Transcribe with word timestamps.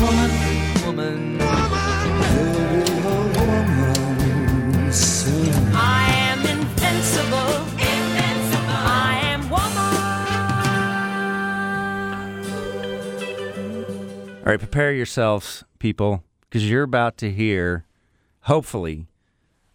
woman, 0.00 0.30
woman. 0.86 1.38
There'll 1.38 1.68
be 1.68 2.90
a 2.90 3.10
woman 3.38 4.92
soon. 4.92 5.54
I 5.74 6.10
am 6.30 6.40
invincible. 6.40 7.56
Invincible. 7.72 8.70
I 8.70 9.20
am 9.24 9.50
woman. 9.50 9.68
All 14.38 14.44
right, 14.52 14.58
prepare 14.58 14.92
yourselves, 14.92 15.64
people, 15.78 16.24
because 16.42 16.68
you're 16.68 16.82
about 16.82 17.18
to 17.18 17.30
hear, 17.30 17.84
hopefully, 18.42 19.06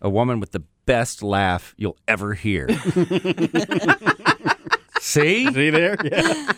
a 0.02 0.10
woman 0.10 0.40
with 0.40 0.52
the 0.52 0.64
best 0.86 1.22
laugh 1.24 1.74
you'll 1.78 1.98
ever 2.08 2.34
hear. 2.34 2.68
See? 5.00 5.52
See 5.54 5.70
there? 5.70 5.98
Yeah. 6.04 6.54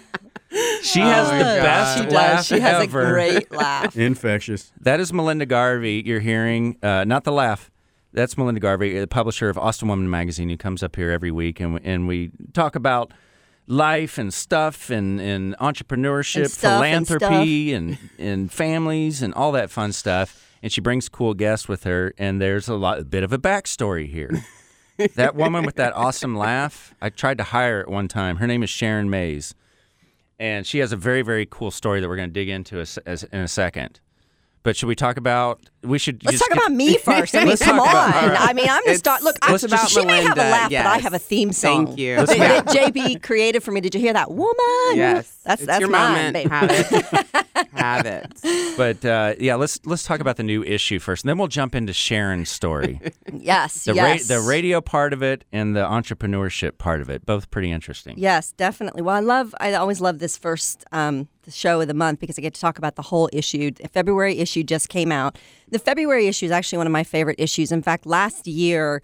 She 0.81 0.99
has 1.01 1.29
the 1.29 1.43
best 1.61 1.97
She 1.97 2.09
laugh. 2.09 2.45
She 2.45 2.59
has 2.59 2.83
ever. 2.83 3.01
a 3.07 3.11
great 3.11 3.51
laugh. 3.51 3.97
Infectious. 3.97 4.71
That 4.81 4.99
is 4.99 5.11
Melinda 5.11 5.45
Garvey. 5.45 6.01
You're 6.05 6.19
hearing, 6.21 6.77
uh, 6.81 7.03
not 7.03 7.23
the 7.23 7.31
laugh. 7.31 7.69
That's 8.13 8.37
Melinda 8.37 8.61
Garvey, 8.61 8.97
the 8.97 9.07
publisher 9.07 9.49
of 9.49 9.57
Austin 9.57 9.89
Woman 9.89 10.09
magazine, 10.09 10.47
who 10.49 10.55
comes 10.55 10.81
up 10.81 10.95
here 10.95 11.11
every 11.11 11.31
week, 11.31 11.59
and 11.59 11.79
and 11.83 12.07
we 12.07 12.31
talk 12.53 12.75
about 12.75 13.11
life 13.67 14.17
and 14.17 14.33
stuff 14.33 14.89
and, 14.89 15.19
and 15.19 15.55
entrepreneurship, 15.57 16.41
And 16.43 16.51
stuff 16.51 16.83
and 16.83 17.07
philanthropy, 17.07 17.73
and, 17.73 17.97
and 18.17 18.51
families 18.51 19.21
and 19.21 19.33
all 19.33 19.51
that 19.53 19.69
fun 19.69 19.91
stuff. 19.91 20.41
And 20.63 20.71
she 20.71 20.81
brings 20.81 21.09
cool 21.09 21.33
guests 21.33 21.67
with 21.67 21.83
her, 21.83 22.13
and 22.17 22.41
there's 22.41 22.67
a 22.69 22.75
lot, 22.75 22.99
a 22.99 23.03
bit 23.03 23.23
of 23.23 23.33
a 23.33 23.37
backstory 23.37 24.09
here. 24.09 24.43
that 25.15 25.35
woman 25.35 25.65
with 25.65 25.75
that 25.75 25.93
awesome 25.95 26.35
laugh, 26.37 26.93
I 27.01 27.09
tried 27.09 27.37
to 27.39 27.43
hire 27.43 27.81
at 27.81 27.89
one 27.89 28.07
time. 28.07 28.37
Her 28.37 28.47
name 28.47 28.63
is 28.63 28.69
Sharon 28.69 29.09
Mays, 29.09 29.53
and 30.39 30.65
she 30.65 30.79
has 30.79 30.91
a 30.91 30.97
very 30.97 31.21
very 31.21 31.45
cool 31.45 31.71
story 31.71 32.01
that 32.01 32.07
we're 32.07 32.15
going 32.15 32.29
to 32.29 32.33
dig 32.33 32.49
into 32.49 32.79
as, 32.79 32.97
as, 33.05 33.23
in 33.23 33.39
a 33.39 33.47
second. 33.47 33.99
But 34.65 34.75
should 34.75 34.87
we 34.87 34.95
talk 34.95 35.17
about? 35.17 35.61
We 35.83 35.99
should. 35.99 36.25
Let's 36.25 36.39
just 36.39 36.43
talk 36.43 36.49
get- 36.57 36.65
about 36.65 36.75
me 36.75 36.97
first. 37.09 37.35
I 37.35 37.45
mean, 37.45 37.55
come 37.57 37.79
on. 37.79 37.85
talk 37.85 37.93
about- 38.09 38.23
all 38.23 38.29
right. 38.31 38.49
I 38.49 38.53
mean, 38.53 38.65
I'm 38.65 38.81
gonna 38.81 38.93
It's- 38.93 38.97
start. 38.97 39.21
Look, 39.21 39.35
it's 39.47 39.63
I, 39.63 39.67
about 39.67 39.89
she 39.89 40.03
may 40.03 40.23
have 40.23 40.35
a 40.37 40.41
Melinda, 40.41 40.51
laugh, 40.51 40.69
but 40.71 40.85
I 40.87 40.97
have 40.97 41.13
a 41.13 41.19
theme 41.19 41.51
song. 41.53 41.85
Thank 41.85 41.99
you. 41.99 42.15
That, 42.25 42.35
Yeah. 42.37 42.61
that 42.61 42.65
JB 42.93 43.21
created 43.21 43.61
for 43.61 43.71
me. 43.71 43.79
Did 43.79 43.93
you 43.93 44.01
hear 44.01 44.13
that, 44.13 44.31
woman? 44.31 44.55
Yes. 44.95 45.37
that's 45.43 45.61
it's 45.61 45.67
that's 45.67 45.79
your 45.79 45.89
mine, 45.89 46.33
moment. 46.33 46.33
baby. 46.33 46.49
Have 46.49 46.71
it. 46.71 47.45
Have 47.73 48.05
it. 48.07 48.75
But 48.75 49.05
uh, 49.05 49.35
yeah, 49.39 49.53
let's 49.55 49.79
let's 49.85 50.03
talk 50.03 50.19
about 50.19 50.37
the 50.37 50.43
new 50.43 50.63
issue 50.63 50.97
first, 50.97 51.23
and 51.23 51.29
then 51.29 51.37
we'll 51.37 51.47
jump 51.47 51.75
into 51.75 51.93
Sharon's 51.93 52.49
story. 52.49 52.99
Yes, 53.31 53.85
The 53.85 53.93
ra- 53.93 54.13
yes. 54.13 54.27
the 54.27 54.39
radio 54.41 54.81
part 54.81 55.13
of 55.13 55.21
it 55.21 55.45
and 55.51 55.75
the 55.75 55.81
entrepreneurship 55.85 56.79
part 56.79 57.01
of 57.01 57.09
it, 57.11 57.23
both 57.25 57.51
pretty 57.51 57.69
interesting. 57.71 58.15
Yes, 58.17 58.51
definitely. 58.53 59.03
Well, 59.03 59.15
I 59.15 59.19
love. 59.19 59.53
I 59.59 59.73
always 59.75 60.01
love 60.01 60.17
this 60.19 60.37
first 60.37 60.83
um, 60.91 61.27
the 61.45 61.51
show 61.51 61.81
of 61.81 61.87
the 61.87 61.93
month 61.93 62.19
because 62.19 62.37
I 62.37 62.41
get 62.41 62.53
to 62.53 62.61
talk 62.61 62.77
about 62.77 62.95
the 62.95 63.01
whole 63.01 63.29
issue. 63.31 63.71
The 63.71 63.87
February 63.87 64.37
issue 64.39 64.63
just 64.63 64.89
came 64.89 65.11
out. 65.11 65.37
The 65.69 65.79
February 65.79 66.27
issue 66.27 66.45
is 66.45 66.51
actually 66.51 66.77
one 66.77 66.87
of 66.87 66.93
my 66.93 67.03
favorite 67.03 67.39
issues. 67.39 67.71
In 67.71 67.81
fact, 67.81 68.05
last 68.05 68.47
year. 68.47 69.01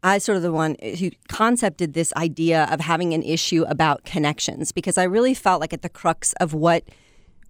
I 0.00 0.18
sort 0.18 0.36
of 0.36 0.42
the 0.42 0.52
one 0.52 0.76
who 1.00 1.10
concepted 1.26 1.92
this 1.92 2.12
idea 2.14 2.68
of 2.70 2.78
having 2.78 3.14
an 3.14 3.24
issue 3.24 3.64
about 3.64 4.04
connections 4.04 4.70
because 4.70 4.96
I 4.96 5.02
really 5.02 5.34
felt 5.34 5.60
like 5.60 5.72
at 5.72 5.82
the 5.82 5.88
crux 5.88 6.34
of 6.34 6.54
what 6.54 6.84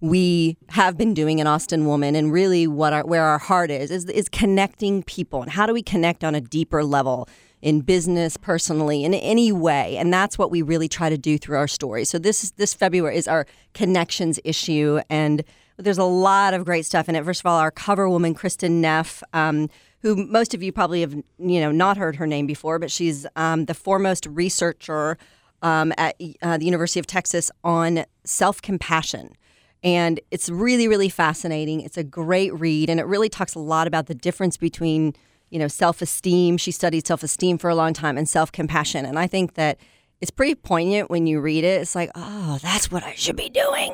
we 0.01 0.57
have 0.69 0.97
been 0.97 1.13
doing 1.13 1.39
in 1.39 1.47
Austin 1.47 1.85
Woman 1.85 2.15
and 2.15 2.31
really 2.31 2.67
what 2.67 2.93
our, 2.93 3.05
where 3.05 3.23
our 3.23 3.37
heart 3.37 3.69
is, 3.69 3.91
is 3.91 4.05
is 4.05 4.29
connecting 4.29 5.03
people 5.03 5.41
and 5.41 5.51
how 5.51 5.65
do 5.65 5.73
we 5.73 5.83
connect 5.83 6.23
on 6.23 6.35
a 6.35 6.41
deeper 6.41 6.83
level 6.83 7.27
in 7.61 7.81
business, 7.81 8.37
personally, 8.37 9.03
in 9.03 9.13
any 9.13 9.51
way, 9.51 9.97
and 9.97 10.13
that's 10.13 10.37
what 10.37 10.51
we 10.51 10.61
really 10.61 10.87
try 10.87 11.09
to 11.09 11.17
do 11.17 11.37
through 11.37 11.57
our 11.57 11.67
story. 11.67 12.05
So 12.05 12.17
this 12.17 12.43
is 12.43 12.51
this 12.51 12.73
February 12.73 13.17
is 13.17 13.27
our 13.27 13.45
connections 13.73 14.39
issue, 14.43 14.99
and 15.09 15.43
there's 15.77 15.97
a 15.97 16.03
lot 16.03 16.53
of 16.53 16.65
great 16.65 16.85
stuff 16.85 17.09
in 17.09 17.15
it. 17.15 17.25
First 17.25 17.41
of 17.41 17.45
all, 17.45 17.59
our 17.59 17.71
cover 17.71 18.09
woman, 18.09 18.35
Kristin 18.35 18.81
Neff. 18.81 19.23
Um, 19.33 19.69
who 20.01 20.15
most 20.27 20.53
of 20.53 20.63
you 20.63 20.71
probably 20.71 21.01
have 21.01 21.13
you 21.13 21.59
know 21.59 21.71
not 21.71 21.97
heard 21.97 22.15
her 22.15 22.25
name 22.25 22.47
before, 22.47 22.79
but 22.79 22.89
she's 22.89 23.25
um, 23.35 23.65
the 23.65 23.73
foremost 23.73 24.25
researcher 24.27 25.17
um, 25.61 25.93
at 25.97 26.15
uh, 26.41 26.57
the 26.57 26.65
University 26.65 26.99
of 26.99 27.07
Texas 27.07 27.51
on 27.63 28.05
self 28.23 28.61
compassion. 28.61 29.35
And 29.81 30.19
it's 30.29 30.49
really, 30.49 30.89
really 30.89 31.07
fascinating. 31.07 31.79
It's 31.81 31.97
a 31.97 32.03
great 32.03 32.53
read, 32.53 32.89
and 32.89 32.99
it 32.99 33.05
really 33.05 33.29
talks 33.29 33.55
a 33.55 33.59
lot 33.59 33.87
about 33.87 34.07
the 34.07 34.15
difference 34.15 34.57
between, 34.57 35.13
you 35.49 35.59
know, 35.59 35.67
self-esteem. 35.67 36.57
She 36.57 36.71
studied 36.71 37.05
self-esteem 37.07 37.57
for 37.57 37.69
a 37.69 37.75
long 37.75 37.93
time 37.93 38.17
and 38.17 38.27
self-compassion, 38.29 39.05
and 39.05 39.17
I 39.19 39.27
think 39.27 39.55
that 39.55 39.77
it's 40.21 40.31
pretty 40.31 40.55
poignant 40.55 41.09
when 41.09 41.27
you 41.27 41.39
read 41.39 41.63
it. 41.63 41.81
It's 41.81 41.95
like, 41.95 42.11
oh, 42.15 42.59
that's 42.61 42.91
what 42.91 43.03
I 43.03 43.13
should 43.15 43.35
be 43.37 43.49
doing. 43.49 43.93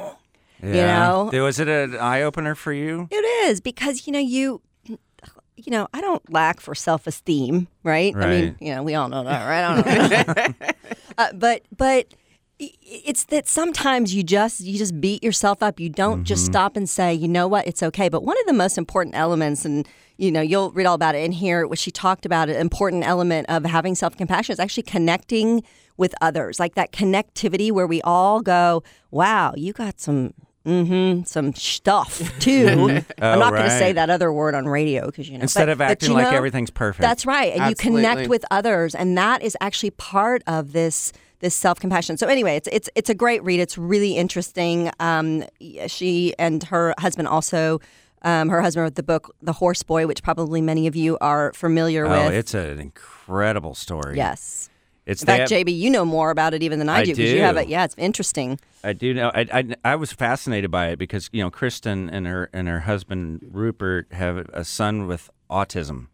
You 0.63 0.71
know, 0.73 1.29
was 1.43 1.59
it 1.59 1.67
an 1.67 1.95
eye 1.97 2.21
opener 2.23 2.55
for 2.55 2.73
you? 2.73 3.07
it 3.11 3.15
is 3.47 3.61
because 3.61 4.07
you 4.07 4.13
know 4.13 4.19
you, 4.19 4.61
you 4.87 5.71
know, 5.71 5.87
I 5.93 6.01
don't 6.01 6.27
lack 6.31 6.59
for 6.59 6.73
self-esteem, 6.73 7.67
right? 7.83 8.15
right? 8.15 8.25
I 8.25 8.29
mean, 8.29 8.55
you 8.59 8.73
know, 8.73 8.81
we 8.83 8.95
all 8.95 9.07
know 9.09 9.23
that, 9.23 9.45
right? 9.45 9.63
I 9.63 9.81
don't 9.81 10.27
know. 10.61 10.67
uh, 11.17 11.27
but 11.33 11.61
but 11.77 12.07
i- 12.13 12.15
it's 12.59 13.25
that 13.25 13.47
sometimes 13.47 14.13
you 14.15 14.23
just 14.23 14.61
you 14.61 14.77
just 14.77 14.99
beat 15.01 15.23
yourself 15.23 15.61
up. 15.61 15.79
You 15.79 15.89
don't 15.89 16.23
just 16.23 16.45
stop 16.45 16.77
and 16.77 16.89
say, 16.89 17.13
you 17.13 17.27
know 17.27 17.47
what, 17.47 17.67
it's 17.67 17.83
okay. 17.83 18.09
But 18.09 18.23
one 18.23 18.37
of 18.39 18.45
the 18.45 18.53
most 18.53 18.77
important 18.77 19.15
elements, 19.15 19.65
and 19.65 19.87
you 20.17 20.31
know, 20.31 20.41
you'll 20.41 20.71
read 20.71 20.85
all 20.85 20.95
about 20.95 21.15
it 21.15 21.23
in 21.25 21.33
here. 21.33 21.67
What 21.67 21.79
she 21.79 21.91
talked 21.91 22.25
about, 22.25 22.49
an 22.49 22.55
important 22.55 23.03
element 23.05 23.47
of 23.49 23.65
having 23.65 23.95
self 23.95 24.15
compassion 24.15 24.53
is 24.53 24.59
actually 24.59 24.83
connecting 24.83 25.63
with 25.97 26.15
others, 26.21 26.59
like 26.59 26.75
that 26.75 26.91
connectivity 26.91 27.71
where 27.71 27.87
we 27.87 28.01
all 28.01 28.41
go, 28.41 28.83
wow, 29.11 29.53
you 29.55 29.73
got 29.73 29.99
some. 29.99 30.33
hmm 30.65 31.21
some 31.25 31.53
stuff 31.53 32.21
too. 32.39 33.03
I'm 33.21 33.39
not 33.39 33.51
going 33.51 33.63
to 33.65 33.69
say 33.77 33.93
that 33.93 34.09
other 34.09 34.33
word 34.33 34.55
on 34.55 34.65
radio 34.67 35.05
because 35.05 35.29
you 35.29 35.37
know. 35.37 35.43
Instead 35.43 35.65
but- 35.67 35.73
of 35.73 35.81
acting 35.81 36.09
you 36.09 36.15
like 36.15 36.31
know, 36.31 36.37
everything's 36.37 36.71
perfect. 36.71 37.01
that's 37.01 37.25
right, 37.25 37.53
and 37.53 37.69
you 37.69 37.75
connect 37.75 38.29
with 38.29 38.43
others, 38.49 38.95
and 38.95 39.17
that 39.17 39.43
is 39.43 39.55
actually 39.61 39.91
part 39.91 40.41
of 40.47 40.71
this 40.71 41.11
this 41.39 41.55
self 41.55 41.79
compassion. 41.79 42.17
So 42.17 42.27
anyway, 42.27 42.55
it's 42.57 42.67
it's 42.71 42.89
it's 42.95 43.09
a 43.09 43.15
great 43.15 43.43
read. 43.43 43.59
It's 43.59 43.77
really 43.77 44.17
interesting. 44.17 44.91
Um, 44.99 45.43
she 45.87 46.33
and 46.39 46.63
her 46.65 46.93
husband 46.99 47.27
also. 47.27 47.79
Um, 48.21 48.49
her 48.49 48.59
husband 48.59 48.81
wrote 48.83 48.95
the 48.95 49.03
book 49.03 49.35
The 49.43 49.53
Horse 49.53 49.83
Boy, 49.83 50.07
which 50.07 50.23
probably 50.23 50.59
many 50.59 50.87
of 50.87 50.95
you 50.95 51.15
are 51.21 51.53
familiar 51.53 52.07
Oh, 52.07 52.25
with. 52.25 52.33
it's 52.33 52.53
an 52.55 52.79
incredible 52.79 53.75
story. 53.75 54.17
yes. 54.17 54.67
It's 55.05 55.21
In 55.21 55.27
fact, 55.27 55.51
have- 55.51 55.67
JB, 55.67 55.77
you 55.77 55.91
know 55.91 56.03
more 56.03 56.31
about 56.31 56.55
it 56.55 56.63
even 56.63 56.79
than 56.79 56.89
I, 56.89 57.01
I 57.01 57.03
do 57.03 57.11
because 57.15 57.31
you 57.31 57.41
have 57.41 57.57
it. 57.57 57.67
Yeah, 57.67 57.83
it's 57.83 57.93
interesting. 57.99 58.59
I 58.83 58.93
do 58.93 59.13
know. 59.13 59.29
I, 59.35 59.45
I 59.53 59.75
I 59.91 59.95
was 59.95 60.11
fascinated 60.11 60.71
by 60.71 60.87
it 60.87 60.97
because 60.97 61.29
you 61.31 61.43
know 61.43 61.51
Kristin 61.51 62.09
and 62.11 62.25
her 62.25 62.49
and 62.51 62.67
her 62.67 62.79
husband 62.79 63.41
Rupert 63.51 64.07
have 64.11 64.37
a 64.51 64.65
son 64.65 65.05
with 65.05 65.29
autism. 65.51 66.07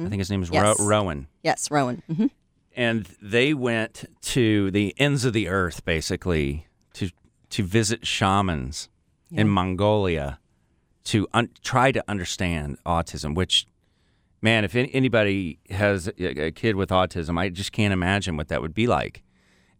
I 0.00 0.08
think 0.08 0.20
his 0.20 0.30
name 0.30 0.42
is 0.42 0.50
Ro- 0.50 0.76
Rowan, 0.78 1.26
Yes, 1.42 1.70
Rowan. 1.70 2.02
hmm 2.06 2.26
and 2.78 3.06
they 3.20 3.52
went 3.52 4.04
to 4.22 4.70
the 4.70 4.94
ends 4.98 5.24
of 5.24 5.32
the 5.32 5.48
earth 5.48 5.84
basically 5.84 6.66
to 6.94 7.10
to 7.50 7.62
visit 7.64 8.06
shamans 8.06 8.88
in 9.30 9.48
Mongolia 9.48 10.38
to 11.04 11.26
un- 11.34 11.50
try 11.62 11.90
to 11.92 12.02
understand 12.08 12.78
autism. 12.86 13.34
Which, 13.34 13.66
man, 14.40 14.64
if 14.64 14.74
any, 14.76 14.94
anybody 14.94 15.58
has 15.70 16.06
a, 16.08 16.46
a 16.46 16.50
kid 16.52 16.76
with 16.76 16.90
autism, 16.90 17.38
I 17.38 17.48
just 17.48 17.72
can't 17.72 17.92
imagine 17.92 18.36
what 18.36 18.48
that 18.48 18.62
would 18.62 18.74
be 18.74 18.86
like. 18.86 19.22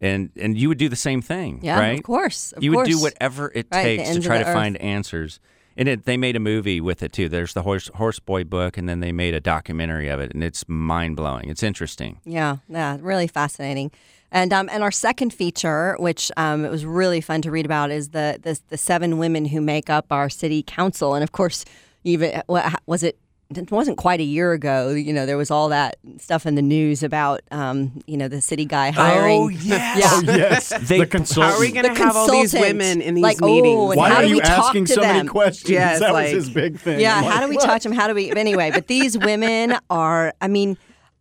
And 0.00 0.30
and 0.36 0.58
you 0.58 0.68
would 0.68 0.78
do 0.78 0.88
the 0.88 0.96
same 0.96 1.22
thing, 1.22 1.60
Yeah, 1.62 1.78
right? 1.78 1.98
of 1.98 2.04
course. 2.04 2.52
Of 2.52 2.62
you 2.62 2.72
would 2.72 2.86
do 2.86 3.00
whatever 3.00 3.50
it 3.54 3.66
Right, 3.72 3.98
takes 3.98 4.10
to 4.14 4.20
try 4.20 4.38
to 4.38 4.44
earth. 4.46 4.54
find 4.54 4.76
answers. 4.78 5.40
And 5.78 5.88
it, 5.88 6.04
they 6.06 6.16
made 6.16 6.34
a 6.34 6.40
movie 6.40 6.80
with 6.80 7.04
it 7.04 7.12
too. 7.12 7.28
There's 7.28 7.54
the 7.54 7.62
horse 7.62 7.88
horse 7.94 8.18
boy 8.18 8.42
book, 8.42 8.76
and 8.76 8.88
then 8.88 8.98
they 8.98 9.12
made 9.12 9.32
a 9.32 9.40
documentary 9.40 10.08
of 10.08 10.18
it, 10.18 10.34
and 10.34 10.42
it's 10.42 10.64
mind 10.68 11.16
blowing. 11.16 11.48
It's 11.48 11.62
interesting. 11.62 12.20
Yeah, 12.24 12.56
yeah, 12.68 12.98
really 13.00 13.28
fascinating. 13.28 13.92
And 14.32 14.52
um, 14.52 14.68
and 14.72 14.82
our 14.82 14.90
second 14.90 15.32
feature, 15.32 15.96
which 16.00 16.32
um, 16.36 16.64
it 16.64 16.70
was 16.70 16.84
really 16.84 17.20
fun 17.20 17.42
to 17.42 17.50
read 17.52 17.64
about, 17.64 17.92
is 17.92 18.08
the, 18.08 18.38
the 18.42 18.58
the 18.68 18.76
seven 18.76 19.18
women 19.18 19.46
who 19.46 19.60
make 19.60 19.88
up 19.88 20.06
our 20.10 20.28
city 20.28 20.64
council. 20.66 21.14
And 21.14 21.22
of 21.22 21.30
course, 21.30 21.64
even 22.02 22.42
was 22.86 23.04
it? 23.04 23.16
It 23.56 23.70
wasn't 23.70 23.96
quite 23.96 24.20
a 24.20 24.24
year 24.24 24.52
ago. 24.52 24.90
You 24.90 25.14
know, 25.14 25.24
there 25.24 25.38
was 25.38 25.50
all 25.50 25.70
that 25.70 25.96
stuff 26.18 26.44
in 26.44 26.54
the 26.54 26.60
news 26.60 27.02
about 27.02 27.40
um, 27.50 28.02
you 28.06 28.18
know 28.18 28.28
the 28.28 28.42
city 28.42 28.66
guy 28.66 28.90
hiring. 28.90 29.40
Oh 29.40 29.48
yes. 29.48 29.96
Yeah. 29.98 30.10
Oh, 30.12 30.36
yes. 30.36 30.68
They- 30.88 30.98
the 30.98 31.06
consultant. 31.06 31.52
How 31.54 31.58
are 31.58 31.60
we 31.60 31.72
going 31.72 31.94
to 31.94 31.98
have 32.04 32.14
all 32.14 32.30
these 32.30 32.52
women 32.52 33.00
in 33.00 33.14
these 33.14 33.22
like, 33.22 33.38
oh, 33.40 33.46
meetings? 33.46 33.90
and 33.92 33.96
Why 33.96 34.10
how 34.10 34.16
are 34.16 34.22
do 34.22 34.28
you 34.28 34.34
we 34.34 34.40
talk 34.40 34.66
asking 34.66 34.84
to 34.86 34.92
so 34.94 35.00
many 35.00 35.26
questions? 35.26 35.70
Yes, 35.70 36.00
that 36.00 36.12
like- 36.12 36.34
was 36.34 36.44
his 36.44 36.50
big 36.50 36.78
thing. 36.78 37.00
Yeah, 37.00 37.16
I'm 37.16 37.24
how 37.24 37.40
do 37.40 37.48
we 37.48 37.56
what? 37.56 37.64
touch 37.64 37.84
them? 37.84 37.92
How 37.92 38.06
do 38.06 38.14
we? 38.14 38.30
Anyway, 38.30 38.70
but 38.70 38.86
these 38.86 39.16
women 39.16 39.78
are. 39.88 40.34
I 40.42 40.48
mean, 40.48 40.76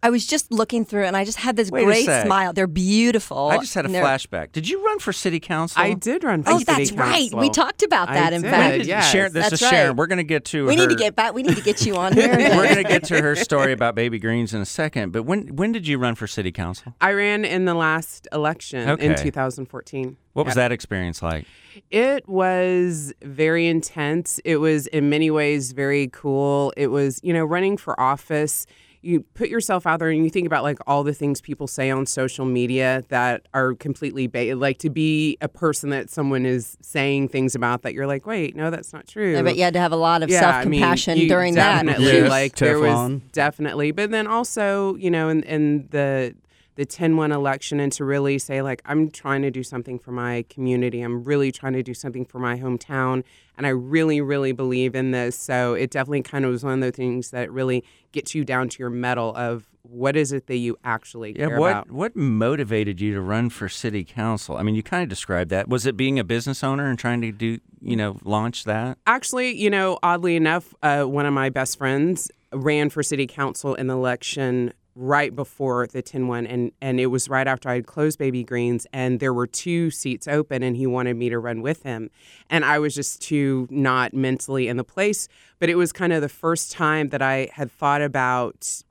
I 0.08 0.10
was 0.10 0.26
just 0.26 0.54
looking 0.54 0.86
through 0.86 1.04
and 1.04 1.18
I 1.18 1.26
just 1.26 1.38
had 1.38 1.58
this 1.58 1.70
Wait 1.70 1.82
a 1.82 1.86
great 1.86 2.06
sec. 2.06 2.26
smile. 2.26 2.54
They're 2.54 2.66
beautiful. 2.66 3.50
I 3.50 3.58
just 3.58 3.74
had 3.74 3.84
a 3.84 3.88
and 3.88 3.96
they're- 3.96 4.06
flashback. 4.06 4.54
Did 4.54 4.70
you 4.70 4.82
run 4.86 5.00
for 5.00 5.12
city 5.12 5.42
council? 5.42 5.82
I 5.84 5.96
did 5.96 6.24
run 6.24 6.44
for 6.44 6.52
city 6.60 6.64
council. 6.66 6.74
Oh, 6.74 6.86
city 6.86 6.96
that's 6.96 7.32
right. 7.34 7.42
We 7.42 7.50
talked 7.50 7.84
about 7.84 8.08
I 8.08 8.14
that. 8.14 8.32
in 8.32 8.42
did, 8.42 8.50
fact, 8.50 8.86
yes. 8.86 9.12
Sharon, 9.12 9.34
this 9.34 9.50
That's 9.50 9.62
is 9.62 9.68
Sharon. 9.68 9.88
right. 9.90 9.98
We're 9.98 10.08
going 10.08 10.20
to 10.20 10.24
get 10.24 10.46
to 10.46 10.66
we 10.66 10.76
her. 10.76 10.80
need 10.82 10.90
to 10.92 10.96
get 10.96 11.14
back. 11.18 11.34
We 11.34 11.44
need 11.44 11.58
to 11.58 11.62
get 11.62 11.86
you 11.86 11.98
on 11.98 12.14
here. 12.14 12.30
We're 12.38 12.64
going 12.74 12.76
to 12.78 12.84
get 12.86 13.04
to 13.06 13.22
her 13.22 13.36
story 13.36 13.74
about 13.74 13.96
baby 13.96 14.18
greens 14.18 14.54
in 14.54 14.62
a 14.62 14.66
second. 14.66 15.12
But 15.12 15.24
when 15.24 15.48
when 15.58 15.74
did 15.74 15.86
you 15.86 15.98
run 15.98 16.16
for 16.16 16.26
city 16.26 16.54
council? 16.54 16.94
I 17.02 17.12
ran 17.12 17.44
in 17.44 17.66
the 17.66 17.74
last 17.74 18.30
election 18.32 18.88
Okay. 18.90 19.06
in 19.08 19.16
2014. 19.16 20.16
What 20.32 20.46
was 20.46 20.56
that 20.56 20.72
experience 20.72 21.22
like? 21.22 21.46
It 21.92 22.30
was 22.30 23.12
very 23.24 23.68
intense. 23.68 24.40
It 24.46 24.58
was 24.58 24.88
in 24.88 25.10
many 25.10 25.30
ways 25.32 25.74
very 25.74 26.08
cool. 26.14 26.72
It 26.78 26.88
was, 26.88 27.20
you 27.24 27.34
know, 27.34 27.44
running 27.44 27.76
for 27.76 28.00
office. 28.00 28.66
You 29.02 29.22
put 29.36 29.50
yourself 29.50 29.86
out 29.86 30.00
there 30.00 30.10
and 30.10 30.24
you 30.24 30.30
think 30.30 30.48
about 30.48 30.64
like 30.64 30.80
all 30.88 31.04
the 31.04 31.14
things 31.14 31.40
people 31.40 31.68
say 31.68 31.90
on 31.90 32.06
social 32.06 32.46
media 32.46 33.04
that 33.10 33.48
are 33.54 33.74
completely 33.76 34.28
ba- 34.28 34.56
like 34.56 34.80
to 34.80 34.90
be 34.90 35.38
a 35.42 35.48
person 35.48 35.90
that 35.92 36.10
someone 36.10 36.46
is 36.46 36.78
saying 36.82 37.30
things 37.30 37.56
about 37.56 37.84
that 37.84 37.94
you're 37.94 38.08
like, 38.08 38.26
wait, 38.26 38.56
no, 38.56 38.70
that's 38.70 38.94
not 38.94 39.08
true. 39.08 39.34
Yeah, 39.34 39.44
but 39.44 39.56
you 39.56 39.64
had 39.64 39.74
to 39.74 39.80
have 39.80 39.92
a 39.92 39.98
lot 39.98 40.24
of 40.24 40.30
Yeah, 40.30 40.40
self 40.42 40.56
I 40.56 40.66
mean, 40.66 40.82
compassion 40.82 41.18
you 41.20 41.30
during 41.30 41.56
that. 41.56 41.86
definitely, 41.86 42.06
Yes, 42.18 42.30
like 42.30 42.56
there 42.56 42.80
was 42.80 43.22
definitely, 43.32 43.92
but 43.92 44.12
then 44.12 44.28
also, 44.28 44.96
you 44.96 45.12
know, 45.12 45.30
in, 45.30 45.44
in 45.44 45.88
the 45.92 46.36
the 46.78 46.86
10-1 46.86 47.34
election 47.34 47.80
and 47.80 47.92
to 47.92 48.06
really 48.06 48.38
say 48.40 48.62
like 48.62 48.82
I'm 48.86 49.10
trying 49.12 49.42
to 49.42 49.52
do 49.52 49.64
something 49.64 50.00
for 50.00 50.12
my 50.12 50.46
community. 50.50 51.02
I'm 51.02 51.24
really 51.24 51.52
trying 51.52 51.74
to 51.74 51.84
do 51.84 51.94
something 51.94 52.24
for 52.24 52.40
my 52.40 52.58
hometown 52.58 53.24
and 53.58 53.66
I 53.66 53.70
really 53.70 54.22
really 54.22 54.52
believe 54.52 54.96
in 54.96 55.12
this. 55.12 55.36
So 55.38 55.74
it 55.74 55.90
definitely 55.92 56.22
kind 56.22 56.46
of 56.46 56.52
was 56.52 56.64
one 56.64 56.76
of 56.76 56.80
the 56.82 56.92
things 56.92 57.32
that 57.32 57.52
really 57.52 57.84
gets 58.12 58.34
you 58.36 58.46
down 58.46 58.70
to 58.70 58.80
your 58.80 58.92
metal 58.92 59.36
of 59.36 59.68
what 59.82 60.16
is 60.16 60.32
it 60.32 60.48
that 60.48 60.58
you 60.58 60.78
actually 60.84 61.32
Yeah, 61.32 61.48
care 61.48 61.60
what 61.60 61.72
about. 61.72 61.92
what 61.92 62.16
motivated 62.16 63.02
you 63.02 63.14
to 63.16 63.22
run 63.22 63.50
for 63.50 63.68
city 63.68 64.04
council? 64.04 64.58
I 64.58 64.64
mean, 64.64 64.76
you 64.76 64.84
kind 64.84 65.02
of 65.02 65.10
described 65.10 65.50
that. 65.50 65.68
Was 65.68 65.86
it 65.86 65.98
being 65.98 66.20
a 66.20 66.24
business 66.24 66.64
owner 66.64 66.90
and 66.90 67.00
trying 67.00 67.22
to 67.22 67.32
do, 67.32 67.58
you 67.82 67.96
know, 67.96 68.18
launch 68.24 68.66
that? 68.66 68.98
Actually, 69.08 69.56
you 69.56 69.70
know, 69.70 69.98
oddly 70.04 70.36
enough, 70.36 70.76
uh, 70.84 71.06
one 71.06 71.26
of 71.26 71.34
my 71.34 71.50
best 71.50 71.78
friends 71.78 72.30
ran 72.54 72.90
for 72.90 73.02
city 73.02 73.26
council 73.28 73.76
in 73.76 73.88
the 73.88 73.94
election 73.94 74.74
right 75.00 75.36
before 75.36 75.86
the 75.86 76.02
10-1 76.02 76.52
and 76.52 76.72
and 76.82 77.00
it 77.00 77.06
was 77.06 77.30
right 77.30 77.48
after 77.48 77.70
I 77.70 77.76
had 77.76 77.86
closed 77.86 78.18
Baby 78.18 78.44
Greens 78.44 78.88
and 78.92 79.20
there 79.20 79.34
were 79.34 79.46
two 79.46 79.92
seats 79.92 80.28
open 80.28 80.64
and 80.64 80.76
he 80.76 80.88
wanted 80.88 81.16
me 81.16 81.30
to 81.30 81.38
run 81.38 81.62
with 81.62 81.84
him 81.84 82.10
and 82.50 82.66
I 82.66 82.80
was 82.80 82.96
just 82.96 83.22
too 83.22 83.68
not 83.70 84.16
mentally 84.16 84.68
in 84.68 84.76
the 84.78 84.84
place 84.84 85.28
but 85.60 85.70
it 85.70 85.76
was 85.76 85.92
kind 85.94 86.14
of 86.14 86.22
the 86.22 86.30
first 86.30 86.72
time 86.72 87.10
that 87.10 87.22
I 87.22 87.50
had 87.54 87.72
thought 87.72 88.02
about 88.02 88.84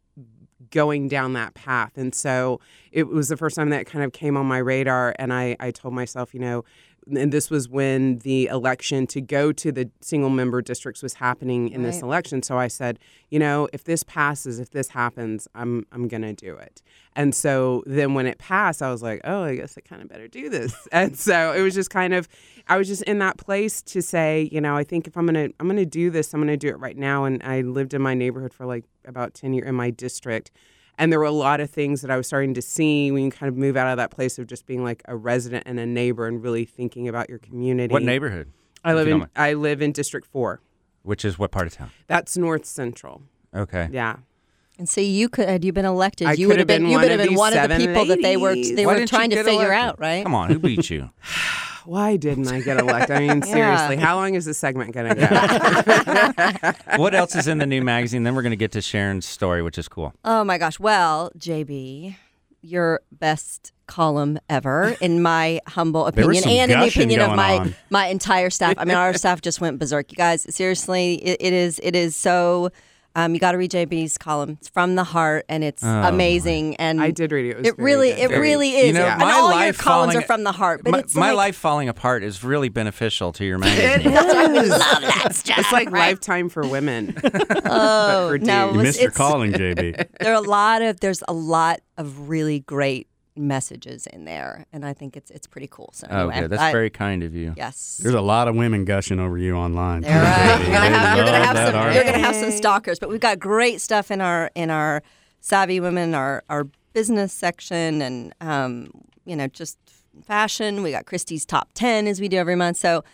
going 0.70 1.08
down 1.08 1.34
that 1.34 1.54
path. 1.54 1.96
And 1.96 2.14
so 2.14 2.60
it 2.92 3.08
was 3.08 3.28
the 3.28 3.36
first 3.36 3.56
time 3.56 3.70
that 3.70 3.86
kind 3.86 4.04
of 4.04 4.12
came 4.12 4.36
on 4.36 4.46
my 4.46 4.58
radar. 4.58 5.14
And 5.18 5.32
I, 5.32 5.56
I 5.60 5.70
told 5.70 5.94
myself, 5.94 6.34
you 6.34 6.40
know, 6.40 6.64
and 7.08 7.32
this 7.32 7.50
was 7.50 7.68
when 7.68 8.18
the 8.18 8.46
election 8.46 9.06
to 9.08 9.20
go 9.20 9.52
to 9.52 9.70
the 9.70 9.88
single 10.00 10.30
member 10.30 10.60
districts 10.60 11.02
was 11.02 11.14
happening 11.14 11.68
in 11.68 11.82
this 11.82 12.02
election. 12.02 12.42
So 12.42 12.58
I 12.58 12.66
said, 12.66 12.98
you 13.30 13.38
know, 13.38 13.68
if 13.72 13.84
this 13.84 14.02
passes, 14.02 14.58
if 14.58 14.70
this 14.70 14.88
happens, 14.88 15.46
I'm 15.54 15.86
I'm 15.92 16.08
gonna 16.08 16.32
do 16.32 16.56
it. 16.56 16.82
And 17.14 17.34
so 17.34 17.82
then 17.86 18.14
when 18.14 18.26
it 18.26 18.38
passed, 18.38 18.82
I 18.82 18.90
was 18.90 19.02
like, 19.02 19.20
oh, 19.24 19.44
I 19.44 19.56
guess 19.56 19.78
I 19.78 19.80
kind 19.82 20.02
of 20.02 20.08
better 20.08 20.28
do 20.28 20.48
this. 20.48 20.74
and 20.92 21.16
so 21.16 21.52
it 21.52 21.62
was 21.62 21.74
just 21.74 21.90
kind 21.90 22.12
of, 22.12 22.28
I 22.68 22.76
was 22.76 22.88
just 22.88 23.02
in 23.04 23.18
that 23.20 23.38
place 23.38 23.80
to 23.82 24.02
say, 24.02 24.48
you 24.52 24.60
know, 24.60 24.76
I 24.76 24.84
think 24.84 25.06
if 25.06 25.16
I'm 25.16 25.26
gonna 25.26 25.48
I'm 25.60 25.68
gonna 25.68 25.86
do 25.86 26.10
this, 26.10 26.34
I'm 26.34 26.40
gonna 26.40 26.56
do 26.56 26.68
it 26.68 26.78
right 26.78 26.96
now. 26.96 27.24
And 27.24 27.42
I 27.42 27.60
lived 27.60 27.94
in 27.94 28.02
my 28.02 28.14
neighborhood 28.14 28.52
for 28.52 28.66
like 28.66 28.84
about 29.04 29.34
ten 29.34 29.52
years 29.52 29.68
in 29.68 29.74
my 29.76 29.90
district. 29.90 30.50
And 30.98 31.12
there 31.12 31.18
were 31.18 31.26
a 31.26 31.30
lot 31.30 31.60
of 31.60 31.68
things 31.70 32.00
that 32.02 32.10
I 32.10 32.16
was 32.16 32.26
starting 32.26 32.54
to 32.54 32.62
see 32.62 33.10
when 33.10 33.24
you 33.24 33.30
kind 33.30 33.48
of 33.48 33.56
move 33.56 33.76
out 33.76 33.88
of 33.88 33.96
that 33.98 34.10
place 34.10 34.38
of 34.38 34.46
just 34.46 34.66
being 34.66 34.82
like 34.82 35.02
a 35.06 35.16
resident 35.16 35.64
and 35.66 35.78
a 35.78 35.86
neighbor 35.86 36.26
and 36.26 36.42
really 36.42 36.64
thinking 36.64 37.06
about 37.08 37.28
your 37.28 37.38
community. 37.38 37.92
What 37.92 38.02
neighborhood? 38.02 38.52
I 38.82 38.94
live 38.94 39.08
in? 39.08 39.28
I 39.36 39.52
live 39.54 39.82
in 39.82 39.92
District 39.92 40.26
Four. 40.26 40.60
Which 41.02 41.24
is 41.24 41.38
what 41.38 41.50
part 41.50 41.66
of 41.66 41.74
town? 41.74 41.90
That's 42.06 42.36
North 42.36 42.64
Central. 42.64 43.22
Okay. 43.54 43.88
Yeah. 43.92 44.16
And 44.78 44.88
see, 44.88 45.04
you 45.10 45.28
could 45.28 45.48
had 45.48 45.64
you 45.64 45.72
been 45.72 45.84
elected, 45.84 46.28
I 46.28 46.32
you 46.32 46.46
could 46.46 46.58
would 46.58 46.58
have 46.58 46.58
have 46.60 46.66
been, 46.68 46.82
been 46.82 46.90
you 46.90 46.96
one 46.96 47.02
would 47.02 47.10
have 47.10 47.20
of 47.20 47.26
been 47.26 47.36
one 47.36 47.52
of 47.52 47.54
the 47.54 47.60
seven 47.62 47.86
people 47.86 48.04
that 48.06 48.22
they 48.22 48.36
were 48.36 48.54
they 48.54 48.86
Why 48.86 48.98
were 48.98 49.06
trying 49.06 49.30
to 49.30 49.36
figure 49.36 49.72
elected? 49.72 49.72
out, 49.72 50.00
right? 50.00 50.22
Come 50.22 50.34
on, 50.34 50.50
who 50.50 50.58
beat 50.58 50.90
you? 50.90 51.10
Why 51.86 52.16
didn't 52.16 52.48
I 52.48 52.60
get 52.60 52.78
elected? 52.78 53.16
I 53.16 53.20
mean, 53.20 53.38
Yeah. 53.46 53.76
seriously, 53.76 53.96
how 53.96 54.16
long 54.16 54.34
is 54.34 54.44
this 54.44 54.58
segment 54.58 54.92
going 54.92 55.14
to 55.14 56.74
go? 56.86 56.96
what 56.96 57.14
else 57.14 57.34
is 57.34 57.46
in 57.48 57.58
the 57.58 57.66
new 57.66 57.82
magazine? 57.82 58.22
Then 58.24 58.34
we're 58.34 58.42
going 58.42 58.50
to 58.50 58.56
get 58.56 58.72
to 58.72 58.80
Sharon's 58.82 59.26
story, 59.26 59.62
which 59.62 59.78
is 59.78 59.88
cool. 59.88 60.12
Oh 60.24 60.44
my 60.44 60.58
gosh. 60.58 60.78
Well, 60.80 61.30
JB, 61.38 62.16
your 62.62 63.00
best 63.12 63.72
column 63.86 64.38
ever, 64.48 64.96
in 65.00 65.22
my 65.22 65.60
humble 65.68 66.06
opinion, 66.06 66.42
and 66.48 66.72
in 66.72 66.80
the 66.80 66.88
opinion 66.88 67.20
of 67.20 67.36
my 67.36 67.58
on. 67.58 67.74
my 67.90 68.06
entire 68.06 68.50
staff. 68.50 68.74
I 68.78 68.84
mean, 68.84 68.96
our 68.96 69.14
staff 69.14 69.40
just 69.40 69.60
went 69.60 69.78
berserk. 69.78 70.10
You 70.10 70.16
guys, 70.16 70.42
seriously, 70.54 71.14
it, 71.24 71.36
it 71.40 71.52
is 71.52 71.80
it 71.82 71.94
is 71.94 72.16
so. 72.16 72.70
Um, 73.16 73.32
you 73.32 73.40
got 73.40 73.52
to 73.52 73.58
read 73.58 73.70
JB's 73.70 74.18
column. 74.18 74.58
It's 74.60 74.68
from 74.68 74.94
the 74.94 75.02
heart, 75.02 75.46
and 75.48 75.64
it's 75.64 75.82
Oh, 75.82 75.88
amazing. 76.02 76.76
And 76.76 77.00
I 77.00 77.10
did 77.10 77.32
read 77.32 77.46
it. 77.46 77.48
It, 77.50 77.56
was 77.58 77.66
It 77.68 77.78
really, 77.78 78.10
good. 78.10 78.18
it 78.18 78.28
Very- 78.28 78.40
really 78.40 78.70
is. 78.76 78.86
You 78.88 78.92
know, 78.92 79.06
and 79.06 79.18
my 79.20 79.32
all 79.32 79.50
your 79.64 79.72
columns 79.72 80.12
falling- 80.12 80.16
are 80.18 80.20
from 80.22 80.44
the 80.44 80.52
heart. 80.52 80.82
But 80.84 80.90
my, 80.90 80.98
it's 80.98 81.14
my 81.14 81.28
like, 81.30 81.36
life 81.36 81.56
falling 81.56 81.88
apart 81.88 82.22
is 82.22 82.44
really 82.44 82.68
beneficial 82.68 83.32
to 83.32 83.44
your 83.44 83.56
magazine. 83.58 84.12
That's 84.12 84.34
why 84.34 84.44
love 84.46 84.68
that 84.78 85.34
stuff. 85.34 85.58
It's 85.58 85.72
like 85.72 85.90
right? 85.90 86.10
lifetime 86.10 86.48
for 86.50 86.66
women. 86.66 87.16
Oh 87.68 88.28
for 88.28 88.38
no, 88.38 88.66
dudes. 88.66 88.76
You 88.76 88.82
missed 88.82 89.00
your 89.00 89.10
calling, 89.10 89.52
JB. 89.52 90.06
there 90.20 90.32
are 90.32 90.36
a 90.36 90.40
lot 90.40 90.82
of 90.82 91.00
there's 91.00 91.22
a 91.26 91.32
lot 91.32 91.80
of 91.96 92.28
really 92.28 92.60
great 92.60 93.08
messages 93.36 94.06
in 94.06 94.24
there, 94.24 94.66
and 94.72 94.84
I 94.84 94.92
think 94.92 95.16
it's 95.16 95.30
it's 95.30 95.46
pretty 95.46 95.68
cool. 95.70 95.90
So 95.92 96.06
oh, 96.10 96.28
anyway, 96.28 96.40
good. 96.42 96.50
That's 96.50 96.62
I- 96.62 96.72
very 96.72 96.90
kind 96.90 97.22
of 97.22 97.34
you. 97.34 97.54
yes. 97.56 98.00
There's 98.02 98.14
a 98.14 98.20
lot 98.20 98.48
of 98.48 98.56
women 98.56 98.84
gushing 98.84 99.20
over 99.20 99.38
you 99.38 99.54
online. 99.54 100.02
Right. 100.02 100.10
You're 100.60 100.72
gonna 100.72 100.98
have, 100.98 101.16
you're 101.16 101.26
gonna 101.26 101.44
have 101.44 101.72
some. 101.72 101.94
You're 101.94 102.04
gonna 102.04 102.18
have 102.18 102.36
some 102.36 102.50
stalkers, 102.50 102.98
but 102.98 103.08
we've 103.08 103.20
got 103.20 103.38
great 103.38 103.80
stuff 103.80 104.10
in 104.10 104.20
our 104.20 104.50
in 104.54 104.70
our 104.70 105.02
savvy 105.40 105.80
women, 105.80 106.14
our 106.14 106.42
our 106.48 106.66
business 106.92 107.32
section, 107.32 108.02
and 108.02 108.34
um, 108.40 108.90
you 109.24 109.36
know 109.36 109.46
just 109.48 109.78
fashion. 110.24 110.82
We 110.82 110.90
got 110.90 111.06
Christie's 111.06 111.44
top 111.44 111.70
ten 111.74 112.06
as 112.06 112.20
we 112.20 112.28
do 112.28 112.36
every 112.36 112.56
month. 112.56 112.78
So 112.78 113.04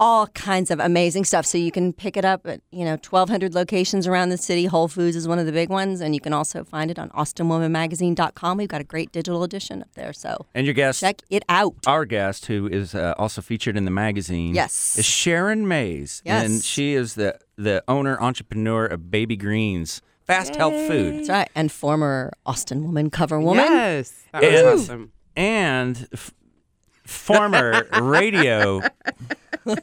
all 0.00 0.26
kinds 0.28 0.70
of 0.70 0.78
amazing 0.80 1.24
stuff. 1.24 1.44
So 1.44 1.58
you 1.58 1.72
can 1.72 1.92
pick 1.92 2.16
it 2.16 2.24
up 2.24 2.46
at 2.46 2.60
you 2.70 2.84
know 2.84 2.92
1,200 2.92 3.54
locations 3.54 4.06
around 4.06 4.28
the 4.28 4.36
city. 4.38 4.66
Whole 4.66 4.88
Foods 4.88 5.16
is 5.16 5.26
one 5.26 5.38
of 5.38 5.46
the 5.46 5.52
big 5.52 5.68
ones, 5.70 6.00
and 6.00 6.14
you 6.14 6.20
can 6.20 6.32
also 6.32 6.62
find 6.64 6.90
it 6.90 6.98
on 6.98 7.08
AustinWomanMagazine.com. 7.10 8.56
We've 8.58 8.68
got 8.68 8.80
a 8.80 8.84
great 8.84 9.12
digital 9.12 9.42
edition 9.42 9.82
up 9.82 9.92
there. 9.94 10.12
So 10.12 10.46
And 10.54 10.66
your 10.66 10.74
guest, 10.74 11.00
check 11.00 11.22
it 11.30 11.44
out. 11.48 11.74
our 11.86 12.04
guest, 12.04 12.46
who 12.46 12.66
is 12.68 12.94
uh, 12.94 13.14
also 13.18 13.40
featured 13.42 13.76
in 13.76 13.84
the 13.84 13.90
magazine, 13.90 14.54
Yes. 14.54 14.96
is 14.98 15.04
Sharon 15.04 15.66
Mays, 15.68 16.22
and 16.24 16.62
she 16.62 16.94
is 16.94 17.14
the 17.14 17.38
the 17.56 17.82
owner 17.88 18.16
entrepreneur 18.20 18.86
of 18.86 19.10
Baby 19.10 19.36
Greens 19.36 20.00
Fast 20.24 20.54
Health 20.54 20.74
Food, 20.86 21.20
That's 21.20 21.28
right. 21.28 21.50
And 21.56 21.72
former 21.72 22.32
Austin 22.46 22.84
Woman 22.84 23.10
cover 23.10 23.40
woman. 23.40 23.64
Yes, 23.64 24.12
that 24.32 24.42
was 24.42 24.52
And- 24.52 24.68
awesome. 24.68 25.12
and 25.34 26.08
f- 26.12 26.32
former 27.08 27.86
radio 28.00 28.80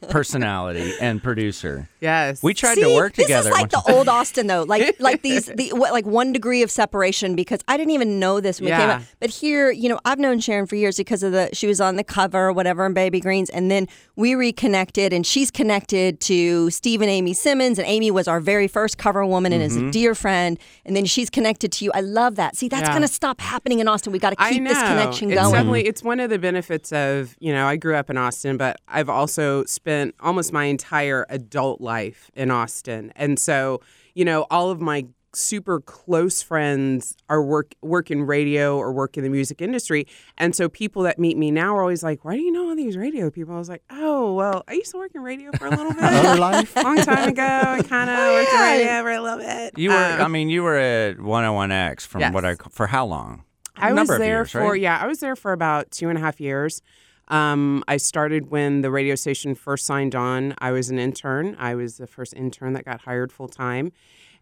personality 0.09 0.93
and 0.99 1.21
producer. 1.21 1.87
Yes, 2.01 2.41
We 2.41 2.53
tried 2.53 2.75
See, 2.75 2.81
to 2.81 2.93
work 2.95 3.13
this 3.13 3.25
together. 3.25 3.49
is 3.49 3.53
like 3.55 3.69
the 3.69 3.81
old 3.91 4.07
Austin, 4.07 4.47
though. 4.47 4.63
Like 4.63 4.95
like 4.99 5.21
these, 5.21 5.45
the, 5.45 5.69
what, 5.73 5.91
like 5.91 6.05
one 6.05 6.33
degree 6.33 6.61
of 6.63 6.71
separation 6.71 7.35
because 7.35 7.59
I 7.67 7.77
didn't 7.77 7.91
even 7.91 8.19
know 8.19 8.39
this 8.39 8.59
when 8.59 8.65
we 8.71 8.71
came 8.77 8.87
Yeah. 8.89 8.95
out. 8.97 9.01
But 9.19 9.29
here, 9.29 9.71
you 9.71 9.89
know, 9.89 9.99
I've 10.05 10.19
known 10.19 10.39
Sharon 10.39 10.65
for 10.65 10.75
years 10.75 10.97
because 10.97 11.23
of 11.23 11.31
the 11.31 11.49
she 11.53 11.67
was 11.67 11.79
on 11.81 11.95
the 11.95 12.03
cover 12.03 12.47
or 12.47 12.53
whatever 12.53 12.85
in 12.85 12.93
Baby 12.93 13.19
Greens, 13.19 13.49
and 13.49 13.69
then 13.69 13.87
we 14.15 14.35
reconnected, 14.35 15.13
and 15.13 15.25
she's 15.25 15.51
connected 15.51 16.19
to 16.21 16.69
Steve 16.69 17.01
and 17.01 17.09
Amy 17.09 17.33
Simmons, 17.33 17.77
and 17.79 17.87
Amy 17.87 18.11
was 18.11 18.27
our 18.27 18.39
very 18.39 18.67
first 18.67 18.97
cover 18.97 19.25
woman 19.25 19.51
and 19.53 19.55
Mm-hmm. 19.65 19.65
is 19.65 19.89
a 19.89 19.91
dear 19.91 20.13
friend, 20.15 20.59
and 20.85 20.95
then 20.95 21.05
she's 21.05 21.29
connected 21.29 21.71
to 21.73 21.85
you. 21.85 21.91
I 21.95 22.01
love 22.01 22.35
that. 22.35 22.55
See, 22.55 22.67
that's 22.67 22.87
Yeah. 22.87 22.93
gonna 22.93 23.07
stop 23.07 23.41
happening 23.41 23.79
in 23.79 23.87
Austin. 23.87 24.11
We 24.13 24.19
got 24.19 24.31
to 24.31 24.35
keep 24.35 24.63
this 24.63 24.77
connection 24.77 25.31
it's 25.31 25.41
going. 25.41 25.53
Definitely, 25.53 25.87
it's 25.87 26.03
one 26.03 26.19
of 26.19 26.29
the 26.29 26.37
benefits 26.37 26.91
of 26.91 27.14
you 27.39 27.53
know 27.53 27.65
I 27.67 27.75
grew 27.77 27.95
up 27.95 28.09
in 28.09 28.17
Austin, 28.17 28.57
but 28.57 28.77
I've 28.87 29.09
also 29.09 29.63
spent 29.65 30.15
almost 30.19 30.51
my 30.53 30.65
entire 30.65 31.25
adult 31.29 31.81
life 31.81 32.29
in 32.35 32.51
Austin, 32.51 33.11
and 33.15 33.37
so 33.39 33.81
you 34.13 34.25
know 34.25 34.45
all 34.49 34.69
of 34.71 34.79
my 34.81 35.05
super 35.33 35.81
close 35.81 36.41
friends 36.41 37.13
are 37.27 37.43
work 37.43 37.75
work 37.81 38.09
in 38.09 38.23
radio 38.23 38.77
or 38.77 38.93
work 38.93 39.17
in 39.17 39.23
the 39.23 39.29
music 39.29 39.61
industry, 39.61 40.07
and 40.37 40.55
so 40.55 40.69
people 40.69 41.03
that 41.03 41.19
meet 41.19 41.37
me 41.37 41.51
now 41.51 41.75
are 41.75 41.81
always 41.81 42.03
like, 42.03 42.23
"Why 42.23 42.35
do 42.35 42.41
you 42.41 42.51
know 42.53 42.69
all 42.69 42.75
these 42.75 42.95
radio 42.95 43.29
people?" 43.29 43.53
I 43.53 43.57
was 43.59 43.67
like, 43.67 43.83
"Oh, 43.89 44.33
well, 44.33 44.63
I 44.69 44.73
used 44.73 44.91
to 44.91 44.97
work 44.97 45.11
in 45.13 45.21
radio 45.21 45.51
for 45.57 45.67
a 45.67 45.69
little 45.71 45.91
bit." 45.99 46.39
Life? 46.39 46.75
Long 46.81 46.97
time 46.97 47.27
ago, 47.29 47.43
I 47.43 47.81
kind 47.83 48.09
of 48.09 48.17
worked 48.17 48.53
in 48.53 48.59
radio 48.61 49.01
for 49.01 49.11
a 49.11 49.21
little 49.21 49.39
bit. 49.39 49.77
You 49.77 49.89
were, 49.89 49.95
Um, 50.15 50.21
I 50.21 50.27
mean, 50.29 50.49
you 50.49 50.63
were 50.63 50.77
at 50.77 51.17
101X 51.17 52.07
from 52.07 52.21
Yes. 52.21 52.33
what 52.33 52.45
I 52.45 52.55
for 52.71 52.87
how 52.87 53.05
long? 53.05 53.43
I 53.77 53.93
was 53.93 54.07
there 54.07 54.19
years, 54.19 54.51
for 54.51 54.71
right? 54.71 54.81
yeah, 54.81 54.97
I 54.97 55.07
was 55.07 55.19
there 55.19 55.35
for 55.35 55.51
about 55.51 55.91
two 55.91 56.09
and 56.09 56.17
a 56.17 56.21
half 56.21 56.39
years. 56.39 56.81
Um, 57.27 57.83
I 57.87 57.97
started 57.97 58.51
when 58.51 58.81
the 58.81 58.91
radio 58.91 59.15
station 59.15 59.55
first 59.55 59.85
signed 59.85 60.15
on. 60.15 60.53
I 60.59 60.71
was 60.71 60.89
an 60.89 60.99
intern. 60.99 61.55
I 61.59 61.75
was 61.75 61.97
the 61.97 62.07
first 62.07 62.33
intern 62.35 62.73
that 62.73 62.85
got 62.85 63.01
hired 63.01 63.31
full 63.31 63.47
time, 63.47 63.91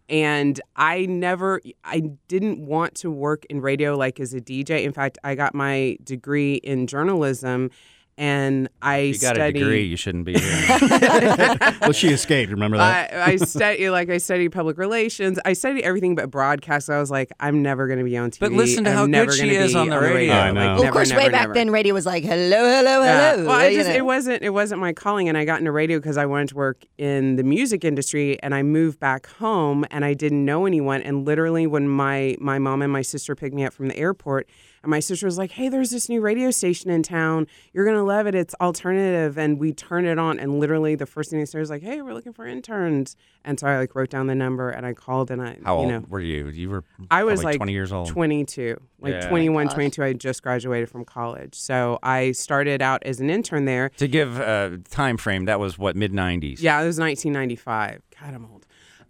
And 0.08 0.60
I 0.76 1.06
never, 1.06 1.62
I 1.82 2.00
didn't 2.28 2.58
want 2.58 2.94
to 2.96 3.10
work 3.10 3.46
in 3.46 3.62
radio 3.62 3.96
like 3.96 4.20
as 4.20 4.34
a 4.34 4.40
DJ. 4.40 4.84
In 4.84 4.92
fact, 4.92 5.16
I 5.24 5.34
got 5.34 5.54
my 5.54 5.96
degree 6.04 6.56
in 6.56 6.86
journalism, 6.86 7.70
and 8.16 8.68
I 8.80 8.98
You 8.98 9.12
got 9.14 9.34
studied. 9.36 9.56
a 9.56 9.58
degree, 9.60 9.82
you 9.84 9.96
shouldn't 9.96 10.24
be 10.24 10.38
here. 10.38 10.66
well, 11.80 11.92
she 11.92 12.08
escaped. 12.08 12.50
Remember 12.52 12.76
that? 12.76 13.12
I, 13.12 13.32
I 13.32 13.36
study 13.36 13.90
like 13.90 14.08
I 14.10 14.18
studied 14.18 14.50
public 14.50 14.78
relations. 14.78 15.38
I 15.44 15.52
studied 15.52 15.82
everything 15.82 16.14
but 16.14 16.30
broadcast. 16.30 16.88
I 16.90 17.00
was 17.00 17.10
like, 17.10 17.32
I'm 17.40 17.62
never 17.62 17.86
going 17.86 17.98
to 17.98 18.04
be 18.04 18.16
on 18.16 18.30
TV. 18.30 18.40
But 18.40 18.52
listen 18.52 18.84
to 18.84 18.90
I'm 18.90 18.96
how 18.96 19.06
good 19.24 19.32
she 19.34 19.50
is 19.54 19.74
on 19.74 19.88
the 19.88 19.98
radio. 19.98 20.32
I 20.32 20.50
know. 20.52 20.60
Like, 20.60 20.64
Well, 20.64 20.64
Well, 20.64 20.76
never, 20.76 20.86
of 20.88 20.92
course, 20.92 21.08
never, 21.10 21.22
way 21.22 21.28
back 21.30 21.54
then, 21.54 21.70
radio 21.70 21.94
was 21.94 22.06
like, 22.06 22.22
hello, 22.24 22.64
hello, 22.68 23.02
Yeah. 23.02 23.30
hello. 23.32 23.46
Well, 23.46 23.58
I 23.58 23.74
just 23.74 23.90
it 23.90 24.04
wasn't 24.04 24.42
it 24.42 24.50
wasn't 24.50 24.80
my 24.80 24.92
calling, 24.92 25.28
and 25.28 25.36
I 25.36 25.44
got 25.44 25.58
into 25.58 25.72
radio 25.72 25.98
because 25.98 26.16
I 26.16 26.26
wanted 26.26 26.48
to 26.50 26.54
work 26.56 26.84
in 26.98 27.36
the 27.36 27.42
music 27.44 27.84
industry, 27.84 28.40
and 28.42 28.54
I 28.54 28.62
moved 28.62 29.00
back 29.00 29.26
home, 29.26 29.84
and 29.90 30.04
I 30.04 30.14
didn't 30.14 30.44
know 30.44 30.66
anyone, 30.66 31.02
and 31.02 31.24
literally 31.26 31.66
when 31.66 31.88
my 31.88 32.36
my 32.38 32.58
mom 32.58 32.82
and 32.82 32.92
my 32.92 33.02
sister 33.02 33.34
picked 33.34 33.54
me 33.54 33.64
up 33.64 33.72
from 33.72 33.88
the 33.88 33.96
airport, 33.96 34.48
and 34.84 34.90
my 34.90 35.00
sister 35.00 35.26
was 35.26 35.38
like, 35.38 35.50
"Hey, 35.52 35.68
there's 35.68 35.90
this 35.90 36.08
new 36.08 36.20
radio 36.20 36.50
station 36.50 36.90
in 36.90 37.02
town. 37.02 37.46
You're 37.72 37.84
gonna 37.86 38.04
love 38.04 38.26
it. 38.26 38.34
It's 38.34 38.54
alternative," 38.60 39.36
and 39.38 39.58
we 39.58 39.72
turned 39.72 40.06
it 40.06 40.18
on, 40.18 40.38
and 40.38 40.60
literally 40.60 40.94
the 40.94 41.06
first 41.06 41.30
thing 41.30 41.38
they 41.40 41.46
said 41.46 41.58
was 41.58 41.70
like, 41.70 41.82
"Hey, 41.82 42.02
we're 42.02 42.14
looking 42.14 42.32
for 42.34 42.46
interns," 42.46 43.16
and 43.44 43.58
so 43.58 43.66
I 43.66 43.78
like 43.78 43.94
wrote 43.94 44.10
down 44.10 44.26
the 44.26 44.34
number 44.34 44.70
and 44.70 44.84
I 44.86 44.92
called, 44.92 45.30
and 45.30 45.42
I 45.42 45.56
How 45.64 45.76
you 45.76 45.80
old 45.82 45.88
know 45.90 46.04
were 46.08 46.20
you? 46.20 46.48
You 46.48 46.70
were 46.70 46.84
I 47.10 47.24
was 47.24 47.42
like 47.42 47.56
20 47.56 47.72
years 47.72 47.92
old. 47.92 48.08
22, 48.08 48.78
like 49.00 49.14
Yeah. 49.14 49.28
21, 49.28 49.68
22. 49.70 50.02
I 50.02 50.08
had 50.08 50.20
just 50.20 50.42
graduated 50.42 50.88
from 50.90 51.04
college, 51.04 51.54
so 51.54 51.98
I 52.02 52.32
started 52.32 52.82
out 52.82 53.02
as 53.04 53.20
an 53.20 53.30
intern 53.30 53.64
there. 53.64 53.88
To 53.96 54.06
give 54.06 54.38
a 54.38 54.78
time 54.90 55.16
frame, 55.16 55.46
that 55.46 55.58
was 55.58 55.78
what, 55.78 55.96
mid 55.96 56.12
90s? 56.12 56.60
Yeah, 56.62 56.80
it 56.82 56.86
was 56.86 56.98
1995. 56.98 58.02
God, 58.20 58.34
I'm 58.34 58.46
old. 58.52 58.63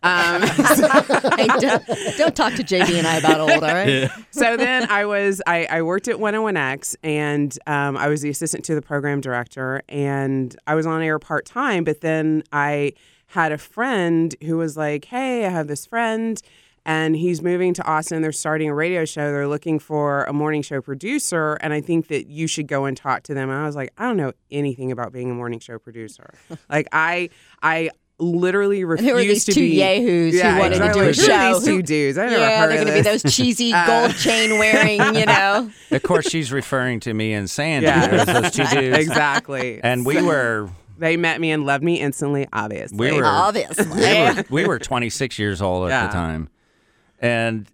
Um, 0.05 0.43
don't, 1.61 1.87
don't 2.19 2.37
talk 2.37 2.53
to 2.55 2.63
JB 2.63 2.99
and 2.99 3.07
I 3.07 3.17
about 3.17 3.41
old, 3.41 3.51
all 3.51 3.61
right? 3.61 4.11
so 4.31 4.57
then 4.57 4.91
I 4.91 5.07
was 5.07 5.41
I, 5.47 5.67
I 5.71 5.83
worked 5.83 6.09
at 6.09 6.17
101X 6.17 6.97
and 7.03 7.59
um, 7.67 7.97
I 7.97 8.09
was 8.09 8.21
the 8.21 8.29
assistant 8.29 8.67
to 8.67 8.75
the 8.75 8.83
program 8.83 9.23
director 9.23 9.83
and 9.89 10.55
I 10.67 10.75
was 10.75 10.87
on 10.87 11.01
air 11.03 11.19
part 11.19 11.47
time. 11.47 11.85
But 11.85 12.03
then 12.03 12.43
I 12.53 12.93
had 13.29 13.51
a 13.51 13.59
friend 13.59 14.35
who 14.43 14.59
was 14.59 14.77
like, 14.77 15.07
"Hey, 15.07 15.47
I 15.47 15.49
have 15.49 15.69
this 15.69 15.87
friend." 15.87 16.41
And 16.87 17.17
he's 17.17 17.41
moving 17.41 17.73
to 17.75 17.83
Austin. 17.85 18.21
They're 18.21 18.31
starting 18.31 18.69
a 18.69 18.75
radio 18.75 19.07
show. 19.07 19.33
They're 19.33 19.49
looking 19.49 19.79
for 19.79 20.25
a 20.25 20.35
morning 20.35 20.61
show 20.61 20.83
producer. 20.83 21.55
And 21.63 21.73
I 21.73 21.81
think 21.81 22.09
that 22.09 22.27
you 22.27 22.47
should 22.47 22.69
go 22.69 22.85
and 22.85 22.95
talk 22.95 23.23
to 23.23 23.33
them. 23.33 23.49
And 23.49 23.59
I 23.59 23.65
was 23.65 23.75
like, 23.75 23.91
I 23.97 24.05
don't 24.05 24.19
know 24.19 24.35
anything 24.51 24.93
about 24.93 25.11
being 25.11 25.31
a 25.31 25.35
morning 25.35 25.61
show 25.61 25.79
producer. 25.79 26.35
like 26.69 26.87
I, 26.93 27.31
I 27.63 27.89
literally 28.19 28.83
And 28.83 29.01
who 29.01 29.15
are 29.15 29.19
these 29.21 29.45
to 29.47 29.53
two 29.53 29.61
be 29.61 29.77
yahoos 29.77 30.35
Yeah, 30.35 30.55
who 30.55 30.61
wanted 30.61 30.77
exactly. 30.77 30.89
to 30.89 30.95
do 30.95 31.01
a 31.01 31.05
Who 31.27 31.33
are 31.33 31.53
show? 31.53 31.59
These 31.59 31.65
two 31.67 31.83
dudes. 31.83 32.19
I 32.19 32.27
never 32.27 32.39
yeah, 32.39 32.61
heard 32.61 32.71
they're 32.71 32.77
going 32.85 32.87
to 32.89 32.93
be 32.95 33.01
those 33.01 33.23
cheesy 33.35 33.73
Uh, 33.75 33.87
gold 33.87 34.15
chain 34.17 34.59
wearing, 34.59 35.01
you 35.17 35.27
know. 35.27 35.71
Of 35.91 36.03
course, 36.03 36.29
she's 36.31 36.53
referring 36.53 37.01
to 37.01 37.13
me 37.15 37.33
and 37.33 37.51
Sandy 37.51 37.87
Yeah. 37.87 38.07
as 38.07 38.27
those 38.27 38.51
two 38.53 38.65
dudes. 38.81 38.99
exactly. 38.99 39.81
And 39.83 40.07
we 40.07 40.23
were 40.23 40.71
They 40.99 41.17
met 41.17 41.41
me 41.41 41.51
and 41.51 41.67
loved 41.67 41.83
me 41.83 42.01
instantly, 42.01 42.47
obviously. 42.53 42.97
We 42.97 43.13
were- 43.19 43.25
Obviously. 43.27 43.87
we 43.87 44.01
were, 44.03 44.45
we 44.51 44.67
were 44.69 44.79
26 44.79 45.39
years 45.39 45.61
old 45.61 45.91
at 45.91 45.91
Yeah. 45.91 46.07
the 46.07 46.13
time, 46.13 46.49
and 47.21 47.67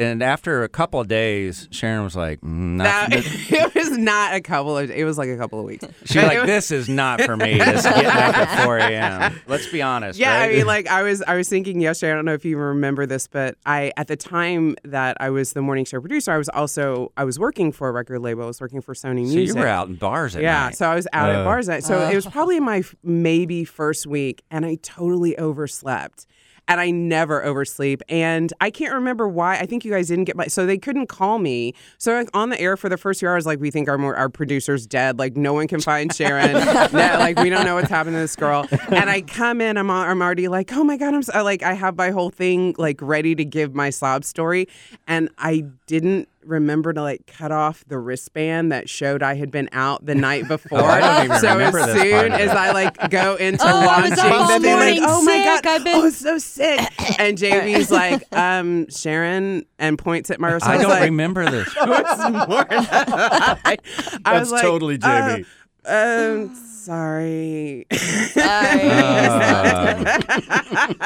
and 0.00 0.22
after 0.22 0.64
a 0.64 0.68
couple 0.68 0.98
of 1.00 1.06
days, 1.08 1.68
Sharon 1.70 2.02
was 2.04 2.16
like, 2.16 2.40
mm, 2.40 2.76
not, 2.76 3.10
That- 3.10 3.12
it 3.50 3.74
was 3.74 3.96
not 3.98 4.34
a 4.34 4.40
couple 4.40 4.76
of 4.78 4.90
it 4.90 5.04
was 5.04 5.18
like 5.18 5.28
a 5.28 5.36
couple 5.36 5.58
of 5.60 5.64
weeks. 5.66 5.84
She's 6.04 6.16
like, 6.22 6.46
this 6.46 6.70
is 6.70 6.88
not 6.88 7.20
for 7.20 7.36
me. 7.36 7.58
This 7.58 7.84
getting 7.84 8.06
up 8.06 8.36
at 8.36 8.64
4 8.64 8.78
a.m. 8.78 9.40
Let's 9.46 9.66
be 9.68 9.82
honest. 9.82 10.18
Yeah, 10.18 10.38
right? 10.40 10.50
I 10.50 10.56
mean, 10.56 10.66
like 10.66 10.86
I 10.88 11.02
was, 11.02 11.22
I 11.22 11.36
was 11.36 11.48
thinking 11.48 11.80
yesterday. 11.80 12.12
I 12.12 12.14
don't 12.16 12.24
know 12.24 12.32
if 12.34 12.44
you 12.44 12.56
remember 12.58 13.06
this, 13.06 13.26
but 13.28 13.56
I, 13.66 13.92
at 13.96 14.06
the 14.08 14.16
time 14.16 14.76
that 14.84 15.16
I 15.20 15.30
was 15.30 15.52
the 15.52 15.62
morning 15.62 15.84
show 15.84 16.00
producer, 16.00 16.32
I 16.32 16.38
was 16.38 16.48
also, 16.48 17.12
I 17.16 17.24
was 17.24 17.38
working 17.38 17.70
for 17.70 17.88
a 17.88 17.92
record 17.92 18.20
label. 18.20 18.42
I 18.42 18.46
was 18.46 18.60
working 18.60 18.80
for 18.80 18.94
Sony 18.94 19.26
Music. 19.26 19.50
so 19.50 19.54
you 19.56 19.60
were 19.60 19.68
out 19.68 19.88
in 19.88 19.96
bars 19.96 20.34
at 20.34 20.42
yeah, 20.42 20.64
night. 20.66 20.76
so 20.76 20.88
I 20.90 20.94
was 20.94 21.06
out 21.12 21.28
at 21.30 21.36
Uh. 21.36 21.44
bars. 21.44 21.68
Night. 21.68 21.84
So 21.84 22.08
it 22.08 22.14
was 22.14 22.26
probably 22.26 22.58
my 22.60 22.78
f- 22.78 22.94
maybe 23.02 23.64
first 23.64 24.06
week, 24.06 24.42
and 24.50 24.64
I 24.64 24.76
totally 24.82 25.38
overslept. 25.38 26.26
And 26.70 26.80
I 26.80 26.92
never 26.92 27.44
oversleep. 27.44 28.00
And 28.08 28.52
I 28.60 28.70
can't 28.70 28.94
remember 28.94 29.28
why. 29.28 29.56
I 29.58 29.66
think 29.66 29.84
you 29.84 29.90
guys 29.90 30.06
didn't 30.06 30.24
get 30.24 30.36
my. 30.36 30.46
So 30.46 30.66
they 30.66 30.78
couldn't 30.78 31.08
call 31.08 31.40
me. 31.40 31.74
So 31.98 32.12
like, 32.12 32.30
on 32.32 32.50
the 32.50 32.60
air 32.60 32.76
for 32.76 32.88
the 32.88 32.96
first 32.96 33.18
few 33.18 33.28
hours, 33.28 33.44
like 33.44 33.58
we 33.58 33.72
think 33.72 33.88
our 33.88 33.98
more, 33.98 34.14
our 34.14 34.28
producer's 34.28 34.86
dead. 34.86 35.18
Like 35.18 35.36
no 35.36 35.52
one 35.52 35.66
can 35.66 35.80
find 35.80 36.14
Sharon. 36.14 36.52
no, 36.92 37.16
like 37.18 37.40
we 37.40 37.50
don't 37.50 37.64
know 37.64 37.74
what's 37.74 37.90
happened 37.90 38.14
to 38.14 38.20
this 38.20 38.36
girl. 38.36 38.68
And 38.88 39.10
I 39.10 39.22
come 39.22 39.60
in. 39.60 39.76
I'm 39.76 39.90
I'm 39.90 40.22
already 40.22 40.46
like, 40.46 40.72
oh 40.72 40.84
my 40.84 40.96
god. 40.96 41.12
I'm 41.12 41.22
so, 41.22 41.42
like 41.42 41.64
I 41.64 41.74
have 41.74 41.96
my 41.96 42.10
whole 42.10 42.30
thing 42.30 42.76
like 42.78 43.02
ready 43.02 43.34
to 43.34 43.44
give 43.44 43.74
my 43.74 43.90
sob 43.90 44.24
story, 44.24 44.68
and 45.08 45.28
I 45.38 45.64
didn't 45.86 46.28
remember 46.44 46.92
to 46.92 47.02
like 47.02 47.26
cut 47.26 47.52
off 47.52 47.84
the 47.86 47.98
wristband 47.98 48.72
that 48.72 48.88
showed 48.88 49.22
I 49.22 49.34
had 49.34 49.50
been 49.50 49.68
out 49.72 50.04
the 50.06 50.14
night 50.14 50.48
before. 50.48 50.80
I 50.80 51.00
don't 51.00 51.24
even 51.26 51.38
so 51.38 51.52
remember 51.52 51.78
as 51.80 51.86
this 51.94 52.02
soon 52.02 52.32
as. 52.32 52.50
I 52.50 52.72
like 52.72 53.10
go 53.10 53.34
into 53.40 53.64
Oh, 53.64 53.84
launching, 53.86 54.16
then 54.16 54.62
they're 54.62 54.76
like, 54.76 55.00
morning 55.00 55.04
"Oh 55.06 55.22
my 55.22 55.32
sick. 55.32 55.44
god, 55.64 55.66
I've 55.66 55.84
been- 55.84 55.94
oh 55.96 56.10
so 56.10 56.38
sick," 56.38 56.80
and 57.20 57.36
JB's 57.38 57.90
like, 57.90 58.22
um, 58.36 58.88
"Sharon," 58.90 59.64
and 59.78 59.98
points 59.98 60.30
at 60.30 60.40
my 60.40 60.50
wrist. 60.52 60.66
I 60.66 60.78
don't 60.78 60.88
like, 60.90 61.02
remember 61.02 61.50
this. 61.50 61.68
I, 61.76 63.56
I 63.64 63.76
That's 64.24 64.40
was 64.40 64.52
like, 64.52 64.62
totally 64.62 64.98
JB. 64.98 65.46
Uh, 65.84 65.90
um, 66.46 66.54
sorry. 66.54 67.86
Um, 67.90 68.46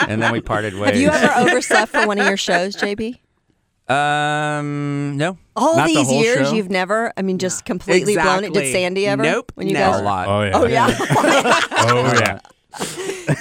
and 0.08 0.22
then 0.22 0.32
we 0.32 0.40
parted 0.40 0.74
ways. 0.74 0.90
Have 0.92 0.96
you 1.00 1.08
ever 1.10 1.48
overslept 1.50 1.92
for 1.92 2.06
one 2.06 2.18
of 2.18 2.26
your 2.26 2.36
shows, 2.36 2.76
JB? 2.76 3.18
Um, 3.88 5.16
no. 5.16 5.38
All 5.56 5.76
Not 5.76 5.86
these 5.88 6.06
whole 6.06 6.22
years, 6.22 6.48
show? 6.48 6.54
you've 6.54 6.70
never, 6.70 7.12
I 7.16 7.22
mean, 7.22 7.38
just 7.38 7.64
completely 7.64 8.14
blown 8.14 8.44
it. 8.44 8.52
Did 8.54 8.72
Sandy 8.72 9.06
ever? 9.06 9.22
Nope, 9.22 9.52
When 9.54 9.66
you 9.66 9.74
never. 9.74 9.92
guys 9.92 10.00
A 10.00 10.04
lot. 10.04 10.28
Oh 10.28 10.42
yeah. 10.42 10.52
Oh, 10.54 10.66
yeah. 10.66 10.86
oh 11.70 12.12
yeah. 12.18 12.38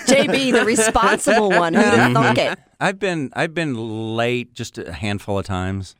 JB, 0.05 0.51
the 0.53 0.65
responsible 0.65 1.49
one. 1.49 1.73
Who'd 1.73 1.83
have 1.85 2.13
thunk 2.13 2.37
it? 2.37 2.59
I've 2.79 2.99
been 2.99 3.31
I've 3.33 3.53
been 3.53 4.15
late 4.15 4.53
just 4.53 4.77
a 4.77 4.91
handful 4.93 5.39
of 5.39 5.45
times, 5.45 5.95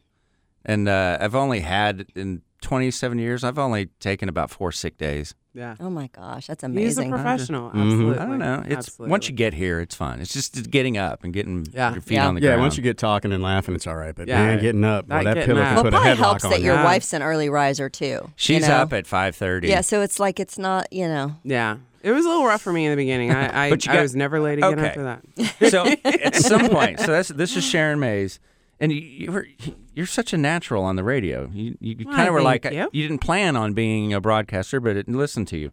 and 0.65 0.87
uh, 0.89 1.17
I've 1.19 1.33
only 1.35 1.61
had 1.61 2.05
in 2.15 2.41
27 2.61 3.17
years. 3.19 3.43
I've 3.43 3.57
only 3.57 3.87
taken 3.99 4.29
about 4.29 4.51
four 4.51 4.71
sick 4.71 4.97
days. 4.97 5.33
Yeah. 5.55 5.75
Oh 5.79 5.89
my 5.91 6.07
gosh, 6.07 6.47
that's 6.47 6.63
amazing. 6.63 6.83
He's 6.85 6.97
a 6.97 7.01
amazing. 7.01 7.11
professional. 7.13 7.69
Mhm. 7.69 7.81
Absolutely. 7.83 8.17
I 8.19 8.25
don't 8.25 8.39
know. 8.39 8.63
It's 8.65 8.75
Absolutely. 8.75 9.11
once 9.11 9.29
you 9.29 9.35
get 9.35 9.53
here, 9.53 9.79
it's 9.81 9.93
fun. 9.95 10.19
It's 10.19 10.33
just 10.33 10.71
getting 10.71 10.97
up 10.97 11.23
and 11.23 11.31
getting 11.31 11.67
Yeah. 11.71 11.93
your 11.93 12.01
feet 12.01 12.15
Yeah. 12.15 12.27
on 12.27 12.33
the 12.35 12.41
Yeah, 12.41 12.47
ground. 12.49 12.61
once 12.63 12.77
you 12.77 12.81
get 12.81 12.97
talking 12.97 13.31
and 13.31 13.43
laughing, 13.43 13.75
it's 13.75 13.85
all 13.85 13.95
right. 13.95 14.15
But 14.15 14.27
Yeah. 14.27 14.43
man, 14.45 14.59
getting 14.61 14.83
up, 14.83 15.07
boy, 15.07 15.15
Not 15.17 15.23
that 15.25 15.33
getting 15.35 15.49
pillow 15.55 15.61
up. 15.61 15.67
can 15.67 15.75
well, 15.75 15.81
it 15.81 15.83
put 15.83 15.87
a 15.87 15.91
probably 15.91 16.11
headlock 16.11 16.17
helps 16.25 16.45
on 16.45 16.51
that 16.51 16.61
your 16.61 16.73
Yeah. 16.75 16.83
wife's 16.83 17.13
an 17.13 17.21
early 17.21 17.49
riser 17.49 17.87
too. 17.87 18.05
you 18.05 18.29
She's 18.35 18.67
know? 18.67 18.73
up 18.77 18.93
at 18.93 19.05
5:30. 19.05 19.67
Yeah, 19.69 19.81
so 19.81 20.01
it's 20.01 20.19
like 20.19 20.39
it's 20.39 20.57
not, 20.57 20.91
you 20.91 21.07
know. 21.07 21.35
Yeah. 21.43 21.77
It 22.01 22.11
was 22.11 22.25
a 22.25 22.29
little 22.29 22.45
rough 22.45 22.61
for 22.63 22.73
me 22.73 22.85
in 22.85 22.91
the 22.91 22.97
beginning. 22.97 23.31
I 23.31 23.65
I, 23.67 23.69
But 23.69 23.85
you 23.85 23.91
I 23.93 24.01
was 24.01 24.15
never 24.15 24.39
late 24.39 24.57
again 24.57 24.73
Okay. 24.79 24.87
after 24.87 25.03
that. 25.03 25.69
so 25.69 25.85
at 26.03 26.35
some 26.35 26.67
point, 26.69 26.99
so 26.99 27.07
that's 27.11 27.29
this 27.29 27.55
is 27.55 27.63
Sharon 27.63 27.99
Mays, 27.99 28.39
and 28.79 28.91
you, 28.91 28.99
you 29.01 29.31
were 29.31 29.47
you're 29.93 30.05
such 30.05 30.33
a 30.33 30.37
natural 30.37 30.83
on 30.83 30.95
the 30.95 31.03
radio. 31.03 31.49
You 31.53 31.77
you 31.79 32.05
kind 32.05 32.27
of 32.27 32.33
were 32.33 32.41
like 32.41 32.63
thank 32.63 32.75
you. 32.75 32.89
didn't 33.01 33.19
plan 33.19 33.55
on 33.55 33.73
being 33.73 34.13
a 34.13 34.21
broadcaster, 34.21 34.79
but 34.79 34.97
it 34.97 35.07
listened 35.07 35.47
to 35.49 35.57
you. 35.57 35.71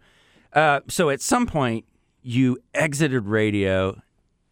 Uh, 0.52 0.80
so 0.88 1.10
at 1.10 1.20
some 1.20 1.46
point, 1.46 1.84
you 2.22 2.58
exited 2.74 3.26
radio 3.26 4.00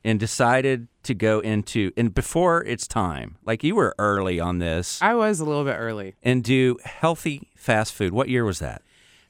and 0.04 0.20
decided 0.20 0.88
to 1.02 1.14
go 1.14 1.40
into 1.40 1.90
and 1.96 2.14
before 2.14 2.64
its 2.64 2.86
time, 2.86 3.36
like 3.44 3.64
you 3.64 3.74
were 3.74 3.94
early 3.98 4.38
on 4.40 4.58
this, 4.58 5.00
I 5.02 5.14
was 5.14 5.40
a 5.40 5.44
little 5.44 5.64
bit 5.64 5.76
early. 5.76 6.14
and 6.22 6.42
do 6.44 6.78
healthy 6.84 7.48
fast 7.56 7.92
food. 7.92 8.12
What 8.12 8.28
year 8.28 8.44
was 8.44 8.58
that? 8.60 8.82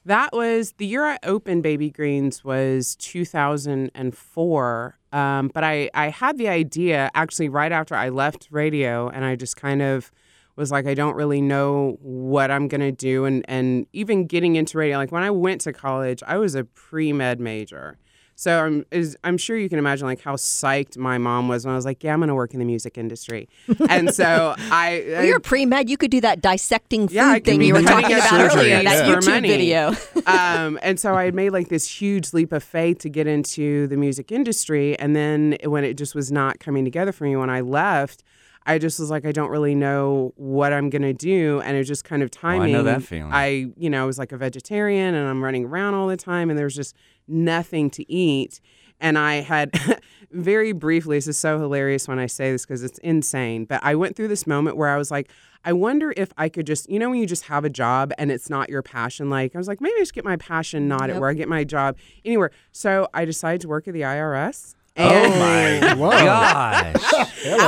That 0.04 0.32
was 0.32 0.72
the 0.78 0.86
year 0.86 1.04
I 1.04 1.18
opened 1.22 1.62
Baby 1.62 1.90
Greens 1.90 2.42
was 2.44 2.96
2004. 2.96 4.98
Um, 5.12 5.50
but 5.52 5.64
I, 5.64 5.90
I 5.94 6.08
had 6.08 6.38
the 6.38 6.48
idea 6.48 7.10
actually 7.14 7.48
right 7.48 7.72
after 7.72 7.94
I 7.94 8.08
left 8.10 8.48
radio, 8.50 9.08
and 9.08 9.24
I 9.24 9.36
just 9.36 9.56
kind 9.56 9.82
of 9.82 10.10
was 10.58 10.70
like, 10.72 10.86
I 10.86 10.94
don't 10.94 11.14
really 11.14 11.40
know 11.40 11.96
what 12.02 12.50
I'm 12.50 12.68
going 12.68 12.80
to 12.80 12.92
do. 12.92 13.24
And, 13.24 13.44
and 13.48 13.86
even 13.92 14.26
getting 14.26 14.56
into 14.56 14.76
radio, 14.76 14.98
like 14.98 15.12
when 15.12 15.22
I 15.22 15.30
went 15.30 15.60
to 15.62 15.72
college, 15.72 16.22
I 16.26 16.36
was 16.36 16.54
a 16.54 16.64
pre 16.64 17.12
med 17.12 17.40
major. 17.40 17.96
So 18.34 18.64
I'm, 18.64 18.86
is, 18.92 19.16
I'm 19.24 19.36
sure 19.36 19.56
you 19.56 19.68
can 19.68 19.80
imagine 19.80 20.06
like 20.06 20.20
how 20.20 20.36
psyched 20.36 20.96
my 20.96 21.18
mom 21.18 21.48
was 21.48 21.64
when 21.64 21.72
I 21.72 21.76
was 21.76 21.84
like, 21.84 22.04
yeah, 22.04 22.12
I'm 22.12 22.20
going 22.20 22.28
to 22.28 22.36
work 22.36 22.52
in 22.52 22.60
the 22.60 22.64
music 22.64 22.96
industry. 22.96 23.48
And 23.88 24.14
so 24.14 24.54
I, 24.70 25.04
Well, 25.08 25.24
you're 25.24 25.40
pre 25.40 25.66
med. 25.66 25.90
You 25.90 25.96
could 25.96 26.12
do 26.12 26.20
that 26.20 26.40
dissecting 26.40 27.08
food 27.08 27.14
Yeah, 27.16 27.36
thing 27.40 27.60
you 27.62 27.74
were 27.74 27.82
talking 27.82 28.12
about 28.14 28.28
surgery 28.30 28.72
earlier. 28.72 28.82
That 28.84 29.06
YouTube 29.08 29.26
money. 29.26 29.48
video. 29.48 29.92
um, 30.26 30.78
and 30.82 31.00
so 31.00 31.14
I 31.16 31.24
had 31.24 31.34
made 31.34 31.50
like 31.50 31.68
this 31.68 31.88
huge 32.00 32.32
leap 32.32 32.52
of 32.52 32.62
faith 32.62 32.98
to 32.98 33.08
get 33.08 33.26
into 33.26 33.88
the 33.88 33.96
music 33.96 34.30
industry. 34.30 34.96
And 35.00 35.16
then 35.16 35.56
when 35.64 35.82
it 35.82 35.94
just 35.94 36.14
was 36.14 36.30
not 36.30 36.60
coming 36.60 36.84
together 36.84 37.10
for 37.10 37.24
me 37.24 37.34
when 37.34 37.50
I 37.50 37.60
left, 37.60 38.22
I 38.68 38.76
just 38.78 39.00
was 39.00 39.10
like, 39.10 39.24
I 39.24 39.32
don't 39.32 39.50
really 39.50 39.74
know 39.74 40.34
what 40.36 40.74
I'm 40.74 40.90
gonna 40.90 41.14
do, 41.14 41.60
and 41.64 41.74
it 41.74 41.78
was 41.78 41.88
just 41.88 42.04
kind 42.04 42.22
of 42.22 42.30
timing. 42.30 42.74
I 42.74 42.78
know 42.78 42.82
that 42.84 43.02
feeling. 43.02 43.32
I, 43.32 43.70
you 43.78 43.88
know, 43.88 44.02
I 44.02 44.06
was 44.06 44.18
like 44.18 44.30
a 44.30 44.36
vegetarian, 44.36 45.14
and 45.14 45.26
I'm 45.26 45.42
running 45.42 45.64
around 45.64 45.94
all 45.94 46.06
the 46.06 46.18
time, 46.18 46.50
and 46.50 46.58
there 46.58 46.66
was 46.66 46.76
just 46.76 46.94
nothing 47.26 47.88
to 47.90 48.12
eat. 48.12 48.60
and 49.00 49.16
I 49.16 49.36
had 49.36 49.72
very 50.32 50.72
briefly. 50.72 51.16
This 51.16 51.28
is 51.28 51.38
so 51.38 51.58
hilarious 51.58 52.06
when 52.06 52.18
I 52.18 52.26
say 52.26 52.52
this 52.52 52.66
because 52.66 52.82
it's 52.82 52.98
insane. 52.98 53.64
But 53.64 53.80
I 53.82 53.94
went 53.94 54.16
through 54.16 54.28
this 54.28 54.46
moment 54.46 54.76
where 54.76 54.88
I 54.88 54.98
was 54.98 55.10
like, 55.10 55.30
I 55.64 55.72
wonder 55.72 56.12
if 56.16 56.32
I 56.36 56.48
could 56.48 56.66
just, 56.66 56.90
you 56.90 56.98
know, 56.98 57.10
when 57.10 57.20
you 57.20 57.26
just 57.26 57.44
have 57.44 57.64
a 57.64 57.70
job 57.70 58.12
and 58.18 58.30
it's 58.30 58.50
not 58.50 58.68
your 58.68 58.82
passion. 58.82 59.30
Like 59.30 59.54
I 59.54 59.58
was 59.58 59.68
like, 59.68 59.80
maybe 59.80 59.94
I 59.96 60.00
just 60.00 60.14
get 60.14 60.24
my 60.24 60.36
passion 60.36 60.88
not 60.88 61.10
at 61.10 61.20
where 61.20 61.30
I 61.30 61.34
get 61.34 61.48
my 61.48 61.64
job 61.64 61.96
anywhere. 62.24 62.50
So 62.72 63.08
I 63.14 63.24
decided 63.24 63.62
to 63.62 63.68
work 63.68 63.88
at 63.88 63.94
the 63.94 64.02
IRS. 64.02 64.74
Oh 64.96 65.02
and, 65.02 65.32
Oh 65.84 65.96
Whoa. 65.96 66.10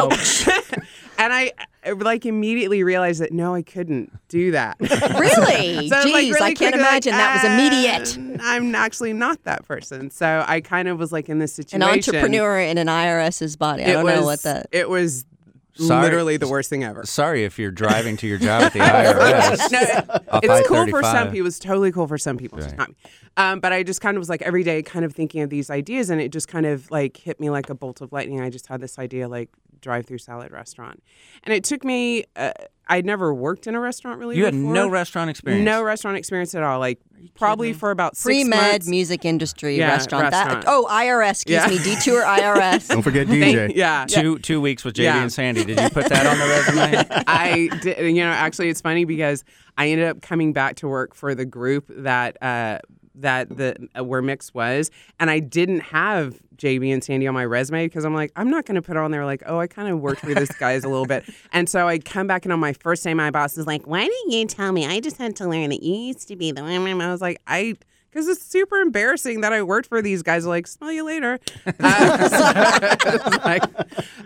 Gosh. 0.08 0.48
and 1.20 1.32
I 1.32 1.52
uh, 1.86 1.94
like 1.96 2.24
immediately 2.26 2.82
realized 2.82 3.20
that 3.20 3.32
no, 3.32 3.54
I 3.54 3.62
couldn't 3.62 4.10
do 4.28 4.52
that. 4.52 4.76
Really? 5.20 5.88
So, 5.88 5.96
Jeez, 5.96 6.12
like, 6.12 6.14
really 6.14 6.40
I 6.40 6.54
can't 6.54 6.56
quickly, 6.56 6.80
like, 6.80 7.06
imagine 7.06 7.12
that 7.12 7.34
was 7.34 8.14
immediate. 8.14 8.40
uh, 8.40 8.42
I'm 8.42 8.74
actually 8.74 9.12
not 9.12 9.42
that 9.44 9.66
person. 9.66 10.10
So 10.10 10.44
I 10.46 10.60
kind 10.60 10.88
of 10.88 10.98
was 10.98 11.12
like 11.12 11.28
in 11.28 11.38
this 11.38 11.52
situation, 11.52 11.82
An 11.82 11.88
entrepreneur 11.90 12.58
in 12.58 12.78
an 12.78 12.86
IRS's 12.86 13.56
body. 13.56 13.84
I 13.84 13.92
don't 13.92 14.04
was, 14.04 14.14
know 14.14 14.24
what 14.24 14.42
that. 14.42 14.68
It 14.72 14.88
was 14.88 15.26
Sorry. 15.86 16.02
literally 16.04 16.36
the 16.36 16.48
worst 16.48 16.70
thing 16.70 16.84
ever. 16.84 17.04
Sorry 17.06 17.44
if 17.44 17.58
you're 17.58 17.70
driving 17.70 18.16
to 18.18 18.26
your 18.26 18.38
job 18.38 18.62
at 18.62 18.72
the 18.72 18.78
IRS. 18.80 20.20
No, 20.32 20.40
it's 20.42 20.68
cool 20.68 20.86
for 20.88 21.02
some 21.02 21.28
I-35. 21.28 21.32
people. 21.32 21.46
It's 21.46 21.58
totally 21.58 21.92
cool 21.92 22.06
for 22.06 22.18
some 22.18 22.36
people. 22.36 22.58
It's 22.58 22.66
just 22.68 22.76
not 22.78 22.88
me. 22.90 22.94
Um, 23.36 23.60
but 23.60 23.72
I 23.72 23.82
just 23.82 24.00
kind 24.00 24.16
of 24.16 24.20
was 24.20 24.28
like 24.28 24.42
every 24.42 24.62
day, 24.62 24.82
kind 24.82 25.04
of 25.04 25.14
thinking 25.14 25.42
of 25.42 25.50
these 25.50 25.70
ideas, 25.70 26.10
and 26.10 26.20
it 26.20 26.30
just 26.32 26.48
kind 26.48 26.66
of 26.66 26.90
like 26.90 27.16
hit 27.16 27.40
me 27.40 27.50
like 27.50 27.68
a 27.70 27.74
bolt 27.74 28.00
of 28.00 28.12
lightning. 28.12 28.40
I 28.40 28.50
just 28.50 28.66
had 28.66 28.80
this 28.80 28.98
idea, 28.98 29.28
like 29.28 29.50
drive-through 29.80 30.18
salad 30.18 30.52
restaurant, 30.52 31.02
and 31.44 31.52
it 31.54 31.64
took 31.64 31.84
me. 31.84 32.24
Uh, 32.36 32.52
I'd 32.90 33.06
never 33.06 33.32
worked 33.32 33.66
in 33.66 33.74
a 33.74 33.80
restaurant 33.80 34.18
really. 34.18 34.36
You 34.36 34.44
had 34.44 34.52
no 34.54 34.88
restaurant 34.88 35.30
experience. 35.30 35.64
No 35.64 35.82
restaurant 35.82 36.16
experience 36.18 36.54
at 36.54 36.62
all. 36.62 36.78
Like 36.80 36.98
probably 37.34 37.72
for 37.72 37.90
about 37.90 38.16
six 38.16 38.24
Pre 38.24 38.44
med 38.44 38.84
music 38.86 39.24
industry 39.24 39.78
Yeah, 39.78 39.88
restaurant. 39.92 40.24
restaurant. 40.32 40.62
That, 40.64 40.70
oh, 40.70 40.86
IRS, 40.90 41.30
excuse 41.30 41.62
Yeah. 41.62 41.68
me, 41.68 41.78
Detour 41.78 42.22
IRS. 42.24 42.88
Don't 42.88 43.02
forget 43.02 43.28
Thank- 43.28 43.42
DJ. 43.56 43.72
yeah. 43.76 44.04
Two 44.08 44.38
two 44.40 44.60
weeks 44.60 44.84
with 44.84 44.94
JB 44.96 45.04
Yeah. 45.04 45.22
and 45.22 45.32
Sandy. 45.32 45.64
Did 45.64 45.80
you 45.80 45.88
put 45.90 46.06
that 46.08 46.26
on 46.26 46.38
the 46.38 46.46
resume? 46.46 47.24
I 47.26 47.68
did, 47.80 47.98
you 48.16 48.22
know, 48.24 48.30
actually, 48.30 48.68
it's 48.70 48.80
funny 48.80 49.04
because 49.04 49.44
I 49.78 49.88
ended 49.88 50.08
up 50.08 50.20
coming 50.20 50.52
back 50.52 50.76
to 50.76 50.88
work 50.88 51.14
for 51.14 51.34
the 51.34 51.44
group 51.46 51.84
that 51.88 52.42
uh, 52.42 52.80
that 53.16 53.48
the 53.56 53.88
uh, 53.98 54.04
where 54.04 54.22
Mix 54.22 54.54
was, 54.54 54.90
and 55.18 55.30
I 55.30 55.40
didn't 55.40 55.80
have 55.80 56.40
JB 56.56 56.92
and 56.92 57.02
Sandy 57.02 57.26
on 57.26 57.34
my 57.34 57.44
resume 57.44 57.86
because 57.86 58.04
I'm 58.04 58.14
like, 58.14 58.32
I'm 58.36 58.50
not 58.50 58.66
going 58.66 58.76
to 58.76 58.82
put 58.82 58.96
on 58.96 59.10
there 59.10 59.24
like, 59.24 59.42
oh, 59.46 59.58
I 59.58 59.66
kind 59.66 59.88
of 59.88 60.00
worked 60.00 60.20
for 60.20 60.34
this 60.34 60.52
guys 60.52 60.84
a 60.84 60.88
little 60.88 61.06
bit, 61.06 61.24
and 61.52 61.68
so 61.68 61.88
I 61.88 61.98
come 61.98 62.26
back 62.26 62.44
and 62.44 62.52
on 62.52 62.60
my 62.60 62.72
first 62.74 63.04
day, 63.04 63.14
my 63.14 63.30
boss 63.30 63.58
is 63.58 63.66
like, 63.66 63.86
why 63.86 64.04
didn't 64.04 64.30
you 64.30 64.46
tell 64.46 64.72
me? 64.72 64.86
I 64.86 65.00
just 65.00 65.16
had 65.18 65.36
to 65.36 65.48
learn 65.48 65.70
that 65.70 65.82
you 65.82 65.94
used 65.94 66.28
to 66.28 66.36
be 66.36 66.52
the 66.52 66.62
woman. 66.62 67.00
I 67.00 67.10
was 67.10 67.20
like, 67.20 67.40
I. 67.46 67.76
Because 68.10 68.26
it's 68.26 68.44
super 68.44 68.80
embarrassing 68.80 69.42
that 69.42 69.52
I 69.52 69.62
worked 69.62 69.88
for 69.88 70.02
these 70.02 70.24
guys. 70.24 70.44
Like, 70.44 70.66
smell 70.66 70.90
you 70.90 71.04
later. 71.04 71.38
Uh, 71.78 73.40
like, 73.44 73.62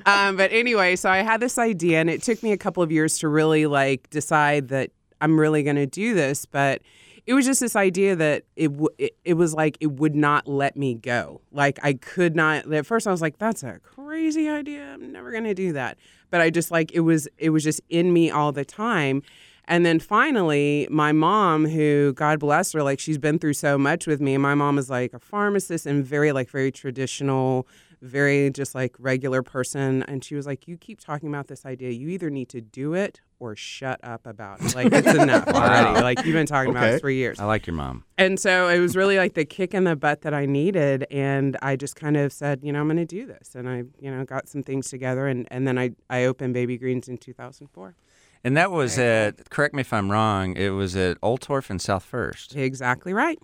um, 0.07 0.39
but 0.39 0.51
anyway, 0.53 0.97
so 0.97 1.11
I 1.11 1.19
had 1.19 1.41
this 1.41 1.59
idea, 1.59 2.01
and 2.01 2.09
it 2.09 2.23
took 2.23 2.43
me 2.43 2.53
a 2.53 2.57
couple 2.57 2.83
of 2.83 2.91
years 2.91 3.19
to 3.19 3.29
really 3.29 3.67
like 3.67 4.09
decide 4.09 4.69
that 4.69 4.91
I'm 5.21 5.39
really 5.39 5.63
going 5.63 5.77
to 5.77 5.87
do 5.87 6.15
this. 6.15 6.47
But 6.47 6.83
it 7.27 7.35
was 7.35 7.47
just 7.47 7.61
this 7.61 7.75
idea 7.77 8.17
that 8.17 8.45
it, 8.57 8.69
w- 8.69 8.91
it 8.99 9.17
it 9.25 9.35
was 9.35 9.55
like 9.55 9.79
it 9.81 9.93
would 9.93 10.15
not 10.15 10.47
let 10.47 10.77
me 10.77 10.95
go. 10.95 11.41
Like 11.51 11.79
I 11.83 11.95
could 11.95 12.37
not. 12.37 12.73
At 12.73 12.87
first, 12.87 13.07
I 13.07 13.11
was 13.11 13.23
like, 13.23 13.39
"That's 13.39 13.63
a 13.63 13.79
crazy 13.83 14.49
idea. 14.49 14.93
I'm 14.93 15.13
never 15.13 15.33
to 15.33 15.55
do 15.55 15.73
that." 15.73 15.99
But 16.31 16.41
I 16.41 16.51
just 16.51 16.71
like 16.71 16.93
it 16.93 17.01
was 17.01 17.29
it 17.39 17.51
was 17.51 17.65
just 17.65 17.81
in 17.89 18.13
me 18.13 18.31
all 18.31 18.53
the 18.53 18.65
time. 18.65 19.23
And 19.67 19.87
then 19.87 19.99
finally, 19.99 20.87
my 20.91 21.13
mom, 21.13 21.65
who 21.65 22.13
God 22.13 22.39
bless 22.41 22.73
her, 22.73 22.83
like 22.83 23.01
she's 23.01 23.17
been 23.17 23.39
through 23.39 23.55
so 23.55 23.79
much 23.79 24.07
with 24.07 24.21
me. 24.21 24.37
My 24.37 24.55
mom 24.55 24.77
is 24.77 24.91
like 24.91 25.15
a 25.15 25.19
pharmacist 25.19 25.87
and 25.87 26.05
very 26.05 26.33
like 26.33 26.51
very 26.51 26.71
traditional, 26.71 27.67
very 28.05 28.51
just 28.51 28.75
like 28.75 28.95
regular 28.99 29.43
person. 29.43 30.03
And 30.05 30.23
she 30.25 30.35
was 30.35 30.47
like, 30.47 30.69
"You 30.69 30.77
keep 30.77 31.01
talking 31.01 31.29
about 31.29 31.49
this 31.49 31.65
idea. 31.67 31.91
You 31.91 32.09
either 32.11 32.31
need 32.31 32.49
to 32.51 32.61
do 32.61 32.95
it 32.95 33.21
or 33.41 33.57
shut 33.57 33.99
up 34.03 34.27
about 34.27 34.61
it. 34.63 34.75
Like 34.75 34.93
it's 34.93 35.07
enough 35.07 35.47
already. 35.49 36.01
Like 36.01 36.25
you've 36.25 36.35
been 36.35 36.47
talking 36.47 36.71
about 36.71 36.85
Okay. 36.85 36.95
it 36.97 37.01
three 37.01 37.17
years." 37.17 37.39
I 37.41 37.45
like 37.45 37.67
your 37.67 37.75
mom. 37.77 38.05
And 38.19 38.39
so 38.39 38.69
it 38.69 38.79
was 38.79 38.95
really 38.97 39.17
like 39.17 39.35
the 39.35 39.45
kick 39.45 39.75
in 39.75 39.85
the 39.85 39.97
butt 39.97 40.21
that 40.23 40.33
I 40.35 40.47
needed. 40.47 41.07
And 41.11 41.57
I 41.63 41.77
just 41.77 41.97
kind 41.97 42.17
of 42.17 42.33
said, 42.33 42.61
you 42.63 42.73
know, 42.73 42.81
I'm 42.81 42.87
going 42.87 42.97
to 42.99 43.05
do 43.05 43.27
this. 43.27 43.55
And 43.55 43.69
I, 43.69 43.85
you 44.01 44.11
know, 44.11 44.25
got 44.25 44.49
some 44.49 44.63
things 44.63 44.89
together. 44.89 45.27
And, 45.27 45.49
and 45.51 45.67
then 45.67 45.79
I, 45.79 45.91
I 46.09 46.25
opened 46.25 46.55
Baby 46.55 46.79
Greens 46.79 47.09
in 47.09 47.19
2004. 47.19 47.97
And 48.45 48.57
that 48.57 48.71
was 48.71 48.99
at, 48.99 49.49
correct 49.51 49.75
me 49.75 49.81
if 49.81 49.93
I'm 49.93 50.13
wrong, 50.13 50.55
it 50.57 50.69
was 50.69 50.95
at 50.97 51.19
Oltorf 51.23 51.71
and 51.71 51.81
South 51.81 52.05
First. 52.05 52.55
Exactly 52.55 53.13
right. 53.15 53.39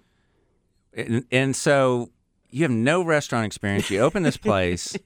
And, 0.93 1.25
and 1.33 1.57
so 1.57 2.11
you 2.51 2.63
have 2.63 2.71
no 2.71 3.03
restaurant 3.03 3.47
experience. 3.47 3.91
You 3.91 4.01
open 4.01 4.23
this 4.23 4.37
place 4.37 4.97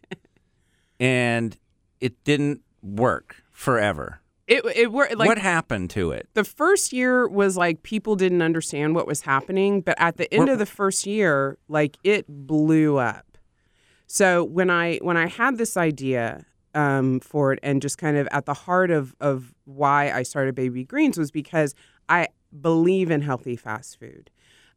and 1.01 1.57
it 2.00 2.23
didn't 2.25 2.63
work 2.83 3.43
forever. 3.52 4.21
It, 4.47 4.65
it 4.76 4.93
worked. 4.93 5.17
Like, 5.17 5.28
what 5.28 5.39
happened 5.39 5.91
to 5.91 6.11
it? 6.11 6.28
the 6.35 6.45
first 6.45 6.93
year 6.93 7.26
was 7.26 7.57
like 7.57 7.83
people 7.83 8.15
didn't 8.15 8.43
understand 8.43 8.95
what 8.95 9.07
was 9.07 9.23
happening. 9.23 9.80
But 9.80 9.95
at 9.99 10.19
the 10.19 10.33
end 10.33 10.50
of 10.50 10.59
the 10.59 10.67
first 10.67 11.07
year, 11.07 11.57
like 11.69 11.97
it 12.04 12.26
blew 12.28 12.99
up. 12.99 13.39
So 14.07 14.45
when 14.45 14.69
I 14.69 14.99
when 14.99 15.17
I 15.17 15.26
had 15.26 15.57
this 15.57 15.76
idea 15.76 16.45
um, 16.75 17.21
for 17.21 17.52
it, 17.54 17.59
and 17.63 17.80
just 17.80 17.97
kind 17.97 18.19
of 18.19 18.28
at 18.33 18.45
the 18.45 18.54
heart 18.54 18.91
of 18.91 19.15
of 19.19 19.54
why 19.65 20.11
I 20.11 20.23
started 20.25 20.54
Baby 20.54 20.85
Greens 20.85 21.17
was 21.17 21.30
because 21.30 21.75
I 22.09 22.28
believe 22.61 23.11
in 23.11 23.23
healthy 23.23 23.57
fast 23.57 23.99
food. 23.99 24.30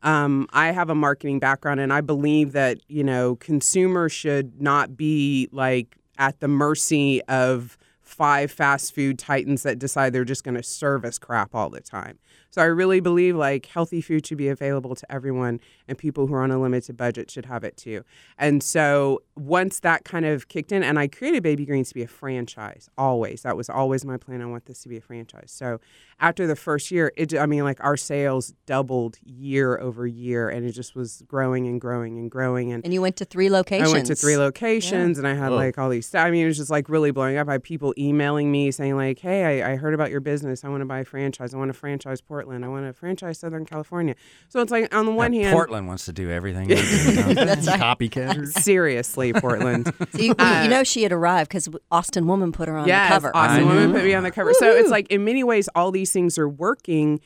Um, 0.04 0.48
I 0.52 0.72
have 0.72 0.90
a 0.90 0.96
marketing 0.96 1.40
background, 1.40 1.80
and 1.80 1.92
I 1.92 2.02
believe 2.02 2.52
that 2.54 2.80
you 2.88 3.04
know 3.04 3.36
consumers 3.38 4.12
should 4.12 4.62
not 4.62 4.96
be 4.96 5.50
like 5.52 5.98
at 6.18 6.40
the 6.40 6.48
mercy 6.48 7.22
of 7.24 7.78
five 8.18 8.52
fast 8.52 8.96
food 8.96 9.20
titans 9.20 9.62
that 9.62 9.78
decide 9.78 10.12
they're 10.12 10.26
just 10.26 10.44
going 10.44 10.56
to 10.56 10.64
serve 10.64 11.06
us 11.06 11.20
crap 11.20 11.54
all 11.54 11.70
the 11.70 11.80
time. 11.80 12.18
So 12.50 12.62
I 12.64 12.66
really 12.66 13.00
believe 13.00 13.36
like 13.36 13.68
healthy 13.68 14.02
food 14.02 14.26
should 14.26 14.40
be 14.40 14.48
available 14.48 14.96
to 14.96 15.12
everyone 15.12 15.60
and 15.88 15.96
people 15.96 16.26
who 16.26 16.34
are 16.34 16.42
on 16.42 16.50
a 16.50 16.60
limited 16.60 16.98
budget 16.98 17.30
should 17.30 17.46
have 17.46 17.64
it 17.64 17.78
too. 17.78 18.04
And 18.40 18.64
so 18.64 19.22
once 19.36 19.82
that 19.82 20.04
kind 20.06 20.26
of 20.26 20.48
kicked 20.48 20.72
in 20.72 20.82
and 20.82 20.98
I 20.98 21.08
created 21.08 21.44
Baby 21.44 21.66
Greens 21.66 21.90
to 21.90 21.94
be 21.94 22.02
a 22.02 22.08
franchise 22.08 22.90
always. 22.98 23.44
That 23.44 23.56
was 23.56 23.70
always 23.70 24.04
my 24.04 24.18
plan. 24.18 24.42
I 24.42 24.46
want 24.48 24.66
this 24.66 24.82
to 24.82 24.90
be 24.90 24.98
a 24.98 25.02
franchise. 25.02 25.52
So 25.52 25.80
after 26.20 26.48
the 26.48 26.56
first 26.56 26.90
year, 26.90 27.12
it 27.16 27.38
I 27.38 27.46
mean 27.46 27.64
like 27.64 27.84
our 27.84 27.98
sales 27.98 28.56
doubled 28.66 29.20
year 29.24 29.78
over 29.78 30.08
year 30.08 30.50
and 30.50 30.66
it 30.66 30.72
just 30.72 30.96
was 30.96 31.22
growing 31.28 31.68
and 31.68 31.80
growing 31.80 32.18
and 32.18 32.32
growing 32.32 32.72
and 32.72 32.84
And 32.84 32.94
you 32.94 33.02
went 33.02 33.18
to 33.18 33.26
three 33.26 33.52
locations. 33.52 33.90
I 33.90 33.94
went 33.94 34.08
to 34.08 34.16
three 34.16 34.38
locations 34.38 35.20
and 35.20 35.28
I 35.28 35.36
had 35.36 35.52
like 35.52 35.78
all 35.78 35.90
these. 35.90 36.16
I 36.16 36.32
mean, 36.32 36.46
it 36.46 36.48
was 36.48 36.58
just 36.58 36.72
like 36.72 36.90
really 36.90 37.12
blowing 37.12 37.38
up. 37.38 37.48
I 37.50 37.54
had 37.54 37.64
people 37.64 37.94
emailing 37.98 38.07
me 38.14 38.72
saying 38.72 38.96
like, 38.96 39.20
"Hey, 39.20 39.62
I, 39.62 39.74
I 39.74 39.76
heard 39.76 39.94
about 39.94 40.12
your 40.12 40.20
business. 40.20 40.64
I 40.64 40.70
want 40.70 40.82
to 40.82 40.86
buy 40.86 41.00
a 41.00 41.06
franchise. 41.06 41.54
I 41.54 41.58
want 41.58 41.70
to 41.70 41.74
franchise 41.74 42.22
Portland. 42.22 42.64
I 42.66 42.68
want 42.68 42.86
to 42.86 42.94
franchise 42.94 43.40
Southern 43.40 43.66
California." 43.66 44.16
So 44.50 44.62
it's 44.62 44.72
like 44.72 44.94
on 44.94 45.06
the 45.06 45.12
uh, 45.12 45.16
one 45.16 45.34
hand, 45.34 45.54
Portland 45.54 45.88
wants 45.88 46.06
to 46.06 46.14
do 46.14 46.30
everything. 46.30 46.68
do, 46.68 46.76
don't? 46.76 47.36
That's 47.36 47.68
right. 47.68 47.80
Copycatters. 47.80 48.54
seriously, 48.62 49.34
Portland. 49.34 49.94
So 50.12 50.20
you, 50.20 50.28
you 50.30 50.36
uh, 50.40 50.68
know 50.68 50.84
she 50.84 51.04
had 51.04 51.12
arrived 51.12 51.50
because 51.50 51.68
Austin 51.92 52.28
Woman 52.28 52.52
put 52.52 52.68
her 52.68 52.78
on 52.78 52.88
yes, 52.88 53.10
the 53.10 53.14
cover. 53.14 53.36
awesome 53.36 53.64
I 53.64 53.68
woman 53.68 53.92
know. 53.92 53.98
put 53.98 54.06
me 54.06 54.14
on 54.14 54.24
the 54.24 54.32
cover. 54.32 54.54
So 54.54 54.72
it's 54.72 54.90
like 54.90 55.12
in 55.12 55.26
many 55.26 55.44
ways, 55.44 55.68
all 55.76 55.92
these 55.92 56.12
things 56.12 56.38
are 56.38 56.48
working, 56.48 57.20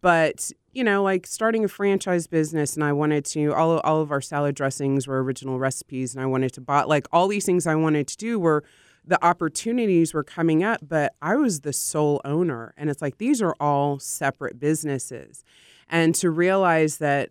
but 0.00 0.52
you 0.76 0.84
know, 0.84 1.02
like 1.02 1.26
starting 1.26 1.64
a 1.64 1.68
franchise 1.68 2.26
business, 2.26 2.74
and 2.74 2.84
I 2.84 2.92
wanted 2.92 3.24
to 3.26 3.54
all 3.54 3.78
all 3.78 4.02
of 4.02 4.10
our 4.10 4.20
salad 4.20 4.54
dressings 4.54 5.08
were 5.08 5.22
original 5.22 5.58
recipes, 5.58 6.14
and 6.14 6.22
I 6.22 6.26
wanted 6.26 6.52
to 6.52 6.60
buy 6.60 6.82
like 6.82 7.06
all 7.12 7.28
these 7.28 7.46
things 7.46 7.66
I 7.66 7.76
wanted 7.76 8.06
to 8.08 8.16
do 8.18 8.38
were 8.38 8.62
the 9.06 9.24
opportunities 9.24 10.12
were 10.12 10.24
coming 10.24 10.64
up, 10.64 10.80
but 10.86 11.14
I 11.22 11.36
was 11.36 11.60
the 11.60 11.72
sole 11.72 12.20
owner, 12.24 12.74
and 12.76 12.90
it's 12.90 13.02
like 13.02 13.18
these 13.18 13.40
are 13.40 13.54
all 13.60 13.98
separate 13.98 14.58
businesses, 14.58 15.44
and 15.88 16.14
to 16.16 16.30
realize 16.30 16.98
that 16.98 17.30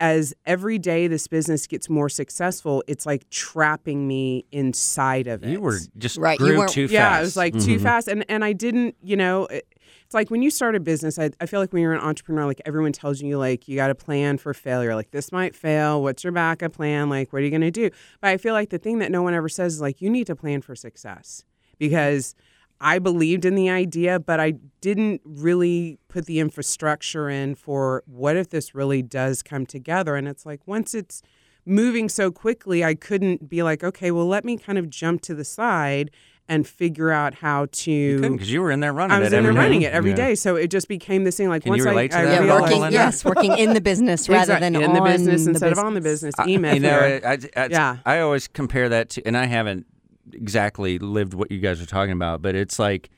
as 0.00 0.34
every 0.46 0.78
day 0.78 1.06
this 1.06 1.28
business 1.28 1.66
gets 1.66 1.90
more 1.90 2.08
successful, 2.08 2.82
it's 2.88 3.04
like 3.04 3.28
trapping 3.28 4.08
me 4.08 4.46
inside 4.50 5.26
of 5.26 5.44
it. 5.44 5.50
You 5.50 5.60
were 5.60 5.78
just 5.98 6.16
Right, 6.16 6.40
you 6.40 6.46
grew 6.46 6.58
weren't- 6.58 6.70
too 6.72 6.88
fast. 6.88 6.92
Yeah, 6.92 7.18
it 7.18 7.20
was 7.20 7.36
like 7.36 7.52
too 7.52 7.76
mm-hmm. 7.76 7.82
fast, 7.82 8.08
and 8.08 8.24
and 8.28 8.44
I 8.44 8.52
didn't, 8.52 8.96
you 9.02 9.16
know. 9.16 9.46
It, 9.46 9.66
it's 10.04 10.14
like 10.14 10.28
when 10.28 10.42
you 10.42 10.50
start 10.50 10.74
a 10.74 10.80
business, 10.80 11.20
I, 11.20 11.30
I 11.40 11.46
feel 11.46 11.60
like 11.60 11.72
when 11.72 11.82
you're 11.82 11.92
an 11.92 12.00
entrepreneur, 12.00 12.44
like 12.44 12.60
everyone 12.64 12.90
tells 12.90 13.20
you, 13.22 13.38
like 13.38 13.68
you 13.68 13.76
got 13.76 13.88
to 13.88 13.94
plan 13.94 14.38
for 14.38 14.52
failure. 14.52 14.96
Like 14.96 15.12
this 15.12 15.30
might 15.30 15.54
fail. 15.54 16.02
What's 16.02 16.24
your 16.24 16.32
backup 16.32 16.72
plan? 16.72 17.08
Like 17.08 17.32
what 17.32 17.42
are 17.42 17.44
you 17.44 17.50
going 17.50 17.60
to 17.60 17.70
do? 17.70 17.90
But 18.20 18.30
I 18.30 18.36
feel 18.36 18.52
like 18.52 18.70
the 18.70 18.78
thing 18.78 18.98
that 18.98 19.12
no 19.12 19.22
one 19.22 19.34
ever 19.34 19.48
says 19.48 19.74
is 19.74 19.80
like 19.80 20.00
you 20.00 20.10
need 20.10 20.26
to 20.26 20.34
plan 20.34 20.62
for 20.62 20.74
success 20.74 21.44
because 21.78 22.34
I 22.80 22.98
believed 22.98 23.44
in 23.44 23.54
the 23.54 23.68
idea, 23.68 24.18
but 24.18 24.40
I 24.40 24.52
didn't 24.80 25.20
really 25.24 25.98
put 26.08 26.26
the 26.26 26.40
infrastructure 26.40 27.28
in 27.28 27.54
for 27.54 28.02
what 28.06 28.36
if 28.36 28.48
this 28.50 28.74
really 28.74 29.02
does 29.02 29.42
come 29.42 29.66
together. 29.66 30.16
And 30.16 30.26
it's 30.26 30.46
like 30.46 30.66
once 30.66 30.94
it's 30.94 31.22
moving 31.66 32.08
so 32.08 32.30
quickly, 32.30 32.82
I 32.82 32.94
couldn't 32.94 33.48
be 33.48 33.62
like, 33.62 33.84
okay, 33.84 34.10
well, 34.10 34.26
let 34.26 34.44
me 34.44 34.56
kind 34.56 34.78
of 34.78 34.88
jump 34.88 35.20
to 35.22 35.34
the 35.34 35.44
side 35.44 36.10
and 36.48 36.66
figure 36.66 37.10
out 37.12 37.34
how 37.34 37.66
to. 37.70 38.20
because 38.22 38.50
you 38.50 38.60
were 38.60 38.72
in 38.72 38.80
there 38.80 38.92
running 38.92 39.14
I 39.16 39.20
was 39.20 39.32
it 39.32 39.36
in 39.36 39.42
there 39.44 39.50
every 39.52 39.54
day. 39.54 39.60
running 39.64 39.82
it 39.82 39.92
every 39.92 40.10
Yeah. 40.10 40.16
day, 40.16 40.34
so 40.34 40.56
it 40.56 40.68
just 40.68 40.88
became 40.88 41.22
this 41.22 41.36
thing. 41.36 41.48
Like 41.48 41.62
Can 41.62 41.74
you 41.74 41.84
once 41.84 41.86
I- 41.86 41.90
relate 41.90 42.10
to 42.12 42.18
I. 42.18 42.22
Yeah, 42.24 42.38
Real 42.40 42.60
working 42.60 42.78
Melinda? 42.78 42.92
yes, 42.94 43.24
working 43.24 43.56
in 43.56 43.72
the 43.74 43.80
business 43.80 44.28
rather 44.28 44.54
Exact- 44.54 44.60
than 44.62 44.74
in 44.74 44.92
the 44.94 45.00
business 45.02 45.44
the 45.44 45.50
instead 45.50 45.70
of 45.72 45.78
on 45.78 45.94
the 45.94 46.00
business. 46.00 46.34
E 46.40 46.42
I- 46.42 46.46
you 46.46 46.58
know, 46.58 46.70
method. 47.00 47.24
I, 47.56 47.62
I, 47.62 47.66
Yeah. 47.66 47.96
I 48.04 48.18
always 48.20 48.48
compare 48.48 48.88
that 48.88 49.10
to, 49.10 49.22
and 49.24 49.36
I 49.36 49.44
haven't 49.46 49.86
exactly 50.34 50.98
lived 50.98 51.34
what 51.34 51.50
you 51.50 51.58
guys 51.58 51.80
are 51.80 51.86
talking 51.86 52.12
about, 52.12 52.42
but 52.42 52.54
it's 52.54 52.78
like, 52.78 53.10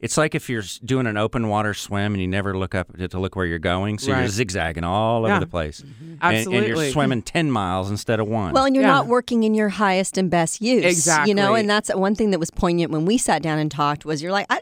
it's 0.00 0.16
like 0.16 0.34
if 0.34 0.48
you're 0.48 0.62
doing 0.82 1.06
an 1.06 1.18
open 1.18 1.48
water 1.48 1.74
swim 1.74 2.14
and 2.14 2.22
you 2.22 2.26
never 2.26 2.56
look 2.56 2.74
up 2.74 2.96
to, 2.96 3.06
to 3.06 3.18
look 3.20 3.36
where 3.36 3.44
you're 3.44 3.58
going, 3.58 3.98
so 3.98 4.10
you're 4.16 4.28
zigzagging 4.28 4.82
all 4.82 5.26
Yeah. 5.26 5.32
over 5.36 5.40
the 5.44 5.50
place, 5.50 5.82
mm-hmm. 5.82 6.14
and, 6.22 6.52
and 6.54 6.66
you're 6.66 6.90
swimming 6.90 7.20
ten 7.20 7.50
miles 7.50 7.90
instead 7.90 8.18
of 8.18 8.26
one. 8.26 8.54
Well, 8.54 8.64
and 8.64 8.74
you're 8.74 8.84
Yeah. 8.84 8.92
not 8.92 9.08
working 9.08 9.42
in 9.42 9.52
your 9.52 9.68
highest 9.68 10.16
and 10.16 10.30
best 10.30 10.62
use. 10.62 10.84
Exactly. 10.84 11.30
You 11.30 11.34
know, 11.34 11.54
and 11.54 11.68
that's 11.68 11.94
one 11.94 12.14
thing 12.14 12.30
that 12.30 12.38
was 12.40 12.50
poignant 12.50 12.90
when 12.92 13.04
we 13.04 13.18
sat 13.18 13.42
down 13.42 13.58
and 13.58 13.70
talked 13.70 14.06
was 14.06 14.22
you're 14.22 14.32
like, 14.32 14.46
I, 14.48 14.60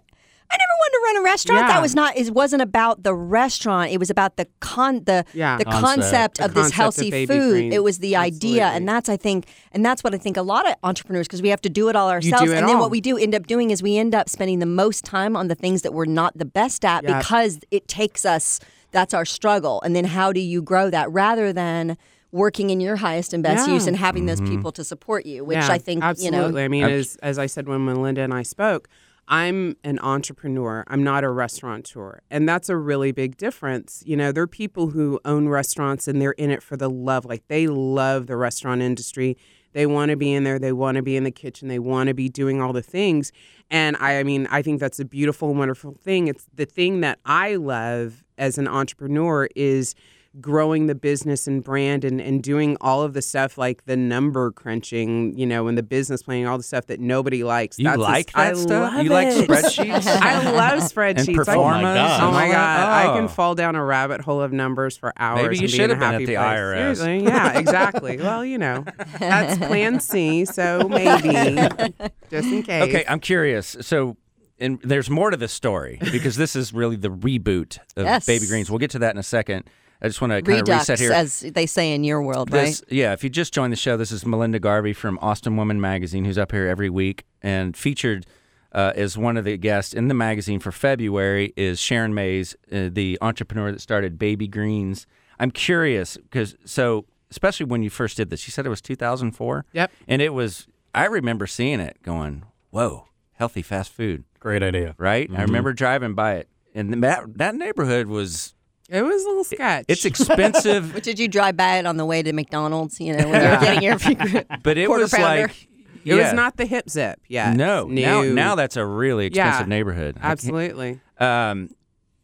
I 0.51 0.57
never 0.57 0.73
wanted 0.79 0.93
to 0.93 1.03
run 1.05 1.17
a 1.17 1.25
restaurant. 1.31 1.61
Yeah. 1.61 1.69
That 1.69 1.83
was 1.83 1.95
not. 1.95 2.17
It 2.17 2.33
wasn't 2.33 2.63
about 2.63 3.03
the 3.03 3.15
restaurant. 3.15 3.91
It 3.93 3.99
was 3.99 4.09
about 4.09 4.37
the 4.37 4.47
con 4.61 5.05
the 5.05 5.25
Yeah. 5.35 5.59
the 5.59 5.65
Concept. 5.65 5.83
concept, 5.83 6.39
The 6.39 6.45
of 6.47 6.55
this 6.55 6.63
concept 6.63 6.73
of 6.73 6.77
healthy 6.77 7.11
baby 7.11 7.27
food. 7.27 7.51
greens. 7.51 7.75
It 7.75 7.83
was 7.83 7.99
the 7.99 8.17
idea, 8.17 8.67
and 8.69 8.89
that's 8.89 9.09
I 9.11 9.17
think, 9.19 9.47
and 9.73 9.85
that's 9.85 10.03
what 10.03 10.15
I 10.15 10.19
think 10.19 10.37
a 10.39 10.43
lot 10.43 10.67
of 10.67 10.75
entrepreneurs 10.83 11.27
because 11.29 11.43
we 11.43 11.51
have 11.51 11.61
to 11.63 11.69
do 11.69 11.89
it 11.91 11.97
all 11.97 12.09
ourselves, 12.09 12.51
it 12.51 12.57
and 12.57 12.67
then 12.69 12.77
all. 12.77 12.83
what 12.83 12.91
we 12.91 13.01
do 13.03 13.19
end 13.19 13.35
up 13.35 13.47
doing 13.47 13.71
is 13.71 13.83
we 13.83 13.99
end 13.99 14.15
up 14.15 14.29
spending 14.31 14.59
the 14.59 14.67
most 14.67 15.05
time 15.05 15.37
on 15.37 15.49
the 15.49 15.55
things 15.55 15.83
that 15.83 15.93
we're 15.93 16.07
not 16.07 16.37
the 16.39 16.47
best 16.47 16.85
at 16.85 17.05
Yep. 17.05 17.19
because 17.23 17.61
it 17.71 17.87
takes 17.89 18.25
us. 18.25 18.59
That's 18.91 19.13
our 19.13 19.27
struggle, 19.27 19.83
and 19.83 19.95
then 19.95 20.07
how 20.07 20.33
do 20.33 20.41
you 20.41 20.63
grow 20.63 20.89
that 20.89 21.11
rather 21.13 21.53
than 21.53 21.99
working 22.33 22.71
in 22.71 22.81
your 22.81 22.97
highest 22.97 23.33
and 23.35 23.43
best 23.43 23.69
Yeah. 23.69 23.75
use 23.75 23.87
and 23.87 23.97
having 23.97 24.25
those 24.27 24.41
mm-hmm. 24.41 24.57
people 24.57 24.73
to 24.73 24.85
support 24.85 25.25
you, 25.27 25.45
which 25.45 25.57
Yeah, 25.57 25.69
I 25.71 25.79
think 25.79 26.03
absolutely. 26.03 26.39
you 26.47 26.53
know. 26.53 26.59
I 26.59 26.69
mean, 26.69 26.85
as 26.85 27.17
as 27.23 27.39
I 27.39 27.47
said 27.47 27.69
when 27.69 27.85
Melinda 27.85 28.23
and 28.23 28.33
I 28.33 28.43
spoke, 28.43 28.89
I'm 29.31 29.77
an 29.85 29.99
entrepreneur. 29.99 30.85
I'm 30.89 31.05
not 31.05 31.23
a 31.23 31.29
restaurateur, 31.29 32.23
and 32.31 32.49
that's 32.49 32.71
a 32.71 32.77
really 32.77 33.13
big 33.13 33.37
difference. 33.37 34.03
You 34.07 34.17
know, 34.17 34.33
there 34.33 34.43
are 34.43 34.49
people 34.49 34.89
who 34.91 35.21
own 35.27 35.49
restaurants 35.49 36.09
and 36.09 36.21
they're 36.21 36.33
in 36.33 36.51
it 36.51 36.63
for 36.63 36.79
the 36.79 36.89
love. 36.89 37.27
Like 37.27 37.47
they 37.49 37.67
love 37.67 38.27
the 38.27 38.37
restaurant 38.37 38.81
industry. 38.81 39.37
They 39.75 39.85
want 39.85 40.11
to 40.11 40.17
be 40.17 40.33
in 40.33 40.45
there. 40.45 40.59
They 40.59 40.73
want 40.73 40.97
to 40.97 41.03
be 41.03 41.15
in 41.15 41.25
the 41.25 41.31
kitchen. 41.31 41.69
They 41.69 41.79
want 41.79 42.09
to 42.09 42.15
be 42.15 42.31
doing 42.31 42.63
all 42.63 42.73
the 42.73 42.83
things. 42.83 43.31
And 43.71 43.99
I, 43.99 44.19
I 44.19 44.23
mean, 44.23 44.49
I 44.51 44.63
think 44.63 44.81
that's 44.81 44.99
a 44.99 45.05
beautiful, 45.05 45.55
wonderful 45.55 45.93
thing. 45.93 46.29
It's 46.29 46.47
the 46.55 46.65
thing 46.65 47.03
that 47.03 47.19
I 47.27 47.57
love 47.57 48.25
as 48.39 48.57
an 48.57 48.67
entrepreneur 48.67 49.47
is 49.55 49.95
growing 50.41 50.87
the 50.87 50.95
business 50.95 51.47
and 51.49 51.65
brand 51.65 52.05
and, 52.05 52.21
and 52.21 52.43
doing 52.43 52.77
all 52.81 53.03
of 53.03 53.13
the 53.15 53.23
stuff 53.23 53.57
like 53.59 53.87
the 53.87 53.97
number 53.97 54.53
crunching, 54.53 55.37
you 55.37 55.47
know, 55.47 55.67
and 55.69 55.77
the 55.77 55.83
business 55.83 56.23
planning, 56.23 56.47
all 56.47 56.59
the 56.59 56.63
stuff 56.63 56.87
that 56.87 57.01
nobody 57.01 57.43
likes. 57.43 57.79
you 57.79 57.85
That's 57.87 57.97
a- 57.97 58.01
like 58.01 58.31
I 58.35 58.53
stuff? 58.53 58.93
love 58.95 59.03
You 59.05 59.11
like 59.11 59.29
spreadsheets? 59.35 60.07
I 60.07 60.51
love 60.53 60.81
spreadsheets. 60.81 61.29
and 61.29 61.31
I- 61.31 61.45
performance. 61.45 61.95
God. 61.99 62.21
Oh 62.23 62.31
my 62.33 62.47
god, 62.47 62.53
that? 62.53 63.07
I 63.11 63.15
can 63.17 63.25
Oh. 63.25 63.29
fall 63.29 63.55
down 63.55 63.75
a 63.75 63.85
rabbit 63.85 64.21
hole 64.21 64.41
of 64.43 64.53
numbers 64.53 64.97
for 64.99 65.13
hours. 65.17 65.43
Maybe 65.43 65.57
you 65.57 65.63
and 65.63 65.71
be 65.73 65.77
should 65.77 65.91
in 65.91 65.99
have 65.99 65.99
been 65.99 66.15
at 66.15 66.19
the 66.19 66.27
place. 66.27 66.39
IRS. 66.39 66.97
Seriously, 66.97 67.25
yeah, 67.25 67.59
exactly. 67.59 68.17
well, 68.19 68.45
you 68.45 68.59
know, 68.59 68.85
that's 69.19 69.57
Plan 69.59 69.99
C, 69.99 70.45
so 70.45 70.89
maybe 70.89 71.31
just 72.31 72.49
in 72.49 72.63
case. 72.63 72.83
Okay, 72.89 73.05
I'm 73.09 73.21
curious. 73.21 73.77
So, 73.81 74.17
and 74.61 74.79
there's 74.83 75.09
more 75.09 75.31
to 75.31 75.37
this 75.37 75.53
story 75.53 75.99
because 76.13 76.37
this 76.37 76.55
is 76.55 76.73
really 76.73 76.97
the 76.97 77.09
reboot 77.11 77.79
of 77.97 78.05
Yes. 78.05 78.27
Baby 78.27 78.47
Greens. 78.47 78.71
We'll 78.71 78.79
get 78.79 78.91
to 78.91 78.99
that 79.01 79.15
in 79.15 79.19
a 79.19 79.23
second. 79.25 79.65
I 80.01 80.07
just 80.07 80.21
want 80.21 80.33
to 80.33 80.43
kind 80.43 80.61
of 80.61 80.69
reset 80.69 80.99
here. 80.99 81.13
as 81.13 81.41
they 81.41 81.67
say 81.67 81.93
in 81.93 82.05
your 82.05 82.23
world, 82.23 82.51
This, 82.51 82.83
right? 82.83 82.93
yeah, 82.93 83.13
if 83.13 83.25
you 83.25 83.31
just 83.31 83.53
joined 83.53 83.73
the 83.73 83.77
show, 83.77 83.97
this 83.97 84.13
is 84.13 84.25
Melinda 84.25 84.61
Garvey 84.61 84.93
from 84.93 85.19
Austin 85.21 85.57
Woman 85.57 85.81
Magazine, 85.81 86.25
who's 86.25 86.39
up 86.39 86.53
here 86.53 86.69
every 86.69 86.89
week 86.89 87.25
and 87.43 87.77
featured 87.77 88.25
uh, 88.73 88.93
as 88.95 89.19
one 89.19 89.37
of 89.37 89.45
the 89.45 89.57
guests 89.57 89.95
in 89.95 90.09
the 90.09 90.15
magazine 90.15 90.61
for 90.61 90.71
February 90.71 91.53
is 91.57 91.81
Sharon 91.81 92.15
Mays, 92.15 92.55
uh, 92.71 92.89
the 92.93 93.19
entrepreneur 93.21 93.73
that 93.73 93.81
started 93.81 94.19
Baby 94.19 94.47
Greens. 94.47 95.07
I'm 95.41 95.51
curious 95.51 96.17
because 96.17 96.55
so 96.65 97.07
especially 97.31 97.67
when 97.67 97.83
you 97.83 97.91
first 97.91 98.17
did 98.17 98.31
this, 98.31 98.47
you 98.47 98.53
said 98.53 98.67
it 98.67 98.71
was 98.71 98.81
2004. 98.81 99.65
Yep. 99.73 99.91
and 100.07 100.23
it 100.23 100.33
was. 100.33 100.67
I 100.95 101.05
remember 101.07 101.47
seeing 101.47 101.81
it, 101.81 101.99
going, 102.03 102.45
"Whoa, 102.71 103.09
healthy 103.33 103.63
fast 103.63 103.93
food!" 103.93 104.25
Great 104.41 104.63
idea. 104.63 104.95
Right? 104.99 105.31
I 105.35 105.43
remember 105.43 105.73
driving 105.73 106.15
by 106.15 106.35
it, 106.37 106.49
and 106.75 107.03
that 107.03 107.37
that 107.39 107.55
neighborhood 107.55 108.07
was. 108.07 108.55
It 108.89 109.03
was 109.03 109.23
a 109.25 109.29
little 109.29 109.45
sketch. 109.45 109.85
It's 109.89 110.05
expensive. 110.05 110.93
But 110.95 111.03
did 111.03 111.19
you 111.19 111.29
drive 111.29 111.57
by 111.57 111.77
it 111.79 111.87
on 111.87 111.97
the 111.99 112.07
way 112.07 112.23
to 112.23 112.33
McDonald's? 112.33 112.99
You 113.01 113.17
know, 113.17 113.29
when 113.29 113.43
you 113.43 113.49
were 113.51 113.61
getting 113.61 113.83
your 113.83 114.45
but 114.63 114.79
it 114.79 114.89
was 114.89 115.11
pounder. 115.11 115.43
like 115.49 115.69
It 116.05 116.15
yeah. 116.15 116.25
was 116.25 116.33
not 116.33 116.57
the 116.57 116.65
hip 116.67 116.89
zip 116.89 117.21
Yeah, 117.29 117.53
No, 117.53 117.87
now 117.87 118.23
No. 118.23 118.33
now 118.33 118.55
that's 118.55 118.77
a 118.77 118.85
really 118.87 119.27
expensive 119.27 119.67
Yeah, 119.67 119.67
neighborhood. 119.67 120.17
Absolutely. 120.23 121.01
Um, 121.19 121.71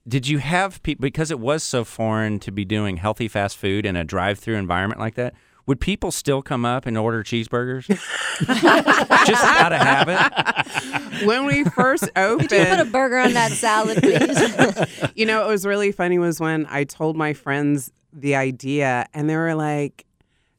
did 0.06 0.28
you 0.28 0.38
have 0.38 0.82
people 0.82 1.02
because 1.02 1.30
it 1.30 1.40
was 1.40 1.62
so 1.62 1.84
foreign 1.84 2.38
to 2.40 2.50
be 2.52 2.64
doing 2.64 2.98
healthy 2.98 3.28
fast 3.28 3.56
food 3.56 3.86
in 3.86 3.96
a 3.96 4.04
drive-through 4.04 4.56
environment 4.56 5.00
like 5.00 5.14
that? 5.14 5.34
Would 5.66 5.80
people 5.80 6.10
still 6.10 6.42
come 6.42 6.64
up 6.66 6.84
and 6.84 6.96
order 6.98 7.22
cheeseburgers 7.22 7.86
just 9.26 9.44
out 9.44 9.72
of 9.72 9.80
habit? 9.80 11.24
When 11.26 11.46
we 11.46 11.64
first 11.64 12.10
opened, 12.16 12.48
Could 12.50 12.58
you 12.58 12.66
put 12.76 12.80
a 12.80 12.90
burger 12.90 13.18
on 13.18 13.32
that 13.32 13.50
salad, 13.52 13.98
please? 14.02 15.12
you 15.14 15.24
know, 15.24 15.42
it 15.42 15.48
was 15.48 15.64
really 15.64 15.90
funny 15.90 16.18
was 16.18 16.38
when 16.38 16.66
I 16.68 16.84
told 16.84 17.16
my 17.16 17.32
friends 17.32 17.90
the 18.12 18.34
idea, 18.36 19.06
and 19.14 19.28
they 19.30 19.36
were 19.36 19.54
like, 19.54 20.04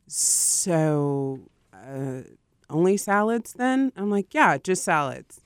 "So, 0.07 1.39
uh, 1.73 2.21
only 2.69 2.97
salads 2.97 3.53
then?" 3.53 3.91
I'm 3.95 4.09
like, 4.09 4.33
"Yeah, 4.33 4.57
just 4.57 4.83
salads, 4.83 5.41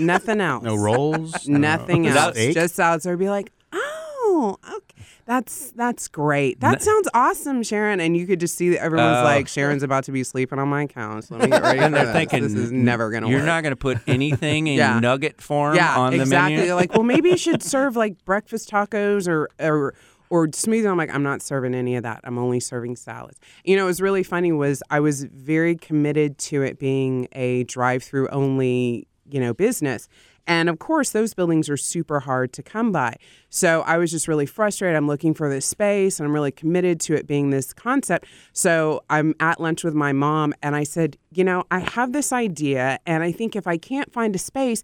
nothing 0.00 0.40
else, 0.40 0.64
No 0.64 0.74
rolls. 0.76 1.34
I 1.34 1.38
don't 1.38 1.48
know. 1.52 1.58
nothing 1.58 2.06
else, 2.06 2.36
just 2.54 2.74
salads." 2.76 3.04
They'd 3.04 3.18
be 3.18 3.28
like, 3.28 3.52
"Oh, 3.72 4.56
okay." 4.64 5.04
That's 5.26 5.72
that's 5.72 6.06
great. 6.06 6.60
That 6.60 6.82
sounds 6.82 7.08
awesome, 7.12 7.62
Sharon. 7.64 7.98
And 8.00 8.16
you 8.16 8.26
could 8.28 8.38
just 8.38 8.54
see 8.54 8.68
that 8.70 8.80
everyone's 8.82 9.18
Oh. 9.18 9.24
like, 9.24 9.48
Sharon's 9.48 9.82
about 9.82 10.04
to 10.04 10.12
be 10.12 10.22
sleeping 10.22 10.58
on 10.60 10.68
my 10.68 10.86
couch. 10.86 11.30
Let 11.30 11.40
me 11.42 11.48
get 11.48 11.62
ready. 11.62 11.80
And 11.80 11.92
for 11.92 11.96
they're 11.98 12.06
this. 12.06 12.14
thinking 12.14 12.42
this 12.44 12.54
is 12.54 12.70
never 12.70 13.10
gonna 13.10 13.26
work. 13.26 13.30
You're 13.32 13.40
work. 13.40 13.46
not 13.46 13.62
going 13.62 13.72
to 13.72 13.76
put 13.76 13.98
anything 14.06 14.68
in 14.68 14.74
Yeah. 14.78 15.00
nugget 15.00 15.40
form 15.42 15.74
yeah, 15.74 15.98
on 15.98 16.12
the 16.12 16.20
exactly. 16.20 16.54
menu. 16.54 16.66
They're 16.66 16.76
like, 16.76 16.92
well, 16.92 17.02
maybe 17.02 17.30
you 17.30 17.36
should 17.36 17.62
serve 17.74 17.96
like 17.96 18.24
breakfast 18.24 18.70
tacos 18.70 19.26
or 19.26 19.48
or 19.60 19.94
or 20.30 20.46
smoothie. 20.48 20.88
I'm 20.88 20.96
like, 20.96 21.12
I'm 21.14 21.22
not 21.24 21.42
serving 21.42 21.74
any 21.74 21.96
of 21.96 22.04
that. 22.04 22.20
I'm 22.22 22.38
only 22.38 22.60
serving 22.60 22.94
salads. 22.96 23.38
You 23.64 23.76
know, 23.76 23.82
it 23.84 23.86
was 23.86 24.00
really 24.00 24.22
funny. 24.22 24.52
Was 24.52 24.80
I 24.90 25.00
was 25.00 25.24
very 25.24 25.74
committed 25.74 26.38
to 26.38 26.62
it 26.62 26.78
being 26.78 27.26
a 27.32 27.64
drive-through 27.64 28.28
only, 28.28 29.08
you 29.28 29.40
know, 29.40 29.54
business. 29.54 30.08
And 30.46 30.68
of 30.68 30.78
course, 30.78 31.10
those 31.10 31.34
buildings 31.34 31.68
are 31.68 31.76
super 31.76 32.20
hard 32.20 32.52
to 32.54 32.62
come 32.62 32.92
by. 32.92 33.16
So 33.48 33.82
I 33.82 33.98
was 33.98 34.10
just 34.10 34.28
really 34.28 34.46
frustrated. 34.46 34.96
I'm 34.96 35.06
looking 35.06 35.34
for 35.34 35.50
this 35.50 35.66
space 35.66 36.20
and 36.20 36.26
I'm 36.26 36.32
really 36.32 36.52
committed 36.52 37.00
to 37.00 37.14
it 37.14 37.26
being 37.26 37.50
this 37.50 37.72
concept. 37.72 38.26
So 38.52 39.02
I'm 39.10 39.34
at 39.40 39.60
lunch 39.60 39.82
with 39.82 39.94
my 39.94 40.12
mom 40.12 40.54
and 40.62 40.76
I 40.76 40.84
said, 40.84 41.16
You 41.32 41.44
know, 41.44 41.64
I 41.70 41.80
have 41.80 42.12
this 42.12 42.32
idea. 42.32 42.98
And 43.06 43.22
I 43.22 43.32
think 43.32 43.56
if 43.56 43.66
I 43.66 43.76
can't 43.76 44.12
find 44.12 44.34
a 44.34 44.38
space, 44.38 44.82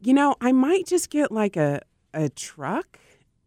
you 0.00 0.12
know, 0.12 0.36
I 0.40 0.52
might 0.52 0.86
just 0.86 1.10
get 1.10 1.32
like 1.32 1.56
a, 1.56 1.80
a 2.12 2.28
truck 2.28 2.98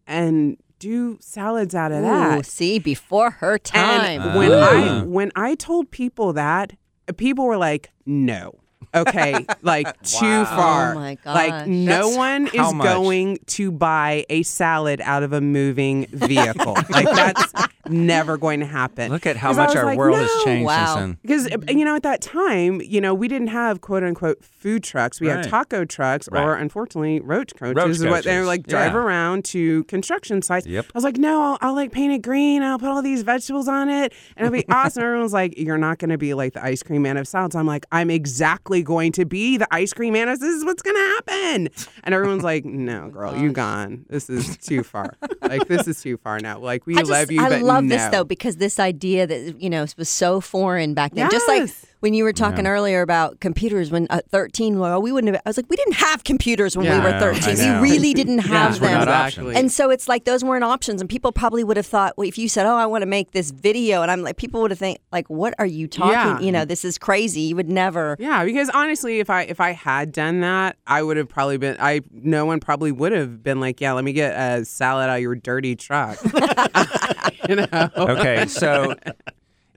and 0.08 0.58
do 0.80 1.18
salads 1.22 1.76
out 1.76 1.92
of 1.92 2.00
Ooh, 2.00 2.08
that. 2.08 2.46
see, 2.46 2.80
before 2.80 3.30
her 3.30 3.58
time. 3.60 4.22
And 4.22 4.36
when. 4.36 4.52
I 4.52 5.04
when 5.04 5.32
I 5.36 5.56
told 5.56 5.92
people 5.92 6.34
that, 6.34 6.74
people 7.18 7.46
were 7.46 7.58
like, 7.58 7.92
"No." 8.06 8.61
Okay, 8.94 9.46
like 9.62 10.02
too 10.04 10.42
oh 10.42 10.46
far. 10.46 10.92
Oh 10.92 10.96
my 10.96 11.18
Like 11.26 11.68
no 11.68 12.08
That's 12.10 12.18
one 12.18 12.46
how 12.48 12.70
is 12.70 12.74
much? 12.74 12.86
going 12.86 13.38
to 13.48 13.72
buy 13.72 14.26
a 14.30 14.44
salad 14.44 15.02
out 15.02 15.24
of 15.24 15.34
a 15.34 15.42
moving 15.42 16.08
vehicle. 16.08 16.74
like 16.90 17.06
that's 17.06 17.54
never 17.92 18.38
going 18.38 18.60
to 18.62 18.66
happen. 18.66 19.12
Look 19.12 19.26
at 19.26 19.36
how 19.38 19.54
much 19.54 19.76
our 19.76 19.86
like, 19.86 19.98
world 19.98 20.18
has 20.18 20.30
"No." 20.38 20.44
changed 20.46 20.66
Wow. 20.66 20.86
since 20.96 21.00
then. 21.00 21.18
Because 21.22 21.76
you 21.76 21.86
know, 21.86 21.96
at 21.96 22.04
that 22.04 22.22
time, 22.22 22.82
you 22.82 23.02
know, 23.02 23.14
we 23.14 23.28
didn't 23.28 23.48
have 23.48 23.82
quote 23.82 24.04
unquote 24.04 24.44
food 24.44 24.84
trucks. 24.84 25.20
We 25.20 25.28
Right. 25.30 25.38
had 25.38 25.50
taco 25.50 25.86
trucks, 25.86 26.28
or 26.32 26.56
unfortunately, 26.56 27.20
roach 27.20 27.54
coaches. 27.56 27.76
Roach 27.76 27.90
is 27.92 28.06
what 28.06 28.24
they 28.24 28.32
coaches. 28.32 28.40
were 28.40 28.46
like 28.46 28.68
drive 28.68 28.94
Yeah. 28.94 29.00
around 29.00 29.46
to 29.46 29.84
construction 29.86 30.42
sites. 30.42 30.68
Yep. 30.68 30.86
I 30.86 30.92
was 30.94 31.04
like, 31.04 31.18
no, 31.18 31.42
I'll, 31.42 31.58
I'll 31.62 31.76
like 31.76 31.92
paint 31.92 32.14
it 32.14 32.22
green. 32.22 32.64
I'll 32.64 32.80
put 32.80 32.90
all 32.90 33.02
these 33.02 33.24
vegetables 33.24 33.68
on 33.68 33.90
it, 33.90 34.14
and 34.38 34.46
it'll 34.48 34.52
be 34.58 34.66
awesome. 34.74 35.04
Everyone's 35.04 35.34
like, 35.34 35.58
you're 35.58 35.78
not 35.78 35.98
going 36.00 36.10
to 36.12 36.18
be 36.18 36.34
like 36.34 36.54
the 36.54 36.64
ice 36.64 36.84
cream 36.84 37.02
man 37.04 37.18
of 37.18 37.28
salads. 37.28 37.56
I'm 37.56 37.66
like, 37.68 37.86
I'm 37.92 38.10
exactly 38.10 38.84
going 38.84 39.12
to 39.14 39.26
be 39.26 39.58
the 39.58 39.68
ice 39.74 39.94
cream 39.94 40.14
man. 40.14 40.30
of 40.30 40.40
This 40.40 40.54
is 40.56 40.64
what's 40.66 40.82
going 40.82 40.96
to 40.96 41.02
happen. 41.28 41.70
And 42.04 42.14
everyone's 42.16 42.44
like, 42.44 42.66
no, 42.66 43.06
oh 43.08 43.10
girl, 43.10 43.36
you 43.38 43.52
gone. 43.52 44.06
This 44.10 44.30
is 44.30 44.58
too 44.58 44.84
far. 44.84 45.16
like 45.42 45.68
this 45.68 45.88
is 45.88 46.02
too 46.02 46.18
far 46.18 46.40
now. 46.40 46.60
Like 46.60 46.86
we 46.86 46.96
I 46.96 47.00
just, 47.00 47.12
love 47.12 47.32
you, 47.32 47.42
I 47.42 47.50
but 47.50 47.62
love 47.82 47.90
this 47.90 48.08
though 48.12 48.24
because 48.24 48.58
this 48.58 48.80
idea 48.80 49.28
that 49.28 49.62
you 49.62 49.70
know 49.70 49.86
was 49.98 50.10
so 50.10 50.42
foreign 50.42 50.94
back 50.94 51.14
then. 51.14 51.30
Just 51.30 51.48
like 51.48 51.62
Yes. 51.62 51.86
When 52.02 52.16
you 52.16 52.24
were 52.24 52.34
talking 52.34 52.66
earlier 52.66 53.02
about 53.02 53.40
computers 53.40 53.92
when 53.92 54.08
at 54.10 54.28
13, 54.32 54.80
well, 54.80 55.00
we 55.02 55.12
wouldn't 55.12 55.34
have, 55.36 55.42
I 55.46 55.50
was 55.50 55.56
like, 55.58 55.68
we 55.70 55.76
didn't 55.76 55.94
have 55.94 56.24
computers 56.24 56.76
when 56.76 56.90
we 56.90 57.00
were 57.00 57.12
13. 57.20 57.80
We 57.80 57.92
really 57.92 58.14
didn't 58.16 58.40
have 58.40 58.82
were 58.82 58.88
them. 58.88 58.94
not 58.96 59.02
exactly. 59.04 59.44
options. 59.44 59.58
And 59.58 59.72
so 59.72 59.92
it's 59.92 60.08
like 60.08 60.26
those 60.26 60.44
weren't 60.44 60.64
options, 60.64 61.00
and 61.00 61.08
people 61.08 61.32
probably 61.32 61.64
would 61.64 61.78
have 61.78 61.86
thought, 61.86 62.18
well, 62.18 62.28
if 62.28 62.40
you 62.40 62.50
said, 62.50 62.66
"Oh, 62.66 62.76
I 62.76 62.88
want 62.88 63.04
to 63.04 63.06
make 63.06 63.32
this 63.34 63.52
video," 63.52 64.02
and 64.02 64.10
I'm 64.10 64.24
like, 64.24 64.38
people 64.38 64.62
would 64.62 64.72
have 64.72 64.80
think, 64.80 64.98
like, 65.12 65.30
"What 65.30 65.54
are 65.60 65.66
you 65.66 65.88
talking? 65.88 66.12
Yeah. 66.12 66.40
You 66.40 66.52
know, 66.52 66.66
this 66.66 66.84
is 66.84 66.98
crazy. 66.98 67.42
You 67.42 67.56
would 67.56 67.70
never." 67.70 68.16
Yeah, 68.20 68.44
because 68.46 68.70
honestly, 68.72 69.20
if 69.20 69.30
I 69.30 69.44
if 69.44 69.60
I 69.60 69.72
had 69.72 70.12
done 70.12 70.42
that, 70.42 70.78
I 70.88 71.04
would 71.04 71.18
have 71.18 71.30
probably 71.30 71.58
been. 71.58 71.78
I 71.80 72.02
no 72.12 72.46
one 72.48 72.60
probably 72.60 72.92
would 72.92 73.12
have 73.12 73.44
been 73.44 73.60
like, 73.60 73.80
yeah, 73.80 73.94
let 73.94 74.04
me 74.04 74.14
get 74.14 74.34
a 74.34 74.66
salad 74.66 75.08
out 75.08 75.18
of 75.18 75.22
your 75.22 75.36
dirty 75.36 75.76
truck. 75.76 76.18
you 77.48 77.58
know. 77.58 77.90
Okay, 77.96 78.48
so 78.48 78.96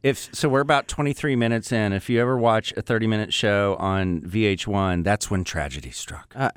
if 0.04 0.32
so, 0.32 0.48
we're 0.48 0.60
about 0.60 0.86
23 0.86 1.34
minutes 1.34 1.72
in. 1.72 1.92
If 1.92 2.08
you 2.08 2.20
ever 2.20 2.36
watch 2.38 2.72
a 2.76 2.82
30 2.82 3.06
minute 3.08 3.32
show 3.34 3.74
on 3.80 4.20
VH1, 4.20 5.02
that's 5.02 5.30
when 5.30 5.42
tragedy 5.42 5.90
struck. 5.90 6.32
Uh, 6.36 6.50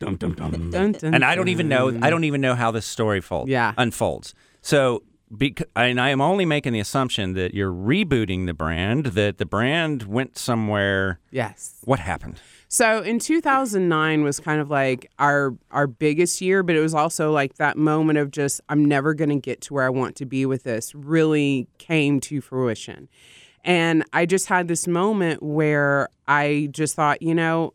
Dum, 0.00 0.16
dum, 0.16 0.34
dum. 0.34 0.70
dun, 0.70 0.92
dun, 0.92 1.14
and 1.14 1.24
I 1.24 1.34
don't 1.36 1.48
even 1.48 1.68
know. 1.68 1.96
I 2.02 2.10
don't 2.10 2.24
even 2.24 2.40
know 2.40 2.54
how 2.56 2.70
this 2.72 2.84
story 2.84 3.20
fold, 3.20 3.48
Yeah. 3.48 3.72
unfolds. 3.78 4.34
So, 4.60 5.02
bec- 5.30 5.62
and 5.76 6.00
I 6.00 6.08
am 6.10 6.20
only 6.20 6.44
making 6.44 6.72
the 6.72 6.80
assumption 6.80 7.34
that 7.34 7.54
you're 7.54 7.72
rebooting 7.72 8.46
the 8.46 8.54
brand. 8.54 9.06
That 9.06 9.38
the 9.38 9.46
brand 9.46 10.02
went 10.02 10.36
somewhere. 10.36 11.20
Yes. 11.30 11.76
What 11.84 12.00
happened? 12.00 12.40
So 12.74 13.02
in 13.02 13.20
2009 13.20 14.24
was 14.24 14.40
kind 14.40 14.60
of 14.60 14.68
like 14.68 15.08
our 15.20 15.54
our 15.70 15.86
biggest 15.86 16.40
year, 16.40 16.64
but 16.64 16.74
it 16.74 16.80
was 16.80 16.92
also 16.92 17.30
like 17.30 17.54
that 17.54 17.78
moment 17.78 18.18
of 18.18 18.32
just 18.32 18.60
I'm 18.68 18.84
never 18.84 19.14
going 19.14 19.28
to 19.28 19.36
get 19.36 19.60
to 19.60 19.74
where 19.74 19.84
I 19.84 19.90
want 19.90 20.16
to 20.16 20.26
be 20.26 20.44
with 20.44 20.64
this 20.64 20.92
really 20.92 21.68
came 21.78 22.18
to 22.22 22.40
fruition. 22.40 23.08
And 23.62 24.02
I 24.12 24.26
just 24.26 24.48
had 24.48 24.66
this 24.66 24.88
moment 24.88 25.40
where 25.40 26.08
I 26.26 26.68
just 26.72 26.96
thought, 26.96 27.22
you 27.22 27.32
know, 27.32 27.74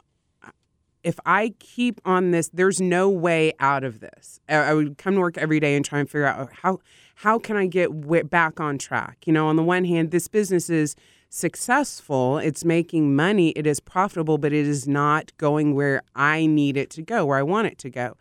if 1.02 1.18
I 1.26 1.54
keep 1.60 2.02
on 2.04 2.32
this, 2.32 2.50
there's 2.50 2.82
no 2.82 3.10
way 3.10 3.54
out 3.62 3.86
of 3.86 4.02
this. 4.02 4.42
I 4.50 4.74
would 4.74 4.98
come 4.98 5.14
to 5.14 5.22
work 5.22 5.38
every 5.38 5.62
day 5.62 5.78
and 5.78 5.86
try 5.86 6.00
and 6.00 6.10
figure 6.10 6.26
out 6.26 6.50
how 6.52 6.80
how 7.16 7.40
can 7.40 7.56
I 7.56 7.68
get 7.68 7.90
back 8.30 8.60
on 8.60 8.78
track. 8.78 9.20
You 9.26 9.32
know, 9.32 9.48
on 9.48 9.56
the 9.56 9.64
one 9.64 9.86
hand, 9.86 10.12
this 10.12 10.28
business 10.28 10.70
is 10.70 10.98
successful, 11.30 12.38
it's 12.38 12.66
making 12.66 13.16
money, 13.16 13.50
it 13.50 13.66
is 13.66 13.80
profitable, 13.80 14.38
but 14.38 14.52
it 14.52 14.68
is 14.68 14.88
not 14.88 15.36
going 15.38 15.76
where 15.76 16.02
I 16.16 16.46
need 16.46 16.76
it 16.78 16.90
to 16.92 17.02
go, 17.02 17.26
where 17.26 17.38
I 17.38 17.44
want 17.44 17.68
it 17.68 17.78
to 17.80 17.90
go. 17.90 18.18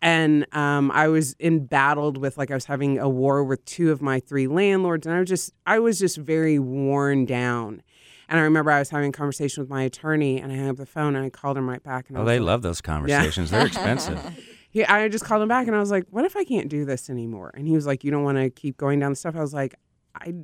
And 0.00 0.46
um, 0.54 0.90
I 0.92 1.08
was 1.08 1.34
embattled 1.40 2.18
with 2.18 2.38
like 2.38 2.50
I 2.50 2.54
was 2.54 2.66
having 2.66 2.98
a 2.98 3.08
war 3.08 3.42
with 3.42 3.64
two 3.64 3.90
of 3.90 4.00
my 4.00 4.20
three 4.20 4.46
landlords, 4.46 5.06
and 5.06 5.16
I 5.16 5.20
was 5.20 5.28
just 5.28 5.52
I 5.66 5.80
was 5.80 5.98
just 5.98 6.16
very 6.16 6.58
worn 6.58 7.24
down. 7.24 7.82
And 8.28 8.38
I 8.38 8.42
remember 8.42 8.70
I 8.70 8.78
was 8.78 8.90
having 8.90 9.08
a 9.08 9.12
conversation 9.12 9.62
with 9.62 9.70
my 9.70 9.82
attorney, 9.82 10.40
and 10.40 10.52
I 10.52 10.56
hung 10.56 10.68
up 10.68 10.76
the 10.76 10.86
phone, 10.86 11.16
and 11.16 11.24
I 11.24 11.30
called 11.30 11.56
him 11.56 11.68
right 11.68 11.82
back. 11.82 12.08
And 12.08 12.18
I 12.18 12.20
Oh, 12.20 12.24
they 12.24 12.38
like, 12.38 12.46
love 12.46 12.62
those 12.62 12.80
conversations. 12.80 13.50
They're 13.50 13.66
expensive. 13.66 14.20
he, 14.70 14.84
I 14.84 15.08
just 15.08 15.24
called 15.24 15.42
him 15.42 15.48
back 15.48 15.66
and 15.66 15.74
I 15.74 15.80
was 15.80 15.90
like, 15.90 16.04
"What 16.10 16.24
if 16.24 16.36
I 16.36 16.44
can't 16.44 16.68
do 16.68 16.84
this 16.84 17.10
anymore?" 17.10 17.50
And 17.54 17.66
he 17.66 17.74
was 17.74 17.86
like, 17.86 18.04
"You 18.04 18.10
don't 18.12 18.22
want 18.22 18.38
to 18.38 18.50
keep 18.50 18.76
going 18.76 19.00
down 19.00 19.10
the 19.10 19.16
stuff." 19.16 19.34
I 19.34 19.40
was 19.40 19.54
like, 19.54 19.74
"I, 20.14 20.34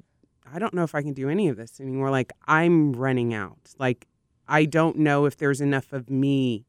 I 0.54 0.60
don't 0.60 0.72
know 0.72 0.84
if 0.84 0.94
I 0.94 1.02
can 1.02 1.12
do 1.14 1.28
any 1.28 1.48
of 1.48 1.56
this 1.56 1.80
anymore. 1.80 2.10
Like 2.10 2.32
I'm 2.46 2.92
running 2.92 3.34
out. 3.34 3.74
Like 3.78 4.06
I 4.46 4.66
don't 4.66 4.98
know 4.98 5.24
if 5.26 5.36
there's 5.36 5.60
enough 5.60 5.92
of 5.92 6.08
me 6.08 6.64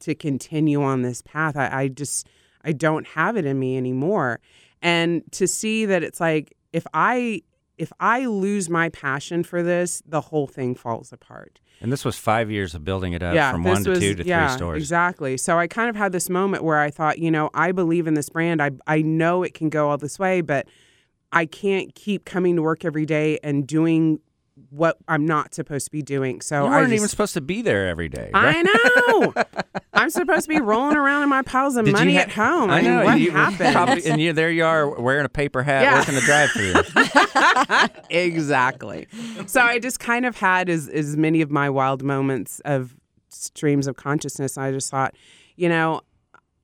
to 0.00 0.14
continue 0.14 0.82
on 0.82 1.02
this 1.02 1.22
path. 1.22 1.56
I, 1.56 1.82
I 1.82 1.88
just 1.88 2.28
I 2.62 2.72
don't 2.72 3.06
have 3.06 3.36
it 3.36 3.46
in 3.46 3.58
me 3.58 3.76
anymore. 3.78 4.40
And 4.82 5.22
to 5.32 5.46
see 5.46 5.86
that 5.86 6.02
it's 6.02 6.20
like 6.20 6.54
if 6.72 6.86
I 6.92 7.42
if 7.78 7.90
I 7.98 8.26
lose 8.26 8.68
my 8.68 8.90
passion 8.90 9.42
for 9.42 9.62
this, 9.62 10.02
the 10.06 10.20
whole 10.20 10.46
thing 10.46 10.74
falls 10.74 11.10
apart. 11.10 11.60
And 11.80 11.90
this 11.90 12.04
was 12.04 12.18
five 12.18 12.50
years 12.50 12.74
of 12.74 12.84
building 12.84 13.14
it 13.14 13.22
up 13.22 13.34
from 13.52 13.62
this 13.62 13.72
one 13.72 13.84
to 13.84 13.90
was- 13.90 13.98
two 14.00 14.14
to 14.16 14.24
yeah, 14.26 14.48
three 14.48 14.56
stores. 14.58 14.82
Exactly. 14.82 15.38
So 15.38 15.58
I 15.58 15.66
kind 15.66 15.88
of 15.88 15.96
had 15.96 16.12
this 16.12 16.28
moment 16.28 16.62
where 16.62 16.78
I 16.78 16.90
thought, 16.90 17.18
you 17.18 17.30
know, 17.30 17.48
I 17.54 17.72
believe 17.72 18.06
in 18.06 18.12
this 18.12 18.28
brand. 18.28 18.60
I 18.60 18.72
I 18.86 19.00
know 19.00 19.42
it 19.42 19.54
can 19.54 19.70
go 19.70 19.88
all 19.88 19.96
this 19.96 20.18
way, 20.18 20.42
but 20.42 20.68
I 21.32 21.46
can't 21.46 21.94
keep 21.94 22.24
coming 22.24 22.56
to 22.56 22.62
work 22.62 22.84
every 22.84 23.06
day 23.06 23.38
and 23.42 23.66
doing 23.66 24.20
what 24.68 24.98
I'm 25.08 25.24
not 25.24 25.54
supposed 25.54 25.86
to 25.86 25.90
be 25.90 26.02
doing. 26.02 26.40
So 26.42 26.66
You 26.66 26.72
I 26.72 26.80
weren't 26.80 26.92
even 26.92 27.08
supposed 27.08 27.32
to 27.34 27.40
be 27.40 27.62
there 27.62 27.88
every 27.88 28.08
day. 28.10 28.30
right? 28.34 28.56
I 28.58 28.62
know. 28.62 29.34
I'm 29.94 30.10
supposed 30.10 30.42
to 30.42 30.48
be 30.48 30.60
rolling 30.60 30.96
around 30.96 31.22
in 31.22 31.28
my 31.28 31.42
piles 31.42 31.76
of 31.76 31.86
Did 31.86 31.94
money 31.94 32.14
ha- 32.14 32.22
at 32.22 32.30
home. 32.32 32.70
I 32.70 32.82
mean, 32.82 32.90
know. 32.90 33.04
what 33.04 33.20
you 33.20 33.30
happened? 33.30 33.72
Probably, 33.74 34.04
and 34.06 34.20
you, 34.20 34.32
there 34.32 34.50
you 34.50 34.64
are 34.64 35.00
wearing 35.00 35.24
a 35.24 35.28
paper 35.30 35.62
hat, 35.62 35.82
Yeah. 35.82 35.98
working 35.98 36.14
the 36.14 36.20
drive-through. 36.20 37.94
exactly. 38.10 39.06
So 39.46 39.60
I 39.60 39.78
just 39.78 39.98
kind 40.00 40.26
of 40.26 40.36
had 40.36 40.68
as 40.68 40.88
as 40.88 41.16
many 41.16 41.40
of 41.42 41.50
my 41.50 41.70
wild 41.70 42.02
moments 42.02 42.60
of 42.64 42.96
streams 43.28 43.86
of 43.86 43.96
consciousness. 43.96 44.58
I 44.58 44.72
just 44.72 44.90
thought, 44.90 45.14
you 45.56 45.68
know, 45.68 46.02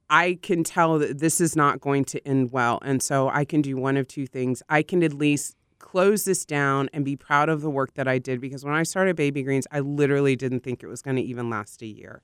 I 0.08 0.38
can 0.42 0.62
tell 0.64 0.98
that 0.98 1.18
this 1.18 1.40
is 1.40 1.56
not 1.56 1.80
going 1.80 2.04
to 2.06 2.26
end 2.26 2.52
well, 2.52 2.78
and 2.82 3.02
so 3.02 3.28
I 3.28 3.44
can 3.44 3.62
do 3.62 3.76
one 3.76 3.96
of 3.96 4.06
two 4.06 4.26
things. 4.26 4.62
I 4.68 4.82
can 4.82 5.02
at 5.02 5.12
least 5.12 5.56
close 5.78 6.24
this 6.24 6.44
down 6.44 6.88
and 6.92 7.04
be 7.04 7.16
proud 7.16 7.48
of 7.48 7.60
the 7.60 7.70
work 7.70 7.94
that 7.94 8.08
I 8.08 8.18
did 8.18 8.40
because 8.40 8.64
when 8.64 8.74
I 8.74 8.82
started 8.82 9.16
Baby 9.16 9.42
Greens, 9.42 9.66
I 9.70 9.80
literally 9.80 10.36
didn't 10.36 10.60
think 10.60 10.82
it 10.82 10.86
was 10.88 11.02
going 11.02 11.16
to 11.16 11.22
even 11.22 11.48
last 11.50 11.82
a 11.82 11.86
year. 11.86 12.22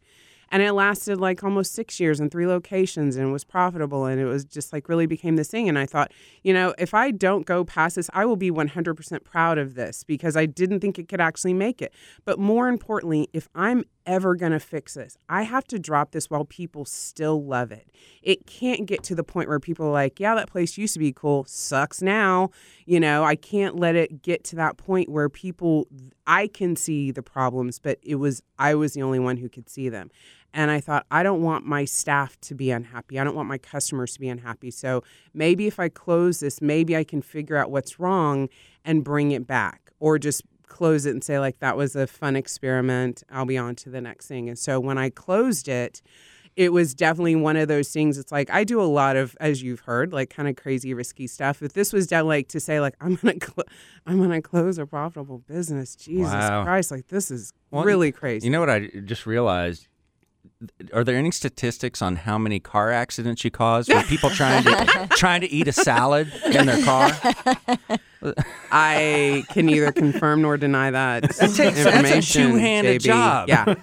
And 0.50 0.62
it 0.62 0.72
lasted 0.72 1.18
like 1.18 1.42
almost 1.42 1.72
six 1.72 1.98
years 1.98 2.20
in 2.20 2.28
three 2.28 2.46
locations 2.46 3.16
and 3.16 3.32
was 3.32 3.42
profitable 3.42 4.04
and 4.04 4.20
it 4.20 4.26
was 4.26 4.44
just 4.44 4.70
like 4.70 4.86
really 4.86 5.06
became 5.06 5.36
this 5.36 5.48
thing. 5.48 5.66
And 5.66 5.78
I 5.78 5.86
thought, 5.86 6.12
you 6.42 6.52
know, 6.52 6.74
if 6.76 6.92
I 6.92 7.10
don't 7.10 7.46
go 7.46 7.64
past 7.64 7.96
this, 7.96 8.10
I 8.12 8.26
will 8.26 8.36
be 8.36 8.50
100% 8.50 9.24
proud 9.24 9.56
of 9.56 9.74
this 9.74 10.04
because 10.04 10.36
I 10.36 10.44
didn't 10.44 10.80
think 10.80 10.98
it 10.98 11.08
could 11.08 11.22
actually 11.22 11.54
make 11.54 11.80
it. 11.80 11.94
But 12.26 12.38
more 12.38 12.68
importantly, 12.68 13.28
if 13.32 13.48
I'm 13.54 13.84
ever 14.06 14.34
going 14.34 14.52
to 14.52 14.60
fix 14.60 14.94
this, 14.94 15.16
I 15.28 15.42
have 15.42 15.64
to 15.68 15.78
drop 15.78 16.12
this 16.12 16.30
while 16.30 16.44
people 16.44 16.84
still 16.84 17.44
love 17.44 17.72
it. 17.72 17.90
It 18.22 18.46
can't 18.46 18.86
get 18.86 19.02
to 19.04 19.14
the 19.14 19.24
point 19.24 19.48
where 19.48 19.60
people 19.60 19.86
are 19.86 19.92
like, 19.92 20.20
yeah, 20.20 20.34
that 20.34 20.50
place 20.50 20.78
used 20.78 20.94
to 20.94 20.98
be 20.98 21.12
cool, 21.12 21.44
sucks 21.44 22.02
now. 22.02 22.50
You 22.86 23.00
know, 23.00 23.24
I 23.24 23.36
can't 23.36 23.76
let 23.76 23.96
it 23.96 24.22
get 24.22 24.44
to 24.44 24.56
that 24.56 24.76
point 24.76 25.08
where 25.08 25.28
people, 25.28 25.88
I 26.26 26.46
can 26.46 26.76
see 26.76 27.10
the 27.10 27.22
problems, 27.22 27.78
but 27.78 27.98
it 28.02 28.16
was, 28.16 28.42
I 28.58 28.74
was 28.74 28.94
the 28.94 29.02
only 29.02 29.18
one 29.18 29.36
who 29.36 29.48
could 29.48 29.68
see 29.68 29.88
them. 29.88 30.10
And 30.54 30.70
I 30.70 30.80
thought, 30.80 31.06
I 31.10 31.22
don't 31.22 31.42
want 31.42 31.64
my 31.64 31.84
staff 31.84 32.38
to 32.42 32.54
be 32.54 32.70
unhappy. 32.70 33.18
I 33.18 33.24
don't 33.24 33.34
want 33.34 33.48
my 33.48 33.58
customers 33.58 34.12
to 34.14 34.20
be 34.20 34.28
unhappy. 34.28 34.70
So 34.70 35.02
maybe 35.32 35.66
if 35.66 35.80
I 35.80 35.88
close 35.88 36.40
this, 36.40 36.60
maybe 36.60 36.94
I 36.96 37.04
can 37.04 37.22
figure 37.22 37.56
out 37.56 37.70
what's 37.70 37.98
wrong 37.98 38.48
and 38.84 39.02
bring 39.02 39.30
it 39.30 39.46
back 39.46 39.90
or 39.98 40.18
just 40.18 40.42
close 40.72 41.06
it 41.06 41.10
and 41.10 41.22
say, 41.22 41.38
like, 41.38 41.58
that 41.60 41.76
was 41.76 41.94
a 41.94 42.06
fun 42.06 42.34
experiment. 42.34 43.22
I'll 43.30 43.44
be 43.46 43.58
on 43.58 43.74
to 43.76 43.90
the 43.90 44.00
next 44.00 44.26
thing. 44.26 44.48
And 44.48 44.58
so 44.58 44.80
when 44.80 44.98
I 44.98 45.10
closed 45.10 45.68
it, 45.68 46.02
it 46.54 46.70
was 46.72 46.94
definitely 46.94 47.34
one 47.36 47.56
of 47.56 47.68
those 47.68 47.88
things. 47.90 48.18
It's 48.18 48.30
like 48.32 48.50
I 48.50 48.62
do 48.64 48.78
a 48.80 48.84
lot 48.84 49.16
of, 49.16 49.34
as 49.40 49.62
you've 49.62 49.80
heard, 49.80 50.12
like 50.12 50.28
kind 50.28 50.48
of 50.48 50.56
crazy, 50.56 50.92
risky 50.92 51.26
stuff. 51.26 51.60
But 51.60 51.72
this 51.72 51.92
was 51.92 52.06
definitely 52.06 52.36
like 52.38 52.48
to 52.48 52.60
say, 52.60 52.78
like 52.80 52.94
I'm 53.00 53.14
gonna, 53.16 53.36
cl- 53.40 53.66
I'm 54.06 54.20
gonna 54.20 54.42
close 54.42 54.76
a 54.78 54.84
profitable 54.84 55.38
business. 55.38 55.96
Jesus 55.96 56.32
Wow. 56.32 56.64
Christ, 56.64 56.90
like 56.90 57.08
this 57.08 57.30
is 57.30 57.52
Well, 57.70 57.84
really 57.84 58.12
crazy. 58.12 58.46
You 58.46 58.52
know 58.52 58.60
what 58.60 58.68
I 58.70 58.88
just 59.04 59.24
realized? 59.24 59.88
Are 60.92 61.02
there 61.04 61.16
any 61.16 61.30
statistics 61.32 62.00
on 62.02 62.16
how 62.16 62.38
many 62.38 62.60
car 62.60 62.90
accidents 62.92 63.44
you 63.44 63.50
cause 63.50 63.88
with 63.88 64.06
people 64.08 64.30
trying 64.30 64.62
to 64.64 65.08
trying 65.16 65.40
to 65.40 65.50
eat 65.50 65.66
a 65.68 65.72
salad 65.72 66.32
in 66.46 66.66
their 66.66 66.82
car? 66.84 67.10
I 68.70 69.44
can 69.50 69.66
neither 69.66 69.92
confirm 69.92 70.42
nor 70.42 70.56
deny 70.56 70.90
that 70.90 71.22
takes- 71.24 71.38
that's 71.38 71.58
a 71.58 71.88
information. 71.88 72.50
two-handed 72.52 73.00
JB. 73.02 73.04
job. 73.04 73.48
Yeah, 73.48 73.74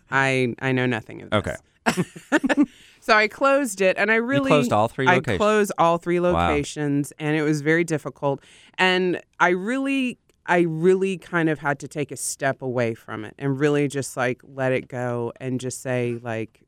I 0.10 0.54
I 0.60 0.72
know 0.72 0.86
nothing 0.86 1.22
of 1.22 1.30
this. 1.30 1.38
Okay. 1.38 2.64
so 3.00 3.14
I 3.14 3.28
closed 3.28 3.80
it, 3.80 3.96
and 3.96 4.10
I 4.10 4.16
really 4.16 4.48
closed 4.48 4.72
all 4.72 4.88
three 4.88 5.06
I 5.06 5.14
locations? 5.16 5.38
closed 5.38 5.72
all 5.78 5.98
three 5.98 6.20
Wow. 6.20 6.32
locations, 6.32 7.12
and 7.18 7.36
it 7.36 7.42
was 7.42 7.60
very 7.62 7.84
difficult. 7.84 8.42
And 8.78 9.20
I 9.40 9.50
really, 9.50 10.18
I 10.46 10.60
really 10.60 11.18
kind 11.18 11.48
of 11.48 11.58
had 11.58 11.78
to 11.80 11.88
take 11.88 12.10
a 12.10 12.16
step 12.16 12.62
away 12.62 12.94
from 12.94 13.24
it 13.24 13.34
and 13.38 13.58
really 13.58 13.88
just 13.88 14.16
like 14.16 14.40
let 14.44 14.72
it 14.72 14.88
go 14.88 15.32
and 15.40 15.60
just 15.60 15.82
say 15.82 16.18
like, 16.22 16.62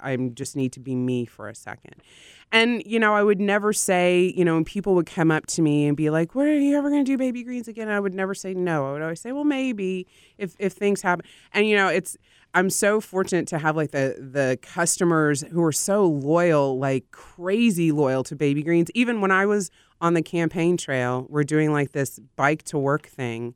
I 0.00 0.16
just 0.16 0.56
need 0.56 0.72
to 0.72 0.80
be 0.80 0.94
me 0.94 1.24
for 1.24 1.48
a 1.48 1.54
second. 1.54 1.96
And, 2.50 2.82
you 2.84 2.98
know, 2.98 3.14
I 3.14 3.22
would 3.22 3.40
never 3.40 3.72
say, 3.72 4.32
you 4.36 4.44
know, 4.44 4.54
when 4.54 4.64
people 4.64 4.94
would 4.94 5.06
come 5.06 5.30
up 5.30 5.46
to 5.46 5.62
me 5.62 5.86
and 5.86 5.96
be 5.96 6.10
like, 6.10 6.34
Where 6.34 6.48
are 6.48 6.58
you 6.58 6.76
ever 6.76 6.90
going 6.90 7.04
to 7.04 7.10
do 7.10 7.16
baby 7.16 7.42
greens 7.42 7.68
again? 7.68 7.88
I 7.88 7.98
would 7.98 8.14
never 8.14 8.34
say 8.34 8.52
no. 8.54 8.88
I 8.88 8.92
would 8.92 9.02
always 9.02 9.20
say, 9.20 9.32
Well, 9.32 9.44
maybe 9.44 10.06
if, 10.38 10.54
if 10.58 10.72
things 10.72 11.02
happen. 11.02 11.24
And, 11.52 11.66
you 11.66 11.76
know, 11.76 11.88
it's, 11.88 12.16
I'm 12.54 12.68
so 12.68 13.00
fortunate 13.00 13.46
to 13.48 13.58
have 13.58 13.76
like 13.76 13.92
the 13.92 14.16
the 14.18 14.58
customers 14.60 15.42
who 15.50 15.62
are 15.64 15.72
so 15.72 16.04
loyal, 16.04 16.78
like 16.78 17.10
crazy 17.10 17.92
loyal 17.92 18.22
to 18.24 18.36
Baby 18.36 18.62
Greens. 18.62 18.90
Even 18.94 19.22
when 19.22 19.30
I 19.30 19.46
was 19.46 19.70
on 20.02 20.14
the 20.14 20.22
campaign 20.22 20.76
trail, 20.76 21.26
we're 21.30 21.44
doing 21.44 21.72
like 21.72 21.92
this 21.92 22.18
bike 22.36 22.64
to 22.64 22.78
work 22.78 23.06
thing. 23.06 23.54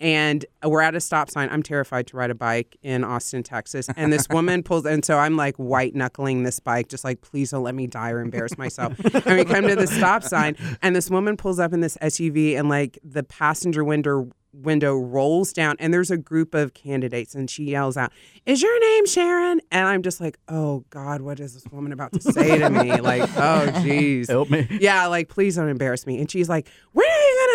And 0.00 0.46
we're 0.64 0.80
at 0.80 0.94
a 0.94 1.00
stop 1.00 1.28
sign. 1.28 1.48
I'm 1.50 1.64
terrified 1.64 2.06
to 2.06 2.16
ride 2.16 2.30
a 2.30 2.34
bike 2.34 2.76
in 2.82 3.02
Austin, 3.02 3.42
Texas. 3.42 3.88
And 3.96 4.12
this 4.12 4.28
woman 4.28 4.62
pulls, 4.62 4.86
and 4.86 5.04
so 5.04 5.18
I'm 5.18 5.36
like 5.36 5.56
white 5.56 5.92
knuckling 5.92 6.44
this 6.44 6.60
bike, 6.60 6.88
just 6.88 7.02
like, 7.02 7.20
please 7.20 7.50
don't 7.50 7.64
let 7.64 7.74
me 7.74 7.88
die 7.88 8.12
or 8.12 8.20
embarrass 8.20 8.56
myself. 8.56 8.94
and 9.26 9.36
we 9.36 9.44
come 9.44 9.66
to 9.66 9.74
the 9.74 9.88
stop 9.88 10.22
sign, 10.22 10.56
and 10.82 10.94
this 10.94 11.10
woman 11.10 11.36
pulls 11.36 11.58
up 11.58 11.72
in 11.72 11.80
this 11.80 11.98
SUV, 12.00 12.56
and 12.56 12.68
like 12.68 13.00
the 13.02 13.24
passenger 13.24 13.82
window 13.82 14.30
window 14.52 14.96
rolls 14.96 15.52
down 15.52 15.76
and 15.78 15.92
there's 15.92 16.10
a 16.10 16.16
group 16.16 16.54
of 16.54 16.74
candidates 16.74 17.34
and 17.34 17.48
she 17.50 17.64
yells 17.64 17.96
out, 17.96 18.12
"Is 18.46 18.62
your 18.62 18.80
name 18.80 19.06
Sharon?" 19.06 19.60
And 19.70 19.86
I'm 19.86 20.02
just 20.02 20.20
like, 20.20 20.38
"Oh 20.48 20.84
God, 20.90 21.20
what 21.20 21.40
is 21.40 21.54
this 21.54 21.64
woman 21.72 21.92
about 21.92 22.12
to 22.12 22.20
say 22.20 22.58
to 22.58 22.70
me?" 22.70 23.00
Like, 23.00 23.22
"Oh 23.22 23.66
jeez." 23.82 24.28
Help 24.28 24.50
me. 24.50 24.66
Yeah, 24.80 25.06
like 25.06 25.28
please 25.28 25.56
don't 25.56 25.68
embarrass 25.68 26.06
me. 26.06 26.18
And 26.20 26.30
she's 26.30 26.48
like, 26.48 26.68
"When 26.92 27.06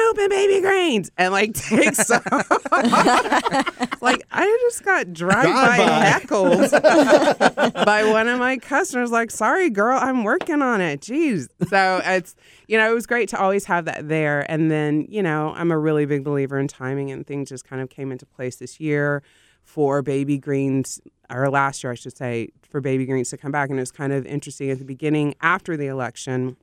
are 0.04 0.08
you 0.08 0.13
gonna 0.13 0.26
open 0.26 0.30
Baby 0.30 0.62
Greens?" 0.62 1.12
And 1.18 1.32
like 1.32 1.54
takes 1.70 2.10
off. 2.10 2.72
like 4.02 4.24
I 4.32 4.58
just 4.62 4.84
got 4.84 5.13
drive 5.13 5.46
by 5.46 5.78
Drive-by. 5.78 6.06
heckled 6.06 6.72
by 7.86 8.04
one 8.10 8.28
of 8.28 8.39
my 8.39 8.58
customers. 8.58 9.12
Like, 9.12 9.32
sorry, 9.32 9.70
girl, 9.70 9.98
I'm 10.02 10.24
working 10.24 10.62
on 10.62 10.82
it. 10.82 11.02
Jeez. 11.02 11.48
So 11.70 12.02
it's 12.04 12.36
you 12.68 12.78
know 12.78 12.89
it 12.89 12.94
was 12.94 13.08
great 13.08 13.30
to 13.30 13.39
always 13.39 13.66
have 13.66 13.86
that 13.86 14.08
there. 14.08 14.50
And 14.52 14.70
then 14.72 15.06
you 15.10 15.24
know 15.24 15.54
I'm 15.56 15.72
a 15.72 15.78
really 15.78 16.06
big 16.06 16.24
believer 16.24 16.60
in 16.60 16.68
timing, 16.68 17.12
and 17.12 17.26
things 17.26 17.50
just 17.50 17.66
kind 17.66 17.82
of 17.82 17.89
came 17.89 18.12
into 18.12 18.26
place 18.26 18.58
this 18.58 18.80
year 18.80 19.24
for 19.63 20.02
Baby 20.02 20.38
Greens, 20.38 21.00
or 21.30 21.50
last 21.50 21.84
year 21.84 21.92
I 21.92 21.96
should 21.96 22.18
say, 22.18 22.50
for 22.70 22.82
Baby 22.82 23.06
Greens 23.06 23.30
to 23.30 23.38
come 23.38 23.52
back. 23.52 23.70
And 23.70 23.80
it 23.80 23.82
was 23.82 23.92
kind 23.92 24.12
of 24.12 24.26
interesting 24.26 24.70
at 24.70 24.80
the 24.80 24.86
beginning 24.86 25.36
after 25.42 25.78
the 25.78 25.88
election. 25.88 26.58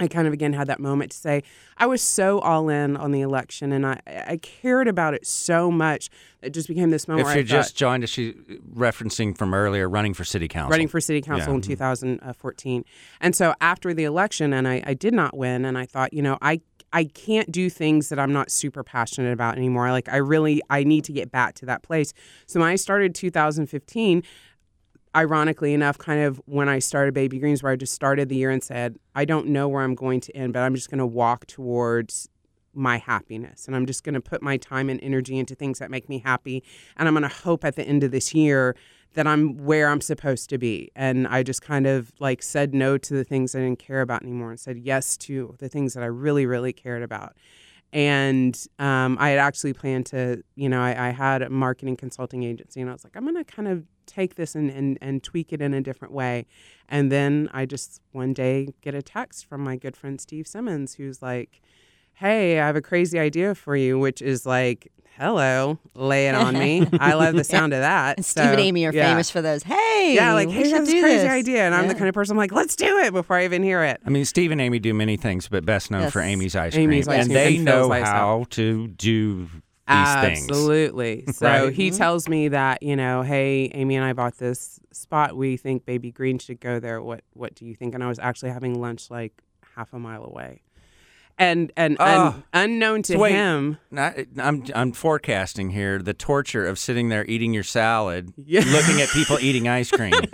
I 0.00 0.08
kind 0.08 0.26
of 0.26 0.32
again 0.32 0.52
had 0.52 0.66
that 0.66 0.80
moment 0.80 1.12
to 1.12 1.16
say 1.16 1.42
I 1.78 1.86
was 1.86 2.02
so 2.02 2.40
all 2.40 2.68
in 2.68 2.96
on 2.96 3.12
the 3.12 3.20
election 3.20 3.72
and 3.72 3.86
I, 3.86 4.00
I 4.06 4.38
cared 4.38 4.88
about 4.88 5.14
it 5.14 5.24
so 5.26 5.70
much 5.70 6.10
it 6.44 6.52
just 6.52 6.68
became 6.68 6.90
this 6.90 7.08
moment 7.08 7.22
If 7.22 7.26
where 7.26 7.38
you 7.38 7.44
just 7.44 7.76
joined 7.76 8.04
us, 8.04 8.10
she 8.10 8.32
referencing 8.74 9.36
from 9.36 9.54
earlier, 9.54 9.88
running 9.88 10.14
for 10.14 10.24
city 10.24 10.46
council. 10.46 10.70
running 10.70 10.88
for 10.88 11.00
city 11.00 11.20
council 11.20 11.48
Yeah. 11.48 11.54
in 11.54 11.60
mm-hmm. 11.62 11.70
2014. 11.70 12.84
And 13.20 13.34
so 13.34 13.54
after 13.60 13.94
the 13.94 14.04
election, 14.04 14.52
and 14.52 14.68
I, 14.68 14.82
I 14.86 14.94
did 14.94 15.14
not 15.14 15.36
win, 15.36 15.64
and 15.64 15.78
I 15.78 15.86
thought, 15.86 16.12
you 16.12 16.22
know, 16.22 16.38
I 16.42 16.60
I 16.92 17.04
can't 17.06 17.50
do 17.50 17.68
things 17.68 18.08
that 18.10 18.20
I'm 18.20 18.32
not 18.32 18.52
super 18.52 18.84
passionate 18.84 19.32
about 19.32 19.56
anymore. 19.56 19.90
Like 19.90 20.08
I 20.08 20.18
really 20.18 20.62
I 20.70 20.84
need 20.84 21.04
to 21.04 21.12
get 21.12 21.32
back 21.32 21.54
to 21.56 21.66
that 21.66 21.82
place. 21.82 22.12
So 22.46 22.60
when 22.60 22.68
I 22.68 22.76
started 22.76 23.14
2015, 23.16 24.22
ironically 25.14 25.74
enough, 25.74 25.98
kind 25.98 26.22
of 26.22 26.40
when 26.46 26.68
I 26.68 26.78
started 26.78 27.14
Baby 27.14 27.38
Greens, 27.38 27.62
where 27.62 27.72
I 27.72 27.76
just 27.76 27.94
started 27.94 28.28
the 28.28 28.36
year 28.36 28.50
and 28.50 28.62
said, 28.62 28.96
I 29.14 29.24
don't 29.24 29.48
know 29.48 29.68
where 29.68 29.82
I'm 29.82 29.94
going 29.94 30.20
to 30.22 30.36
end, 30.36 30.52
but 30.52 30.60
I'm 30.60 30.74
just 30.74 30.90
going 30.90 30.98
to 30.98 31.06
walk 31.06 31.46
towards 31.46 32.28
my 32.72 32.98
happiness. 32.98 33.66
And 33.66 33.76
I'm 33.76 33.86
just 33.86 34.02
going 34.02 34.14
to 34.14 34.20
put 34.20 34.42
my 34.42 34.56
time 34.56 34.90
and 34.90 35.00
energy 35.02 35.38
into 35.38 35.54
things 35.54 35.78
that 35.78 35.90
make 35.90 36.08
me 36.08 36.18
happy. 36.18 36.64
And 36.96 37.06
I'm 37.06 37.14
going 37.14 37.22
to 37.22 37.28
hope 37.28 37.64
at 37.64 37.76
the 37.76 37.84
end 37.84 38.02
of 38.02 38.10
this 38.10 38.34
year 38.34 38.74
that 39.14 39.28
I'm 39.28 39.56
where 39.64 39.88
I'm 39.88 40.00
supposed 40.00 40.50
to 40.50 40.58
be. 40.58 40.90
And 40.96 41.28
I 41.28 41.44
just 41.44 41.62
kind 41.62 41.86
of 41.86 42.12
like 42.18 42.42
said 42.42 42.74
no 42.74 42.98
to 42.98 43.14
the 43.14 43.22
things 43.22 43.54
I 43.54 43.60
didn't 43.60 43.78
care 43.78 44.00
about 44.00 44.22
anymore 44.22 44.50
and 44.50 44.58
said 44.58 44.78
yes 44.78 45.16
to 45.18 45.54
the 45.58 45.68
things 45.68 45.94
that 45.94 46.02
I 46.02 46.06
really, 46.06 46.46
really 46.46 46.72
cared 46.72 47.02
about. 47.02 47.36
And 47.92 48.60
um, 48.80 49.16
I 49.20 49.30
had 49.30 49.38
actually 49.38 49.72
planned 49.72 50.06
to, 50.06 50.42
you 50.56 50.68
know, 50.68 50.82
I, 50.82 51.08
I 51.08 51.10
had 51.10 51.42
a 51.42 51.48
marketing 51.48 51.96
consulting 51.96 52.42
agency, 52.42 52.80
and 52.80 52.90
I 52.90 52.92
was 52.92 53.04
like, 53.04 53.16
I'm 53.16 53.22
going 53.22 53.36
to 53.36 53.44
kind 53.44 53.68
of 53.68 53.84
take 54.06 54.34
this 54.36 54.54
and, 54.54 54.70
and, 54.70 54.98
and 55.00 55.22
tweak 55.22 55.52
it 55.52 55.60
in 55.60 55.74
a 55.74 55.80
different 55.80 56.12
way. 56.12 56.46
And 56.88 57.10
then 57.10 57.48
I 57.52 57.66
just 57.66 58.00
one 58.12 58.32
day 58.32 58.68
get 58.82 58.94
a 58.94 59.02
text 59.02 59.46
from 59.46 59.62
my 59.62 59.76
good 59.76 59.96
friend 59.96 60.20
Steve 60.20 60.46
Simmons, 60.46 60.94
who's 60.94 61.22
like, 61.22 61.60
Hey, 62.14 62.60
I 62.60 62.66
have 62.66 62.76
a 62.76 62.82
crazy 62.82 63.18
idea 63.18 63.54
for 63.56 63.74
you, 63.74 63.98
which 63.98 64.22
is 64.22 64.46
like, 64.46 64.92
hello, 65.16 65.78
lay 65.94 66.28
it 66.28 66.34
on 66.34 66.54
me. 66.54 66.86
I 67.00 67.14
love 67.14 67.34
the 67.34 67.44
sound 67.44 67.72
of 67.72 67.80
that. 67.80 68.18
And 68.18 68.26
Steve 68.26 68.46
and 68.46 68.60
Amy 68.60 68.86
are 68.86 68.92
yeah. 68.92 69.08
famous 69.10 69.30
for 69.30 69.40
those. 69.42 69.62
Hey, 69.62 70.14
Yeah, 70.14 70.34
like, 70.34 70.48
hey, 70.48 70.64
should 70.64 70.72
that's 70.72 70.90
a 70.90 71.00
crazy 71.00 71.18
this." 71.18 71.30
idea. 71.30 71.62
And 71.64 71.74
I'm 71.74 71.88
the 71.88 71.94
kind 71.94 72.08
of 72.08 72.14
person 72.14 72.32
I'm 72.34 72.38
like, 72.38 72.52
let's 72.52 72.76
do 72.76 72.98
it 72.98 73.12
before 73.12 73.36
I 73.36 73.44
even 73.44 73.62
hear 73.62 73.82
it. 73.82 74.00
I 74.04 74.10
mean, 74.10 74.24
Steve 74.24 74.50
and 74.50 74.60
Amy 74.60 74.78
do 74.78 74.94
many 74.94 75.16
things, 75.16 75.48
but 75.48 75.64
best 75.64 75.90
known 75.90 76.10
for 76.10 76.20
Amy's 76.20 76.56
ice 76.56 76.74
Amy's 76.76 77.06
cream, 77.06 77.18
ice 77.18 77.24
and 77.24 77.32
cream 77.32 77.34
they 77.34 77.56
and 77.56 77.64
know 77.64 77.90
how 77.90 78.46
to 78.50 78.88
do 78.88 79.48
these 79.86 80.14
things. 80.14 80.48
Absolutely. 80.48 81.24
So 81.32 81.46
Right. 81.46 81.72
he 81.72 81.88
mm-hmm. 81.88 81.96
tells 81.96 82.28
me 82.28 82.48
that, 82.48 82.82
you 82.82 82.96
know, 82.96 83.22
hey, 83.22 83.70
Amy 83.74 83.96
and 83.96 84.04
I 84.04 84.12
bought 84.12 84.38
this 84.38 84.80
spot. 84.92 85.36
We 85.36 85.56
think 85.56 85.84
Baby 85.84 86.10
Green 86.10 86.38
should 86.38 86.60
go 86.60 86.80
there. 86.80 87.02
What 87.02 87.22
what 87.34 87.54
do 87.54 87.66
you 87.66 87.74
think? 87.74 87.94
And 87.94 88.02
I 88.02 88.08
was 88.08 88.18
actually 88.18 88.50
having 88.50 88.80
lunch 88.80 89.10
like 89.10 89.32
half 89.76 89.92
a 89.92 89.98
mile 89.98 90.24
away. 90.24 90.62
And 91.36 91.72
and, 91.76 91.94
and 91.94 91.98
ah, 92.00 92.36
unknown 92.52 93.02
to 93.04 93.14
So 93.14 93.18
wait. 93.18 93.32
him, 93.32 93.78
Not, 93.90 94.14
I'm 94.38 94.64
I'm 94.72 94.92
forecasting 94.92 95.70
here 95.70 95.98
the 96.00 96.14
torture 96.14 96.64
of 96.64 96.78
sitting 96.78 97.08
there 97.08 97.24
eating 97.26 97.52
your 97.52 97.64
salad, 97.64 98.32
Yeah. 98.36 98.60
looking 98.66 99.00
at 99.02 99.08
people 99.08 99.38
eating 99.40 99.66
ice 99.66 99.90
cream. 99.90 100.12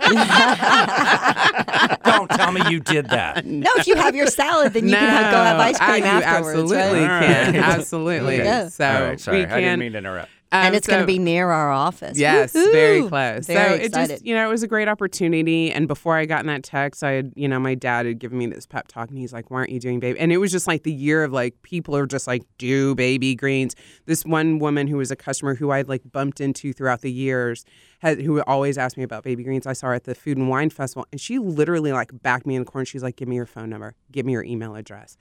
Don't 2.03 2.29
tell 2.29 2.51
me 2.51 2.61
you 2.69 2.79
did 2.81 3.09
that. 3.09 3.45
No, 3.45 3.69
if 3.77 3.87
you 3.87 3.95
have 3.95 4.15
your 4.15 4.27
salad, 4.27 4.73
then 4.73 4.87
you 4.87 4.95
can 4.95 5.09
have, 5.09 5.31
go 5.31 5.37
have 5.41 5.59
ice 5.59 5.77
cream 5.79 6.03
I- 6.03 6.07
afterwards, 6.21 6.71
absolutely 6.71 6.99
right? 7.05 7.25
can. 7.25 7.55
Absolutely. 7.55 8.37
There 8.37 8.45
you 8.45 8.63
go. 8.63 8.69
So 8.69 8.85
All 8.87 9.01
right, 9.03 9.19
sorry, 9.19 9.37
we 9.39 9.45
I 9.45 9.59
didn't 9.61 9.79
mean 9.79 9.91
to 9.93 9.97
interrupt. 9.99 10.29
And 10.51 10.69
um, 10.69 10.73
it's 10.73 10.87
going 10.87 10.99
to 10.99 11.07
be 11.07 11.19
near 11.19 11.49
our 11.49 11.71
office. 11.71 12.17
Yes, 12.17 12.51
very 12.51 13.07
close. 13.07 13.47
Very 13.47 13.69
so 13.69 13.75
it 13.75 13.85
excited. 13.85 14.09
just, 14.13 14.25
you 14.25 14.35
know, 14.35 14.45
it 14.47 14.51
was 14.51 14.63
a 14.63 14.67
great 14.67 14.87
opportunity. 14.87 15.71
And 15.71 15.87
before 15.87 16.17
I 16.17 16.25
got 16.25 16.41
in 16.41 16.47
that 16.47 16.63
text, 16.63 17.03
I 17.03 17.11
had, 17.11 17.31
you 17.35 17.47
know, 17.47 17.59
my 17.59 17.75
dad 17.75 18.05
had 18.05 18.19
given 18.19 18.37
me 18.37 18.47
this 18.47 18.65
pep 18.65 18.87
talk, 18.87 19.09
and 19.09 19.17
he's 19.17 19.33
like, 19.33 19.49
"Why 19.49 19.59
aren't 19.59 19.71
you 19.71 19.79
doing 19.79 19.99
baby?" 19.99 20.19
And 20.19 20.31
it 20.31 20.37
was 20.37 20.51
just 20.51 20.67
like 20.67 20.83
the 20.83 20.93
year 20.93 21.23
of 21.23 21.31
like 21.31 21.61
people 21.61 21.95
are 21.95 22.05
just 22.05 22.27
like, 22.27 22.43
"Do 22.57 22.95
baby 22.95 23.35
greens." 23.35 23.75
This 24.05 24.25
one 24.25 24.59
woman 24.59 24.87
who 24.87 24.97
was 24.97 25.11
a 25.11 25.15
customer 25.15 25.55
who 25.55 25.71
I'd 25.71 25.87
like 25.87 26.01
bumped 26.11 26.41
into 26.41 26.73
throughout 26.73 27.01
the 27.01 27.11
years, 27.11 27.63
had, 28.01 28.19
who 28.21 28.41
always 28.41 28.77
asked 28.79 28.97
me 28.97 29.03
about 29.03 29.23
baby 29.23 29.43
greens. 29.43 29.67
I 29.67 29.73
saw 29.73 29.87
her 29.87 29.93
at 29.93 30.05
the 30.05 30.15
Food 30.15 30.37
and 30.37 30.49
Wine 30.49 30.69
Festival, 30.71 31.05
and 31.11 31.21
she 31.21 31.37
literally 31.37 31.91
like 31.93 32.09
backed 32.23 32.45
me 32.47 32.55
in 32.55 32.63
the 32.63 32.69
corner. 32.69 32.83
She's 32.85 33.03
like, 33.03 33.15
"Give 33.15 33.27
me 33.27 33.35
your 33.35 33.45
phone 33.45 33.69
number. 33.69 33.93
Give 34.11 34.25
me 34.25 34.31
your 34.33 34.43
email 34.43 34.75
address. 34.75 35.17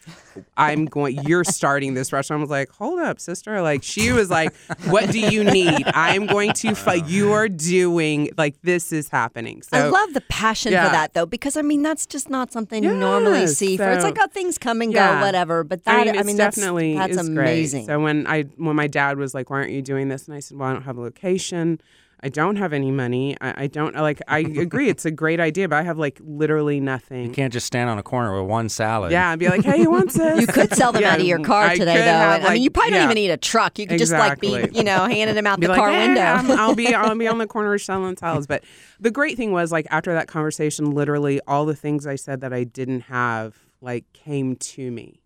I'm 0.57 0.87
going. 0.87 1.19
You're 1.27 1.45
starting 1.45 1.95
this 1.95 2.13
restaurant." 2.13 2.41
I 2.41 2.43
was 2.43 2.51
like, 2.51 2.71
"Hold 2.71 3.01
up, 3.01 3.21
sister." 3.21 3.61
Like 3.61 3.83
she 3.83 4.13
was 4.13 4.31
like, 4.31 4.55
"What 4.87 5.11
do 5.11 5.19
you 5.21 5.45
need? 5.45 5.85
I'm 5.95 6.27
going 6.27 6.53
to. 6.55 6.75
Fi- 6.75 7.01
uh. 7.01 7.07
you 7.07 7.33
are 7.33 7.49
doing 7.49 8.31
like 8.39 8.61
this 8.63 8.93
is 8.93 9.09
happening." 9.09 9.63
So 9.63 9.77
I 9.77 9.89
love 9.89 10.15
the 10.15 10.23
passion 10.23 10.73
Yeah. 10.73 10.87
for 10.87 10.93
that 10.93 11.13
though, 11.15 11.27
because 11.27 11.57
I 11.59 11.63
mean 11.63 11.83
that's 11.83 12.07
just 12.07 12.31
not 12.31 12.51
something 12.51 12.83
you 12.83 12.95
normally 12.97 13.41
Yes, 13.41 13.57
see. 13.59 13.77
for 13.77 13.91
it's 13.91 14.05
like 14.05 14.17
oh 14.19 14.27
things 14.29 14.57
come 14.59 14.81
and 14.81 14.93
Yeah. 14.93 15.21
go, 15.21 15.27
whatever. 15.27 15.65
But 15.65 15.85
that 15.85 16.07
I 16.09 16.11
it's 16.19 16.27
mean, 16.27 16.37
that's 16.37 16.57
definitely 16.57 16.95
that's 16.95 17.13
is 17.19 17.29
amazing. 17.29 17.85
Great. 17.85 17.93
So 17.95 18.01
when 18.01 18.27
I 18.27 18.45
when 18.57 18.75
my 18.75 18.87
dad 18.87 19.19
was 19.19 19.35
like, 19.35 19.51
"Why 19.51 19.59
aren't 19.59 19.73
you 19.73 19.83
doing 19.83 20.09
this?" 20.09 20.27
and 20.27 20.35
I 20.35 20.41
said, 20.41 20.57
"Well, 20.57 20.71
I 20.71 20.73
don't 20.73 20.83
have 20.83 20.97
a 20.97 21.01
location. 21.03 21.81
I 22.23 22.29
don't 22.29 22.57
have 22.57 22.73
any 22.73 22.91
money. 22.91 23.37
I, 23.41 23.65
I 23.65 23.67
don't 23.67 23.95
like. 23.95 24.21
I 24.29 24.41
agree, 24.41 24.89
it's 24.89 25.05
a 25.07 25.11
great 25.11 25.41
idea, 25.41 25.69
but 25.69 25.77
I 25.77 25.83
have 25.83 25.99
like 25.99 26.21
literally 26.23 26.79
nothing." 26.81 27.25
You 27.25 27.31
can't 27.31 27.53
just 27.53 27.67
stand 27.67 27.89
on 27.89 27.99
a 27.99 28.03
corner 28.03 28.39
with 28.41 28.49
one 28.51 28.69
salad. 28.69 29.11
yeah, 29.13 29.31
I'd 29.31 29.39
be 29.39 29.49
like, 29.49 29.65
"Hey, 29.65 29.81
you 29.81 29.91
want 29.91 30.13
this?" 30.15 30.41
you 30.41 30.47
could 30.47 30.75
sell 30.75 30.93
them 30.93 31.03
Yeah, 31.03 31.13
out 31.15 31.21
of 31.21 31.27
your 31.27 31.39
car 31.41 31.65
I 31.69 31.77
today, 31.77 31.97
though. 31.97 32.05
have, 32.05 32.41
and, 32.41 32.49
I 32.49 32.55
mean, 32.55 32.63
you 32.63 32.71
probably 32.71 32.93
yeah. 32.93 32.99
don't 32.99 33.05
even 33.13 33.15
need 33.23 33.31
a 33.31 33.37
truck. 33.39 33.79
You 33.79 33.87
could 33.87 33.99
just 33.99 34.13
like 34.13 34.39
be, 34.41 34.69
you 34.73 34.85
know, 34.85 35.07
handing 35.07 35.35
them 35.35 35.47
out 35.47 35.61
be 35.61 35.67
the 35.67 35.73
like, 35.73 35.79
car 35.81 35.91
"Eh, 35.91 36.07
window. 36.07 36.21
I'm- 36.21 36.51
I'll 36.53 36.75
be 36.75 36.95
I'll 36.95 37.15
be 37.17 37.27
on 37.35 37.39
the 37.39 37.47
corner 37.47 37.79
selling 37.79 38.17
salads. 38.17 38.47
But 38.47 38.65
the 38.99 39.11
great 39.11 39.37
thing 39.37 39.53
was 39.53 39.73
like 39.73 39.87
after 39.91 40.13
that 40.13 40.29
conversation, 40.29 40.91
literally 40.91 41.41
all 41.47 41.65
the 41.65 41.75
things 41.77 42.07
I 42.07 42.17
said 42.17 42.41
that 42.43 42.53
I 42.53 42.65
didn't 42.65 43.01
have 43.03 43.57
like 43.81 44.05
came 44.13 44.57
to 44.57 44.91
me 44.91 45.23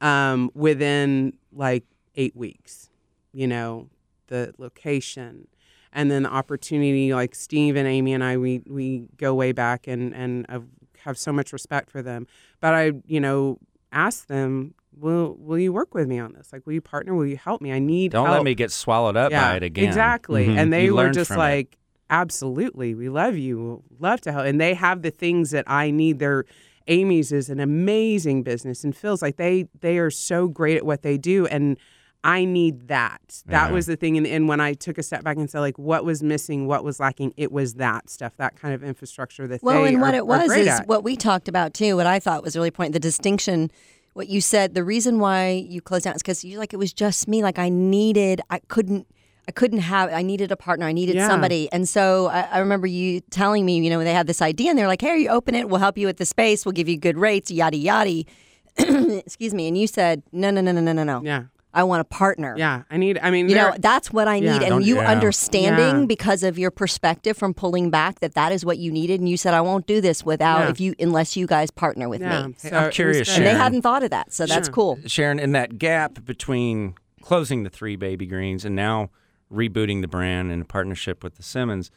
um, 0.00 0.50
within 0.54 1.32
like 1.52 1.84
eight 2.14 2.36
weeks. 2.36 2.88
You 3.32 3.46
know, 3.48 3.88
the 4.28 4.54
location. 4.58 5.46
And 5.92 6.10
then 6.10 6.22
the 6.22 6.30
opportunity, 6.32 7.12
like 7.14 7.34
Steve 7.34 7.74
and 7.76 7.88
Amy 7.88 8.12
and 8.12 8.22
I, 8.22 8.36
we 8.36 8.62
we 8.68 9.06
go 9.16 9.34
way 9.34 9.52
back 9.52 9.86
and 9.86 10.14
and 10.14 10.46
uh, 10.48 10.60
have 11.04 11.18
so 11.18 11.32
much 11.32 11.52
respect 11.52 11.90
for 11.90 12.02
them. 12.02 12.26
But 12.60 12.74
I, 12.74 12.92
you 13.06 13.18
know, 13.20 13.58
asked 13.90 14.28
them, 14.28 14.74
"Will 14.96 15.36
will 15.38 15.58
you 15.58 15.72
work 15.72 15.92
with 15.94 16.06
me 16.06 16.18
on 16.20 16.32
this? 16.34 16.52
Like, 16.52 16.64
will 16.66 16.74
you 16.74 16.80
partner? 16.80 17.14
Will 17.14 17.26
you 17.26 17.36
help 17.36 17.60
me? 17.60 17.72
I 17.72 17.80
need 17.80 18.12
Don't 18.12 18.26
help. 18.26 18.36
let 18.38 18.44
me 18.44 18.54
get 18.54 18.70
swallowed 18.70 19.16
up 19.16 19.32
by 19.32 19.56
it 19.56 19.62
again. 19.64 19.86
Exactly. 19.88 20.46
Mhm. 20.46 20.56
And 20.58 20.72
they 20.72 20.84
You 20.84 20.94
were 20.94 21.10
just 21.10 21.28
from 21.28 21.38
it. 21.38 21.40
like, 21.40 21.76
absolutely, 22.08 22.94
we 22.94 23.08
love 23.08 23.36
you, 23.36 23.82
love 23.98 24.20
to 24.22 24.32
help. 24.32 24.44
And 24.46 24.60
they 24.60 24.74
have 24.74 25.02
the 25.02 25.10
things 25.10 25.50
that 25.50 25.64
I 25.66 25.90
need. 25.90 26.18
They're 26.18 26.44
Amy's 26.86 27.30
is 27.30 27.50
an 27.50 27.60
amazing 27.60 28.42
business 28.42 28.82
and 28.84 28.96
Phil's 28.96 29.22
like 29.22 29.36
they 29.36 29.66
they 29.80 29.98
are 29.98 30.10
so 30.10 30.48
great 30.48 30.76
at 30.76 30.84
what 30.84 31.02
they 31.02 31.18
do 31.18 31.46
and 31.46 31.78
I 32.22 32.44
need 32.44 32.88
that. 32.88 33.42
That 33.46 33.68
Yeah. 33.68 33.72
was 33.72 33.86
the 33.86 33.96
thing. 33.96 34.16
And, 34.18 34.26
and 34.26 34.46
when 34.46 34.60
I 34.60 34.74
took 34.74 34.98
a 34.98 35.02
step 35.02 35.24
back 35.24 35.36
and 35.38 35.48
said, 35.48 35.60
like, 35.60 35.78
what 35.78 36.04
was 36.04 36.22
missing, 36.22 36.66
what 36.66 36.84
was 36.84 37.00
lacking, 37.00 37.32
it 37.38 37.50
was 37.50 37.74
that 37.74 38.10
stuff, 38.10 38.34
that 38.36 38.56
kind 38.60 38.74
of 38.74 38.84
infrastructure 38.84 39.46
that 39.48 39.62
Well, 39.62 39.82
they 39.84 39.88
and 39.94 40.02
what 40.02 40.14
are- 40.14 40.18
it 40.18 40.26
was 40.26 40.52
is 40.52 40.66
at. 40.68 40.86
what 40.86 41.02
we 41.02 41.16
talked 41.16 41.48
about 41.48 41.72
too. 41.72 41.96
What 41.96 42.06
I 42.06 42.18
thought 42.20 42.42
was 42.42 42.56
really 42.56 42.70
point 42.70 42.92
the 42.92 43.00
distinction. 43.00 43.70
What 44.12 44.28
you 44.28 44.40
said, 44.42 44.74
the 44.74 44.84
reason 44.84 45.18
why 45.18 45.64
you 45.66 45.80
closed 45.80 46.04
down 46.04 46.14
is 46.14 46.22
because 46.22 46.44
you're 46.44 46.58
like 46.58 46.74
it 46.74 46.78
was 46.78 46.92
just 46.92 47.26
me. 47.28 47.42
Like 47.42 47.58
I 47.58 47.68
needed, 47.70 48.40
I 48.50 48.58
couldn't, 48.68 49.06
I 49.48 49.52
couldn't 49.52 49.78
have. 49.78 50.12
I 50.12 50.20
needed 50.22 50.52
a 50.52 50.56
partner. 50.56 50.84
I 50.86 50.92
needed 50.92 51.14
Yeah. 51.14 51.26
somebody. 51.28 51.72
And 51.72 51.88
so 51.88 52.26
I, 52.26 52.40
I 52.42 52.58
remember 52.58 52.86
you 52.86 53.20
telling 53.30 53.64
me, 53.64 53.78
you 53.82 53.88
know, 53.88 54.02
they 54.04 54.12
had 54.12 54.26
this 54.26 54.42
idea, 54.42 54.68
and 54.70 54.78
they're 54.78 54.86
like, 54.88 55.00
"Hey, 55.00 55.18
you 55.20 55.28
open 55.30 55.54
it. 55.54 55.68
We'll 55.70 55.80
help 55.80 55.96
you 55.96 56.06
with 56.06 56.18
the 56.18 56.26
space. 56.26 56.66
We'll 56.66 56.72
give 56.72 56.88
you 56.88 56.96
good 56.98 57.16
rates. 57.16 57.50
Yada 57.50 57.76
yada." 57.78 58.24
Excuse 58.78 59.54
me. 59.54 59.66
And 59.68 59.76
you 59.78 59.86
said, 59.86 60.22
"No, 60.32 60.50
no, 60.50 60.60
no, 60.60 60.72
no, 60.72 60.80
no, 60.80 60.92
no, 60.92 61.04
no. 61.04 61.22
yeah. 61.24 61.44
I 61.72 61.84
want 61.84 62.00
a 62.00 62.04
partner." 62.04 62.54
Yeah. 62.56 62.82
I 62.90 62.96
need, 62.96 63.18
I 63.22 63.30
mean, 63.30 63.48
You 63.48 63.54
know, 63.56 63.74
that's 63.78 64.12
what 64.12 64.28
I 64.28 64.40
need. 64.40 64.46
Yeah. 64.46 64.54
And 64.54 64.68
Don't- 64.68 64.84
you 64.84 64.96
yeah. 64.96 65.10
understanding 65.10 66.00
Yeah. 66.00 66.06
because 66.06 66.42
of 66.42 66.58
your 66.58 66.70
perspective 66.70 67.36
from 67.36 67.54
pulling 67.54 67.90
back 67.90 68.20
that 68.20 68.34
that 68.34 68.52
is 68.52 68.64
what 68.64 68.78
you 68.78 68.90
needed. 68.92 69.20
And 69.20 69.28
you 69.28 69.36
said, 69.36 69.54
I 69.54 69.60
won't 69.60 69.86
do 69.86 70.00
this 70.00 70.24
without 70.24 70.60
Yeah. 70.60 70.70
if 70.70 70.80
you, 70.80 70.94
unless 70.98 71.36
you 71.36 71.46
guys 71.46 71.70
partner 71.70 72.08
with 72.08 72.20
yeah. 72.20 72.46
me. 72.48 72.54
So 72.58 72.70
I'm 72.70 72.90
curious, 72.90 73.28
great. 73.28 73.38
And 73.38 73.46
they 73.46 73.54
hadn't 73.54 73.82
thought 73.82 74.02
of 74.02 74.10
that. 74.10 74.32
So 74.32 74.46
that's 74.46 74.66
Sure. 74.68 74.74
cool. 74.74 74.98
Sharon, 75.06 75.38
in 75.38 75.52
that 75.52 75.78
gap 75.78 76.24
between 76.24 76.94
closing 77.22 77.62
the 77.62 77.70
three 77.70 77.96
baby 77.96 78.26
greens 78.26 78.64
and 78.64 78.74
now 78.74 79.10
rebooting 79.52 80.00
the 80.00 80.08
brand 80.08 80.50
in 80.52 80.60
a 80.60 80.64
partnership 80.64 81.22
with 81.24 81.34
the 81.36 81.42
Simmons. 81.42 81.90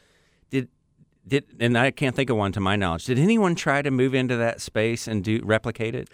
Did 0.50 0.68
did 1.26 1.44
and 1.58 1.78
I 1.78 1.90
can't 1.90 2.14
think 2.14 2.28
of 2.30 2.36
one 2.36 2.52
to 2.52 2.60
my 2.60 2.76
knowledge. 2.76 3.06
Did 3.06 3.18
anyone 3.18 3.54
try 3.54 3.80
to 3.80 3.90
move 3.90 4.14
into 4.14 4.36
that 4.36 4.60
space 4.60 5.08
and 5.08 5.24
do 5.24 5.40
replicate 5.42 5.94
it? 5.94 6.08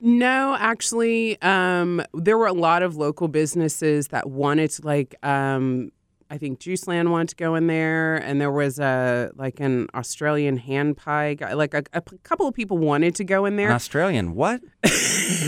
No, 0.00 0.56
actually, 0.58 1.40
um, 1.42 2.02
there 2.14 2.38
were 2.38 2.46
a 2.46 2.52
lot 2.52 2.82
of 2.82 2.96
local 2.96 3.28
businesses 3.28 4.08
that 4.08 4.30
wanted 4.30 4.70
to, 4.72 4.86
like, 4.86 5.14
um, 5.24 5.92
I 6.32 6.38
think 6.38 6.60
Juiceland 6.60 7.10
wanted 7.10 7.30
to 7.30 7.36
go 7.36 7.56
in 7.56 7.66
there, 7.66 8.16
and 8.16 8.40
there 8.40 8.52
was 8.52 8.78
a 8.78 9.32
like 9.34 9.58
an 9.58 9.88
Australian 9.96 10.58
hand 10.58 10.96
pie 10.96 11.34
guy. 11.34 11.54
Like 11.54 11.74
a, 11.74 11.82
a 11.92 12.00
p- 12.00 12.18
couple 12.22 12.46
of 12.46 12.54
people 12.54 12.78
wanted 12.78 13.16
to 13.16 13.24
go 13.24 13.46
in 13.46 13.54
An 13.54 13.56
there. 13.56 13.72
Australian 13.72 14.34
what? 14.34 14.60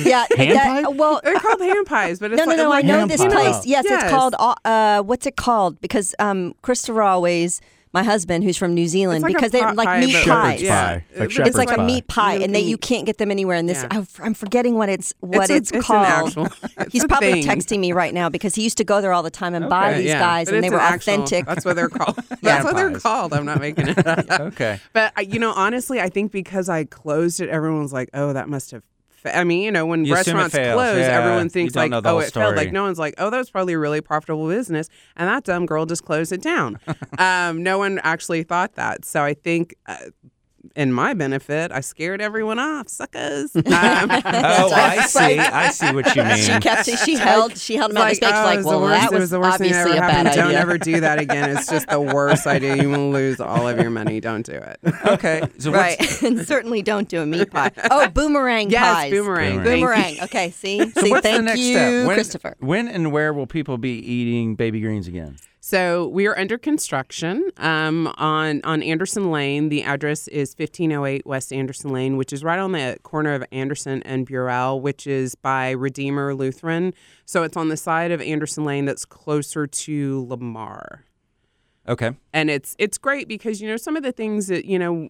Yeah, 0.04 0.26
Hand 0.36 0.56
that- 0.56 0.84
pie? 0.84 0.88
well, 0.90 1.20
They're 1.22 1.38
called 1.38 1.60
hand 1.60 1.86
pies, 1.86 2.18
but 2.18 2.32
it's 2.32 2.38
no, 2.38 2.44
no, 2.44 2.50
like, 2.50 2.58
no. 2.58 2.66
I 2.66 2.68
like- 2.68 2.84
know 2.84 3.06
this 3.06 3.20
pie. 3.22 3.30
place. 3.30 3.66
Yes, 3.66 3.84
Yes. 3.88 4.02
it's 4.04 4.10
called. 4.12 4.34
uh, 4.38 4.54
Uh, 4.64 5.02
what's 5.02 5.26
it 5.26 5.36
called? 5.36 5.80
Because 5.80 6.14
um, 6.18 6.54
Christopher 6.62 7.02
always, 7.02 7.60
my 7.94 8.02
husband, 8.02 8.42
who's 8.42 8.56
from 8.56 8.72
New 8.74 8.86
Zealand, 8.88 9.22
like 9.22 9.34
because 9.34 9.50
they 9.52 9.60
pot 9.60 9.76
like 9.76 10.00
meat 10.00 10.14
but- 10.14 10.24
pies. 10.26 10.62
Yeah. 10.62 10.84
pie. 10.86 11.04
It's 11.10 11.18
like 11.18 11.28
It's 11.30 11.38
It's 11.48 11.56
like 11.58 11.68
shepherd's 11.68 11.72
a 11.72 11.76
pie. 11.76 11.86
meat 11.86 12.06
pie, 12.08 12.34
and 12.36 12.54
that 12.54 12.62
you 12.62 12.78
can't 12.78 13.04
get 13.04 13.18
them 13.18 13.30
anywhere. 13.30 13.56
And 13.56 13.68
this, 13.68 13.82
Yeah. 13.82 13.88
I- 14.20 14.24
I'm 14.26 14.34
forgetting 14.34 14.76
what 14.76 14.88
it's 14.88 15.12
what 15.20 15.50
a- 15.50 15.54
it's, 15.56 15.70
an 15.72 15.82
called. 15.82 16.06
actual- 16.06 16.48
it's 16.78 16.92
He's 16.92 17.04
probably 17.04 17.42
thing. 17.42 17.44
texting 17.44 17.80
me 17.80 17.92
right 17.92 18.14
now 18.14 18.28
because 18.30 18.54
he 18.54 18.62
used 18.62 18.78
to 18.78 18.84
go 18.84 19.00
there 19.00 19.12
all 19.12 19.22
the 19.22 19.30
time 19.30 19.54
and 19.54 19.68
buy 19.68 19.94
these 19.94 20.06
Yeah, 20.06 20.18
guys, 20.20 20.46
but 20.46 20.54
and 20.54 20.64
they 20.64 20.68
it's 20.68 20.72
were 20.74 20.80
an 20.80 20.92
actual- 20.94 21.12
authentic. 21.14 21.46
that's 21.46 21.64
what 21.64 21.76
they're 21.76 21.88
called. 21.98 22.16
That's 22.28 22.42
Yeah. 22.42 22.64
what 22.64 22.76
they're 22.76 22.98
called. 22.98 23.32
I'm 23.34 23.44
not 23.44 23.60
making 23.60 23.88
it 23.88 24.06
up. 24.06 24.24
Okay. 24.52 24.80
But 24.92 25.12
uh, 25.18 25.20
you 25.22 25.38
know, 25.38 25.52
honestly, 25.52 26.00
I 26.00 26.08
think 26.08 26.32
because 26.32 26.68
I 26.68 26.84
closed 26.84 27.40
it, 27.40 27.48
everyone 27.50 27.82
was 27.82 27.92
like, 27.92 28.08
"Oh, 28.14 28.32
that 28.32 28.48
must 28.48 28.70
have." 28.70 28.82
I 29.24 29.44
mean, 29.44 29.62
you 29.62 29.70
know, 29.70 29.86
when 29.86 30.04
You 30.04 30.14
restaurants 30.14 30.54
close, 30.54 30.98
yeah. 30.98 31.18
everyone 31.18 31.48
thinks 31.48 31.74
like, 31.74 31.92
"Oh, 31.92 32.18
it 32.18 32.32
failed." 32.32 32.56
Like 32.56 32.72
no 32.72 32.82
one's 32.82 32.98
like, 32.98 33.14
"Oh, 33.18 33.30
that 33.30 33.38
was 33.38 33.50
probably 33.50 33.74
a 33.74 33.78
really 33.78 34.00
profitable 34.00 34.48
business," 34.48 34.88
and 35.16 35.28
that 35.28 35.44
dumb 35.44 35.66
girl 35.66 35.86
just 35.86 36.04
closed 36.04 36.32
it 36.32 36.42
down. 36.42 36.78
um, 37.18 37.62
no 37.62 37.78
one 37.78 38.00
actually 38.02 38.42
thought 38.42 38.74
that. 38.74 39.04
So 39.04 39.22
I 39.22 39.34
think. 39.34 39.74
Uh, 39.86 39.96
in 40.76 40.92
my 40.92 41.12
benefit, 41.14 41.72
I 41.72 41.80
scared 41.80 42.20
everyone 42.20 42.58
off, 42.58 42.88
suckers. 42.88 43.50
Um, 43.72 44.10
Oh, 44.54 44.72
I 44.72 45.06
see. 45.06 45.38
I 45.38 45.70
see 45.70 45.92
what 45.94 46.14
you 46.14 46.22
mean. 46.22 46.36
she 46.36 46.52
mean. 46.52 46.60
kept 46.60 46.86
she 47.04 47.14
held 47.16 47.56
she 47.58 47.76
held 47.76 47.90
him 47.90 47.96
out 47.96 48.08
the 48.10 48.14
space 48.16 48.30
oh, 48.32 48.44
like 48.44 48.54
it 48.54 48.56
was 48.58 48.66
well 48.66 48.80
the 48.80 48.84
worst, 48.86 49.00
that 49.00 49.12
was 49.12 49.20
was 49.20 49.30
the 49.30 49.40
worst 49.40 49.58
thing 49.58 49.72
that 49.72 49.80
ever 49.86 49.92
a 49.92 49.96
bad 49.96 50.10
happened. 50.10 50.28
idea. 50.28 50.42
Don't 50.42 50.54
ever 50.54 50.78
do 50.78 51.00
that 51.00 51.18
again. 51.18 51.56
It's 51.56 51.68
just 51.68 51.88
the 51.88 52.00
worst 52.14 52.46
idea. 52.46 52.76
You 52.76 52.90
will 52.90 53.10
lose 53.10 53.40
all 53.40 53.66
of 53.68 53.80
your 53.80 53.90
money. 53.90 54.20
Don't 54.20 54.44
do 54.46 54.52
it. 54.52 54.78
Okay. 55.06 55.42
So 55.58 55.72
right, 55.72 55.98
and 56.22 56.46
certainly 56.46 56.82
don't 56.82 57.08
do 57.08 57.22
a 57.22 57.26
meat 57.26 57.50
pie. 57.50 57.70
Oh, 57.90 58.08
boomerang 58.08 58.70
yes, 58.70 58.82
pies. 58.94 59.10
boomerang. 59.10 59.58
Boomerang. 59.62 59.80
Boomerang. 59.80 60.20
Okay, 60.22 60.50
see, 60.50 60.78
So 60.90 61.00
see, 61.00 61.10
what's 61.10 61.22
thank 61.22 61.38
the 61.38 61.42
next 61.42 61.60
you, 61.60 61.74
step? 61.74 62.06
When, 62.06 62.14
Christopher. 62.16 62.56
When 62.60 62.88
and 62.88 63.12
where 63.12 63.32
will 63.32 63.46
people 63.46 63.78
be 63.78 63.98
eating 63.98 64.54
baby 64.54 64.80
greens 64.80 65.08
again? 65.08 65.36
So 65.72 66.06
we 66.08 66.26
are 66.26 66.38
under 66.38 66.58
construction 66.58 67.50
um, 67.56 68.12
on 68.18 68.60
on 68.62 68.82
Anderson 68.82 69.30
Lane. 69.30 69.70
The 69.70 69.84
address 69.84 70.28
is 70.28 70.54
1508 70.54 71.24
West 71.24 71.50
Anderson 71.50 71.94
Lane, 71.94 72.18
which 72.18 72.30
is 72.30 72.44
right 72.44 72.58
on 72.58 72.72
the 72.72 72.98
corner 73.04 73.32
of 73.32 73.42
Anderson 73.52 74.02
and 74.02 74.26
Burrell, 74.26 74.82
which 74.82 75.06
is 75.06 75.34
by 75.34 75.70
Redeemer 75.70 76.34
Lutheran. 76.34 76.92
So 77.24 77.42
it's 77.42 77.56
on 77.56 77.70
the 77.70 77.78
side 77.78 78.10
of 78.10 78.20
Anderson 78.20 78.64
Lane 78.64 78.84
that's 78.84 79.06
closer 79.06 79.66
to 79.66 80.26
Lamar. 80.28 81.06
Okay. 81.88 82.12
and 82.34 82.50
it's 82.50 82.76
it's 82.78 82.98
great 82.98 83.26
because 83.26 83.62
you 83.62 83.68
know 83.68 83.78
some 83.78 83.96
of 83.96 84.02
the 84.02 84.12
things 84.12 84.48
that 84.48 84.66
you 84.66 84.78
know 84.78 85.08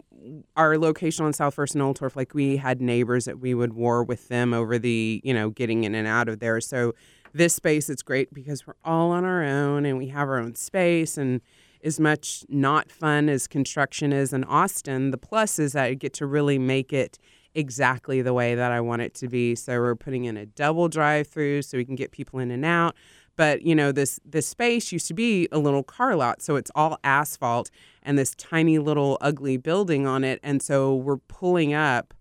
our 0.55 0.77
location 0.77 1.25
on 1.25 1.33
South 1.33 1.55
First 1.55 1.75
and 1.75 1.83
Oltorf, 1.83 2.15
like 2.15 2.33
we 2.33 2.55
had 2.55 2.81
neighbors 2.81 3.25
that 3.25 3.39
we 3.39 3.53
would 3.53 3.73
war 3.73 4.01
with 4.01 4.29
them 4.29 4.53
over 4.53 4.79
the 4.79 5.19
you 5.25 5.33
know 5.33 5.49
getting 5.49 5.83
in 5.83 5.93
and 5.93 6.07
out 6.07 6.29
of 6.29 6.39
there. 6.39 6.61
So 6.61 6.93
this 7.33 7.53
space 7.55 7.89
it's 7.89 8.03
great 8.03 8.33
because 8.33 8.65
we're 8.67 8.73
all 8.83 9.11
on 9.11 9.25
our 9.25 9.43
own 9.43 9.85
and 9.85 9.97
we 9.97 10.07
have 10.07 10.27
our 10.27 10.39
own 10.39 10.55
space 10.55 11.17
and 11.17 11.41
as 11.83 11.99
much 11.99 12.45
not 12.47 12.89
fun 12.89 13.27
as 13.29 13.45
construction 13.45 14.13
is 14.13 14.31
in 14.31 14.43
Austin, 14.45 15.11
the 15.11 15.17
plus 15.17 15.59
is 15.59 15.73
that 15.73 15.83
I 15.83 15.93
get 15.93 16.13
to 16.13 16.25
really 16.25 16.57
make 16.57 16.93
it 16.93 17.19
exactly 17.55 18.21
the 18.21 18.33
way 18.33 18.55
that 18.55 18.71
I 18.71 18.81
want 18.81 19.01
it 19.01 19.13
to 19.15 19.27
be. 19.27 19.53
So 19.55 19.79
we're 19.79 19.95
putting 19.95 20.25
in 20.25 20.37
a 20.37 20.45
double 20.45 20.87
drive 20.87 21.27
through 21.27 21.61
so 21.63 21.77
we 21.77 21.85
can 21.85 21.95
get 21.95 22.11
people 22.11 22.39
in 22.39 22.51
and 22.51 22.65
out. 22.65 22.95
But 23.35 23.63
you 23.63 23.75
know, 23.75 23.91
this 23.91 24.19
this 24.23 24.47
space 24.47 24.91
used 24.91 25.07
to 25.07 25.13
be 25.13 25.47
a 25.51 25.57
little 25.57 25.83
car 25.83 26.15
lot, 26.15 26.41
so 26.41 26.55
it's 26.55 26.71
all 26.75 26.99
asphalt 27.03 27.69
and 28.03 28.17
this 28.17 28.35
tiny 28.35 28.77
little 28.77 29.17
ugly 29.21 29.57
building 29.57 30.05
on 30.05 30.23
it. 30.23 30.39
And 30.43 30.61
so 30.61 30.95
we're 30.95 31.17
pulling 31.17 31.73
up, 31.73 32.13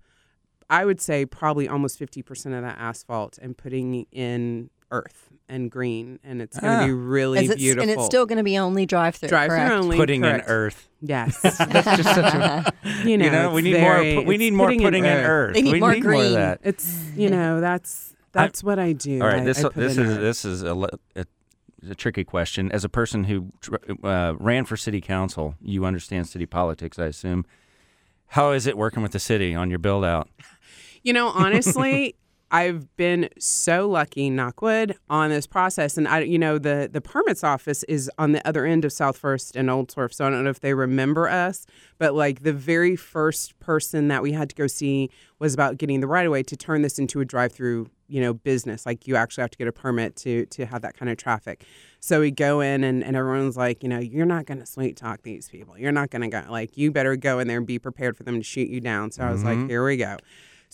I 0.71 0.87
would 0.87 1.01
say 1.01 1.27
probably 1.27 1.69
almost 1.69 1.99
fifty 1.99 2.23
percent 2.23 2.55
of 2.55 2.63
that 2.63 2.79
asphalt 2.79 3.39
and 3.43 3.57
putting 3.57 4.07
in 4.11 4.71
earth 4.93 5.29
and 5.49 5.71
green, 5.71 6.19
and 6.23 6.41
it's 6.41 6.59
going 6.59 6.73
to 6.79 6.85
Ah. 6.85 6.87
be 6.87 6.93
really 6.93 7.45
Is 7.45 7.51
it- 7.51 7.59
beautiful. 7.59 7.83
and 7.83 7.91
it's 7.91 8.05
still 8.07 8.25
going 8.27 8.39
to 8.39 8.45
be 8.45 8.57
only 8.59 8.87
drive 8.87 9.17
through. 9.17 9.29
drive 9.29 9.49
through 9.49 9.57
correct? 9.59 9.73
only. 9.73 9.97
Putting 9.97 10.23
correct. 10.23 10.47
in 10.47 10.53
earth. 10.55 10.89
Yes, 11.01 11.41
That's 11.43 11.59
just 11.59 12.15
such 12.15 12.35
a. 12.35 12.73
you 13.05 13.19
know, 13.19 13.25
you 13.25 13.31
know, 13.33 13.51
we 13.53 13.63
need 13.63 13.73
very- 13.73 14.15
more. 14.15 14.25
We 14.25 14.35
it's 14.37 14.41
need 14.41 14.53
more 14.55 14.67
putting, 14.69 15.05
in 15.05 15.07
earth. 15.07 15.27
earth. 15.29 15.55
They 15.55 15.63
need 15.63 15.73
we 15.73 15.81
more 15.81 15.93
need 15.95 16.05
more 16.05 16.13
of 16.15 16.19
green. 16.21 16.33
that. 16.35 16.61
It's 16.63 17.03
you 17.17 17.29
know 17.29 17.61
that's 17.61 18.15
that's 18.31 18.63
what 18.63 18.79
I 18.79 18.93
do. 18.93 19.21
All 19.21 19.27
right. 19.27 19.41
I- 19.41 19.45
This 19.45 19.59
I 19.59 19.63
put 19.65 19.75
this 19.75 19.97
in 19.97 20.05
is 20.07 20.11
earth. 20.13 20.21
this 20.21 20.45
is 20.45 20.63
a, 20.63 20.75
le- 20.75 20.89
a, 21.17 21.27
a 21.91 21.95
tricky 21.97 22.23
question. 22.25 22.71
As 22.73 22.85
a 22.85 22.89
person 22.89 23.25
who 23.25 23.49
tr- 23.61 23.75
uh, 24.05 24.35
ran 24.39 24.65
for 24.65 24.77
city 24.77 25.01
council, 25.01 25.57
you 25.61 25.85
understand 25.85 26.29
city 26.29 26.47
politics, 26.47 26.99
I 26.99 27.07
assume. 27.07 27.45
How 28.29 28.53
is 28.53 28.67
it 28.67 28.79
working 28.79 29.03
with 29.03 29.13
the 29.13 29.19
city 29.19 29.55
on 29.55 29.69
your 29.69 29.79
build 29.81 30.05
out? 30.07 30.29
You 31.03 31.13
know, 31.13 31.29
honestly, 31.29 32.15
I've 32.55 32.95
been 32.99 33.31
so 33.39 33.89
lucky, 33.89 34.31
knockwood, 34.31 34.95
on 35.09 35.31
this 35.31 35.47
process. 35.47 35.97
And 35.97 36.07
I, 36.07 36.21
you 36.21 36.39
know, 36.39 36.59
the 36.59 36.89
the 36.93 37.01
permits 37.01 37.43
office 37.43 37.83
is 37.85 38.11
on 38.19 38.33
the 38.33 38.47
other 38.47 38.67
end 38.67 38.85
of 38.85 38.93
South 38.93 39.17
First 39.17 39.57
and 39.57 39.71
Oltorf, 39.71 40.13
so 40.13 40.27
I 40.27 40.31
don't 40.31 40.45
know 40.45 40.51
if 40.51 40.61
they 40.61 40.75
remember 40.75 41.31
us. 41.31 41.67
But 41.99 42.15
like 42.15 42.43
the 42.43 42.53
very 42.53 42.95
first 42.95 43.59
person 43.59 44.09
that 44.09 44.23
we 44.23 44.33
had 44.33 44.51
to 44.51 44.55
go 44.55 44.67
see 44.67 45.09
was 45.39 45.55
about 45.55 45.79
getting 45.79 46.01
the 46.01 46.07
right 46.07 46.27
of 46.27 46.33
way 46.33 46.43
to 46.43 46.57
turn 46.57 46.83
this 46.83 46.99
into 46.99 47.21
a 47.21 47.25
drive 47.25 47.53
through, 47.53 47.89
you 48.07 48.21
know, 48.21 48.35
business. 48.35 48.85
Like 48.85 49.09
you 49.09 49.17
actually 49.17 49.43
have 49.43 49.51
to 49.53 49.59
get 49.59 49.67
a 49.67 49.73
permit 49.73 50.15
to 50.17 50.45
to 50.45 50.67
have 50.67 50.83
that 50.83 50.95
kind 50.95 51.11
of 51.11 51.17
traffic. 51.17 51.65
So 52.01 52.21
we 52.21 52.31
go 52.33 52.61
in 52.61 52.85
and, 52.85 53.03
and 53.03 53.17
everyone's 53.17 53.57
like, 53.57 53.83
you 53.83 53.89
know, 53.89 53.99
you're 53.99 54.27
not 54.27 54.45
going 54.45 54.59
to 54.59 54.67
sweet 54.67 54.97
talk 54.97 55.23
these 55.23 55.49
people. 55.49 55.79
You're 55.79 55.93
not 55.93 56.11
going 56.11 56.23
to 56.23 56.29
go, 56.29 56.43
like, 56.51 56.77
you 56.77 56.91
better 56.91 57.15
go 57.15 57.39
in 57.39 57.47
there 57.47 57.59
and 57.59 57.67
be 57.67 57.79
prepared 57.79 58.17
for 58.17 58.25
them 58.25 58.39
to 58.39 58.43
shoot 58.43 58.69
you 58.69 58.81
down. 58.81 59.13
So 59.13 59.23
I 59.23 59.31
was 59.31 59.45
like, 59.45 59.57
mm-hmm. 59.57 59.69
here 59.69 59.85
we 59.87 59.97
go. 59.97 60.17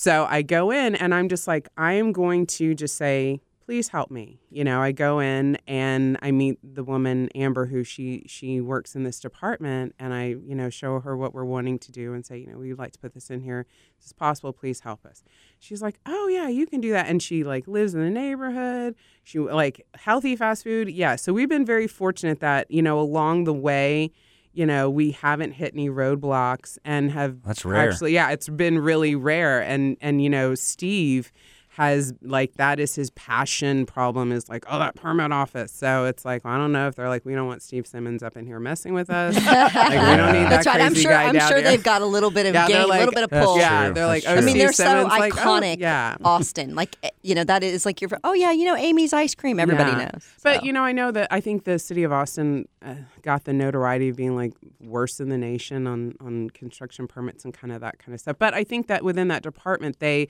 So 0.01 0.29
I 0.31 0.43
go 0.43 0.71
in 0.71 0.95
and 0.95 1.13
I'm 1.13 1.29
just 1.29 1.49
like, 1.49 1.69
I 1.77 1.95
am 1.95 2.13
going 2.13 2.47
to 2.47 2.73
just 2.73 2.95
say, 2.95 3.41
please 3.67 3.89
help 3.89 4.13
me. 4.13 4.39
You 4.49 4.63
know, 4.63 4.81
I 4.81 4.93
go 4.93 5.19
in 5.19 5.59
and 5.67 6.17
I 6.23 6.31
meet 6.31 6.61
the 6.63 6.85
woman 6.85 7.29
Amber 7.35 7.67
who 7.67 7.83
she 7.83 8.23
she 8.29 8.61
works 8.61 8.95
in 8.95 9.03
this 9.03 9.19
department 9.19 9.97
and 9.99 10.15
I, 10.15 10.37
you 10.47 10.55
know, 10.55 10.71
show 10.71 11.01
her 11.01 11.17
what 11.17 11.35
we're 11.35 11.45
wanting 11.45 11.81
to 11.81 11.91
do 11.91 12.15
and 12.15 12.25
say, 12.25 12.39
you 12.39 12.47
know, 12.47 12.59
we'd 12.59 12.79
like 12.79 12.93
to 12.93 12.99
put 13.01 13.13
this 13.13 13.29
in 13.29 13.41
here. 13.41 13.67
Is 13.99 14.05
this 14.05 14.13
possible? 14.13 14.53
Please 14.53 14.79
help 14.79 15.05
us. 15.05 15.25
She's 15.59 15.83
like, 15.83 15.99
"Oh 16.07 16.29
yeah, 16.29 16.47
you 16.47 16.69
can 16.69 16.81
do 16.81 16.93
that." 16.93 17.09
And 17.09 17.21
she 17.21 17.43
like 17.43 17.67
lives 17.67 17.93
in 17.93 18.01
the 18.01 18.09
neighborhood. 18.09 18.95
She 19.25 19.41
like 19.41 19.85
healthy 19.95 20.37
fast 20.37 20.63
food. 20.63 20.89
Yeah, 20.89 21.17
so 21.17 21.33
we've 21.33 21.49
been 21.49 21.67
very 21.67 21.89
fortunate 21.89 22.39
that, 22.39 22.71
you 22.71 22.83
know, 22.83 23.01
along 23.01 23.45
the 23.45 23.53
way 23.53 24.13
you 24.53 24.67
know, 24.67 24.91
we 24.91 25.13
haven't 25.13 25.53
hit 25.53 25.73
any 25.75 25.89
roadblocks 25.89 26.79
and 26.85 27.11
have 27.11 27.43
That's 27.43 27.65
rare. 27.65 27.91
Actually, 27.91 28.15
yeah, 28.15 28.31
it's 28.31 28.49
been 28.49 28.79
really 28.79 29.15
rare. 29.15 29.61
And 29.63 29.97
and 30.01 30.23
you 30.23 30.31
know, 30.31 30.55
Steve 30.55 31.33
has 31.79 32.13
like 32.23 32.55
that 32.55 32.81
is 32.81 32.97
his 32.97 33.09
passion 33.11 33.87
problem 33.87 34.33
is 34.33 34.49
like 34.49 34.65
oh 34.69 34.81
that 34.81 34.97
permit 34.97 35.31
office 35.33 35.71
so 35.71 36.07
it's 36.07 36.25
like 36.25 36.45
I 36.45 36.57
don't 36.59 36.73
know 36.73 36.89
if 36.89 36.97
they're 36.97 37.09
like 37.09 37.25
we 37.25 37.35
don't 37.37 37.47
want 37.47 37.63
Steve 37.63 37.87
Simmons 37.87 38.21
up 38.23 38.37
in 38.37 38.47
here 38.47 38.59
messing 38.59 38.95
with 38.95 39.09
us 39.11 39.35
like 39.47 39.91
we 39.91 40.17
don't 40.17 40.33
need 40.33 40.51
That's 40.51 40.65
that 40.65 40.73
right. 40.79 40.81
I'm 40.81 40.95
sure. 40.95 41.13
I'm 41.15 41.39
sure 41.39 41.61
there. 41.61 41.63
they've 41.63 41.83
got 41.83 42.03
a 42.03 42.07
little 42.07 42.33
bit 42.33 42.47
of 42.47 42.55
Yeah, 42.55 42.67
they're 42.67 42.77
game, 42.79 42.85
a 42.85 42.89
like- 42.89 42.99
little 42.99 43.15
bit 43.15 43.23
of 43.25 43.31
That's 43.31 43.47
pull. 43.47 43.59
yeah 43.59 43.85
true. 43.87 43.95
they're 43.95 44.07
like 44.07 44.25
oh 44.27 44.33
I 44.33 44.41
mean, 44.41 44.49
Steve 44.51 44.59
they're 44.59 44.73
so 44.73 44.85
Simmons 44.85 45.09
like, 45.09 45.33
oh, 45.35 45.39
iconic. 45.41 45.79
yeah 45.79 46.17
Austin, 46.25 46.75
like 46.75 46.97
eh, 47.05 47.11
you 47.23 47.35
know, 47.37 47.45
that 47.45 47.63
is 47.63 47.87
like 47.87 48.01
your. 48.01 48.11
Oh 48.25 48.33
yeah, 48.33 48.51
you 48.53 48.65
know, 48.65 48.75
Amy's 48.75 49.13
ice 49.13 49.35
cream. 49.35 49.61
Everybody 49.61 49.91
Yeah. 49.93 50.11
knows. 50.13 50.27
But 50.43 50.65
you 50.65 50.73
know, 50.73 50.83
I 50.83 50.93
know 50.93 51.11
that 51.13 51.29
I 51.31 51.41
think 51.41 51.65
the 51.65 51.79
city 51.79 52.03
of 52.03 52.11
Austin 52.13 52.67
uh, 52.85 52.95
got 53.23 53.45
the 53.45 53.53
notoriety 53.53 54.09
of 54.09 54.17
being 54.17 54.35
like 54.35 54.55
worse 54.81 55.21
in 55.21 55.29
the 55.29 55.39
nation 55.39 55.87
on 55.87 56.15
on 56.21 56.51
construction 56.51 57.07
permits 57.07 57.45
and 57.45 57.53
kind 57.55 57.73
of 57.73 57.81
that 57.83 57.99
kind 57.99 58.15
of 58.15 58.21
stuff. 58.21 58.37
But 58.39 58.55
I 58.55 58.65
think 58.65 58.87
that 58.89 59.05
within 59.05 59.29
that 59.29 59.43
department, 59.43 60.01
they 60.01 60.29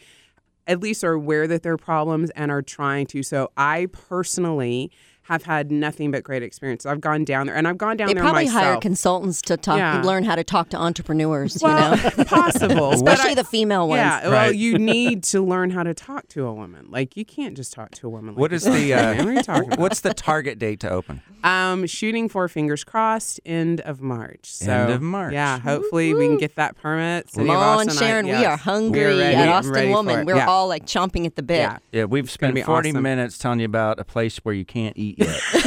at 0.69 0.81
least 0.81 1.03
are 1.03 1.14
aware 1.14 1.49
that 1.49 1.62
there 1.62 1.73
are 1.73 1.79
problems 1.79 2.31
and 2.31 2.53
are 2.53 2.62
trying 2.62 3.07
to. 3.09 3.23
So 3.23 3.51
I 3.57 3.87
personally 3.87 4.93
have 5.29 5.43
had 5.43 5.70
nothing 5.70 6.11
but 6.11 6.22
great 6.22 6.43
experiences. 6.43 6.87
I've 6.87 7.01
gone 7.03 7.22
down 7.24 7.47
there, 7.47 7.55
and 7.55 7.68
I've 7.68 7.76
gone 7.76 7.99
down 7.99 8.09
They 8.09 8.14
there 8.14 8.22
They 8.22 8.26
probably 8.29 8.45
myself. 8.47 8.64
hire 8.64 8.76
consultants 8.79 9.43
to 9.43 9.59
talk, 9.59 9.76
Yeah. 9.76 10.01
learn 10.03 10.24
how 10.24 10.35
to 10.35 10.43
talk 10.43 10.70
to 10.70 10.79
entrepreneurs. 10.79 11.59
well, 11.62 11.97
you 11.97 12.03
know, 12.16 12.24
possible, 12.24 12.93
especially 12.95 13.33
I- 13.33 13.35
the 13.35 13.45
female 13.45 13.89
ones. 13.89 13.99
Yeah, 14.01 14.29
well, 14.29 14.53
you 14.53 14.79
need 14.97 15.22
to 15.24 15.45
learn 15.45 15.70
how 15.70 15.83
to 15.83 15.93
talk 15.93 16.29
to 16.29 16.47
a 16.47 16.53
woman. 16.55 16.87
Like 16.89 17.16
you 17.16 17.24
can't 17.26 17.55
just 17.57 17.74
talk 17.74 17.91
to 17.97 18.07
a 18.07 18.11
woman. 18.11 18.35
Like 18.35 18.41
What 18.41 18.51
you 18.53 18.57
is 18.57 18.64
talk 18.64 18.72
the 18.74 18.89
to 18.89 18.95
uh, 18.95 19.14
What 19.16 19.26
are 19.26 19.33
you 19.35 19.43
talking 19.43 19.66
about? 19.66 19.79
what's 19.79 20.01
the 20.01 20.14
target 20.14 20.59
date 20.59 20.81
to 20.81 20.91
open? 20.91 21.20
Um, 21.45 21.87
shooting 21.87 22.29
for 22.29 22.49
fingers 22.49 22.83
crossed, 22.83 23.39
end 23.47 23.81
of 23.83 24.01
March. 24.01 24.41
So, 24.45 24.72
End 24.72 24.91
of 24.93 25.03
March. 25.03 25.33
Yeah, 25.35 25.59
hopefully 25.61 26.12
we 26.14 26.26
can 26.26 26.39
get 26.39 26.57
that 26.57 26.76
permit. 26.76 27.31
City 27.31 27.47
Come 27.47 27.55
of 27.57 27.62
on, 27.62 27.89
I- 27.91 27.93
Sharon. 27.93 28.26
we 28.26 28.33
are 28.45 28.57
hungry 28.57 29.01
We're 29.03 29.18
ready. 29.18 29.37
at 29.37 29.49
Austin 29.49 29.74
ready 29.74 29.89
Woman. 29.91 30.26
We're 30.26 30.37
yeah. 30.37 30.49
all 30.49 30.66
like 30.68 30.87
chomping 30.87 31.26
at 31.26 31.37
the 31.37 31.43
bit. 31.43 31.59
Yeah. 31.59 31.79
Yeah, 31.93 32.05
we've 32.05 32.31
spent 32.31 32.59
40 32.59 32.91
awesome. 32.91 33.03
minutes 33.03 33.37
telling 33.39 33.61
you 33.61 33.66
about 33.66 34.01
a 34.01 34.05
place 34.05 34.39
where 34.39 34.55
you 34.55 34.64
can't 34.64 34.97
eat 34.97 35.18
yet. 35.19 35.41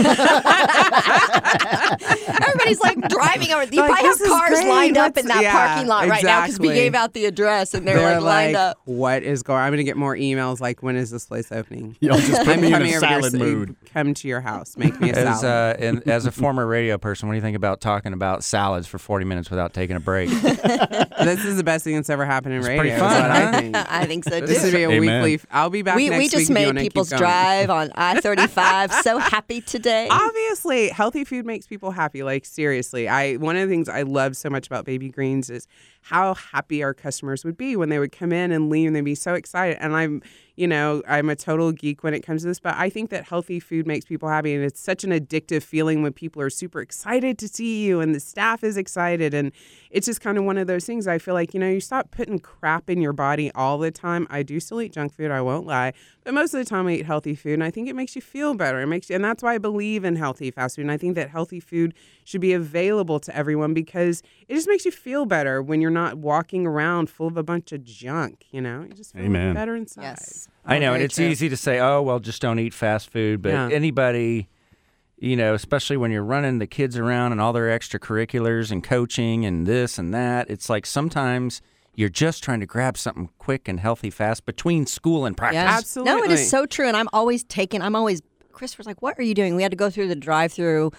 Everybody's 2.41 2.79
like 2.79 2.97
driving 3.09 3.51
over. 3.51 3.63
You 3.65 3.81
Like, 3.81 3.91
probably 3.91 4.07
have 4.09 4.19
cars 4.19 4.49
great. 4.59 4.67
lined 4.67 4.97
up 4.97 5.17
in 5.17 5.27
that 5.27 5.41
yeah, 5.43 5.51
parking 5.51 5.87
lot 5.87 6.07
right 6.07 6.23
now 6.23 6.41
because 6.41 6.59
we 6.59 6.69
gave 6.69 6.95
out 6.95 7.13
the 7.13 7.25
address 7.25 7.73
and 7.73 7.87
they're, 7.87 7.97
They're 7.97 8.21
like 8.21 8.45
lined 8.45 8.55
up. 8.55 8.79
What 8.85 9.23
is 9.23 9.43
going? 9.43 9.59
I'm 9.61 9.71
gonna 9.71 9.83
get 9.83 9.97
more 9.97 10.15
emails. 10.15 10.59
Like, 10.59 10.81
when 10.83 10.95
is 10.95 11.11
this 11.11 11.25
place 11.25 11.51
opening? 11.51 11.95
Y'all 12.01 12.17
just 12.17 12.43
put 12.45 12.47
I'm 12.55 12.61
me 12.61 12.67
in 12.67 12.73
a 12.73 12.77
over 12.77 12.85
to 12.85 12.91
your 12.91 12.99
salad 12.99 13.31
ci- 13.33 13.37
mood. 13.37 13.75
Come 13.93 14.13
to 14.13 14.27
your 14.27 14.41
house. 14.41 14.77
Make 14.77 14.99
me 14.99 15.09
a 15.11 15.13
as, 15.15 15.41
salad. 15.41 15.79
uh, 15.81 15.85
and, 15.85 16.07
as 16.07 16.25
a 16.25 16.31
former 16.31 16.65
radio 16.65 16.97
person, 16.97 17.27
what 17.27 17.33
do 17.33 17.37
you 17.37 17.41
think 17.41 17.57
about 17.57 17.81
talking 17.81 18.13
about 18.13 18.43
salads 18.43 18.87
for 18.87 18.97
40 18.97 19.25
minutes 19.25 19.49
without 19.49 19.73
taking 19.73 19.95
a 19.95 19.99
break? 19.99 20.29
this 20.41 21.45
is 21.45 21.57
the 21.57 21.63
best 21.63 21.83
thing 21.83 21.95
that's 21.95 22.09
ever 22.09 22.25
happened 22.25 22.55
in 22.55 22.61
radio. 22.61 22.81
pretty 22.81 22.97
fun, 22.99 23.21
huh? 23.29 23.51
I 23.53 23.59
think. 23.59 23.75
I 23.75 24.05
think 24.05 24.23
so 24.25 24.39
too. 24.39 24.45
This 24.47 24.63
would 24.63 24.73
be 24.73 24.83
a 24.83 24.89
Amen. 24.89 25.23
weekly. 25.23 25.47
I'll 25.51 25.69
be 25.69 25.81
back 25.81 25.95
We, 25.95 26.09
next 26.09 26.19
we 26.19 26.29
just 26.29 26.49
week 26.49 26.55
made 26.55 26.75
people's 26.77 27.09
drive 27.09 27.69
on 27.69 27.91
I 27.95 28.19
35 28.21 28.93
so 28.95 29.17
happy 29.17 29.40
today. 29.47 30.07
Obviously, 30.09 30.89
healthy 30.89 31.23
food 31.23 31.45
makes 31.45 31.67
people 31.67 31.91
happy. 31.91 32.23
Like 32.23 32.45
seriously, 32.45 33.07
I 33.07 33.35
one 33.35 33.55
of 33.55 33.67
the 33.67 33.73
things 33.73 33.89
I 33.89 34.03
love 34.03 34.37
so 34.37 34.49
much 34.49 34.67
about 34.67 34.85
Baby 34.85 35.09
Greens 35.09 35.49
is 35.49 35.67
how 36.01 36.33
happy 36.33 36.83
our 36.83 36.93
customers 36.93 37.45
would 37.45 37.57
be 37.57 37.75
when 37.75 37.89
they 37.89 37.99
would 37.99 38.11
come 38.11 38.31
in 38.31 38.51
and 38.51 38.69
leave 38.69 38.87
and 38.87 38.95
they'd 38.95 39.01
be 39.01 39.15
so 39.15 39.35
excited. 39.35 39.77
And 39.79 39.95
I'm, 39.95 40.21
you 40.55 40.67
know, 40.67 41.01
I'm 41.07 41.29
a 41.29 41.35
total 41.35 41.71
geek 41.71 42.03
when 42.03 42.13
it 42.13 42.21
comes 42.21 42.41
to 42.41 42.47
this, 42.47 42.59
but 42.59 42.75
I 42.75 42.89
think 42.89 43.09
that 43.11 43.23
healthy 43.23 43.59
food 43.59 43.87
makes 43.87 44.05
people 44.05 44.27
happy, 44.27 44.53
and 44.53 44.63
it's 44.63 44.79
such 44.79 45.03
an 45.03 45.11
addictive 45.11 45.63
feeling 45.63 46.03
when 46.03 46.11
people 46.13 46.41
are 46.41 46.49
super 46.49 46.81
excited 46.81 47.37
to 47.39 47.47
see 47.47 47.85
you 47.85 47.99
and 47.99 48.13
the 48.13 48.19
staff 48.19 48.63
is 48.63 48.77
excited, 48.77 49.33
and 49.33 49.51
it's 49.89 50.05
just 50.05 50.21
kind 50.21 50.37
of 50.37 50.43
one 50.43 50.57
of 50.57 50.67
those 50.67 50.85
things. 50.85 51.07
I 51.07 51.19
feel 51.19 51.33
like 51.33 51.53
you 51.53 51.59
know, 51.59 51.69
you 51.69 51.79
stop 51.79 52.11
putting 52.11 52.39
crap 52.39 52.89
in 52.89 53.01
your 53.01 53.13
body 53.13 53.51
all 53.53 53.77
the 53.77 53.91
time. 53.91 54.27
I 54.29 54.43
do 54.43 54.59
still 54.59 54.81
eat 54.81 54.93
junk 54.93 55.15
food, 55.15 55.31
I 55.31 55.41
won't 55.41 55.65
lie, 55.65 55.93
but 56.23 56.33
most 56.33 56.53
of 56.53 56.59
the 56.59 56.65
time 56.65 56.87
I 56.87 56.93
eat 56.93 57.05
healthy 57.05 57.35
food, 57.35 57.53
and 57.53 57.63
I 57.63 57.71
think 57.71 57.87
it 57.87 57.95
makes 57.95 58.15
you 58.15 58.21
feel 58.21 58.53
better. 58.53 58.81
It 58.81 58.87
makes 58.87 59.09
you, 59.09 59.15
and 59.15 59.23
that's 59.23 59.41
why 59.43 59.55
I 59.55 59.57
believe 59.57 60.03
in 60.03 60.15
healthy 60.15 60.51
fast 60.51 60.75
food. 60.75 60.83
And 60.83 60.91
I 60.91 60.97
think 60.97 61.15
that 61.15 61.29
healthy 61.29 61.59
food 61.59 61.93
should 62.23 62.41
be 62.41 62.53
available 62.53 63.19
to 63.19 63.35
everyone 63.35 63.73
because 63.73 64.21
it 64.47 64.55
just 64.55 64.67
makes 64.67 64.85
you 64.85 64.91
feel 64.91 65.25
better 65.25 65.61
when 65.61 65.81
you're 65.81 65.90
not 65.91 66.17
walking 66.17 66.65
around 66.65 67.09
full 67.09 67.27
of 67.27 67.37
a 67.37 67.43
bunch 67.43 67.71
of 67.71 67.83
junk. 67.83 68.45
You 68.51 68.61
know, 68.61 68.81
you 68.87 68.93
just 68.95 69.13
feel 69.13 69.23
Amen. 69.23 69.53
better 69.53 69.75
inside. 69.75 70.01
Yes. 70.03 70.47
I 70.65 70.79
know, 70.79 70.93
and 70.93 71.03
it's 71.03 71.15
true. 71.15 71.25
easy 71.27 71.49
to 71.49 71.57
say, 71.57 71.79
oh, 71.79 72.01
well, 72.01 72.19
just 72.19 72.41
don't 72.41 72.59
eat 72.59 72.73
fast 72.73 73.09
food. 73.09 73.41
But 73.41 73.49
Yeah. 73.49 73.69
anybody, 73.71 74.47
you 75.17 75.35
know, 75.35 75.53
especially 75.53 75.97
when 75.97 76.11
you're 76.11 76.23
running 76.23 76.59
the 76.59 76.67
kids 76.67 76.97
around 76.97 77.31
and 77.31 77.39
all 77.41 77.53
their 77.53 77.67
extracurriculars 77.77 78.71
and 78.71 78.83
coaching 78.83 79.45
and 79.45 79.67
this 79.67 79.97
and 79.97 80.13
that, 80.13 80.49
it's 80.49 80.69
like 80.69 80.85
sometimes 80.85 81.61
you're 81.93 82.09
just 82.09 82.43
trying 82.43 82.59
to 82.61 82.65
grab 82.65 82.97
something 82.97 83.29
quick 83.37 83.67
and 83.67 83.79
healthy 83.79 84.09
fast 84.09 84.45
between 84.45 84.85
school 84.85 85.25
and 85.25 85.35
practice. 85.35 85.95
Yes. 85.95 85.95
No, 85.97 86.23
it 86.23 86.31
is 86.31 86.49
so 86.49 86.65
true. 86.65 86.87
And 86.87 86.95
I'm 86.95 87.09
always 87.13 87.43
taking, 87.43 87.81
I'm 87.81 87.95
always, 87.95 88.21
Chris 88.51 88.77
was 88.77 88.87
like, 88.87 89.01
what 89.01 89.17
are 89.19 89.23
you 89.23 89.33
doing? 89.33 89.55
We 89.55 89.61
had 89.63 89.71
to 89.71 89.77
go 89.77 89.89
through 89.89 90.07
the 90.07 90.15
drive 90.15 90.53
through 90.53 90.91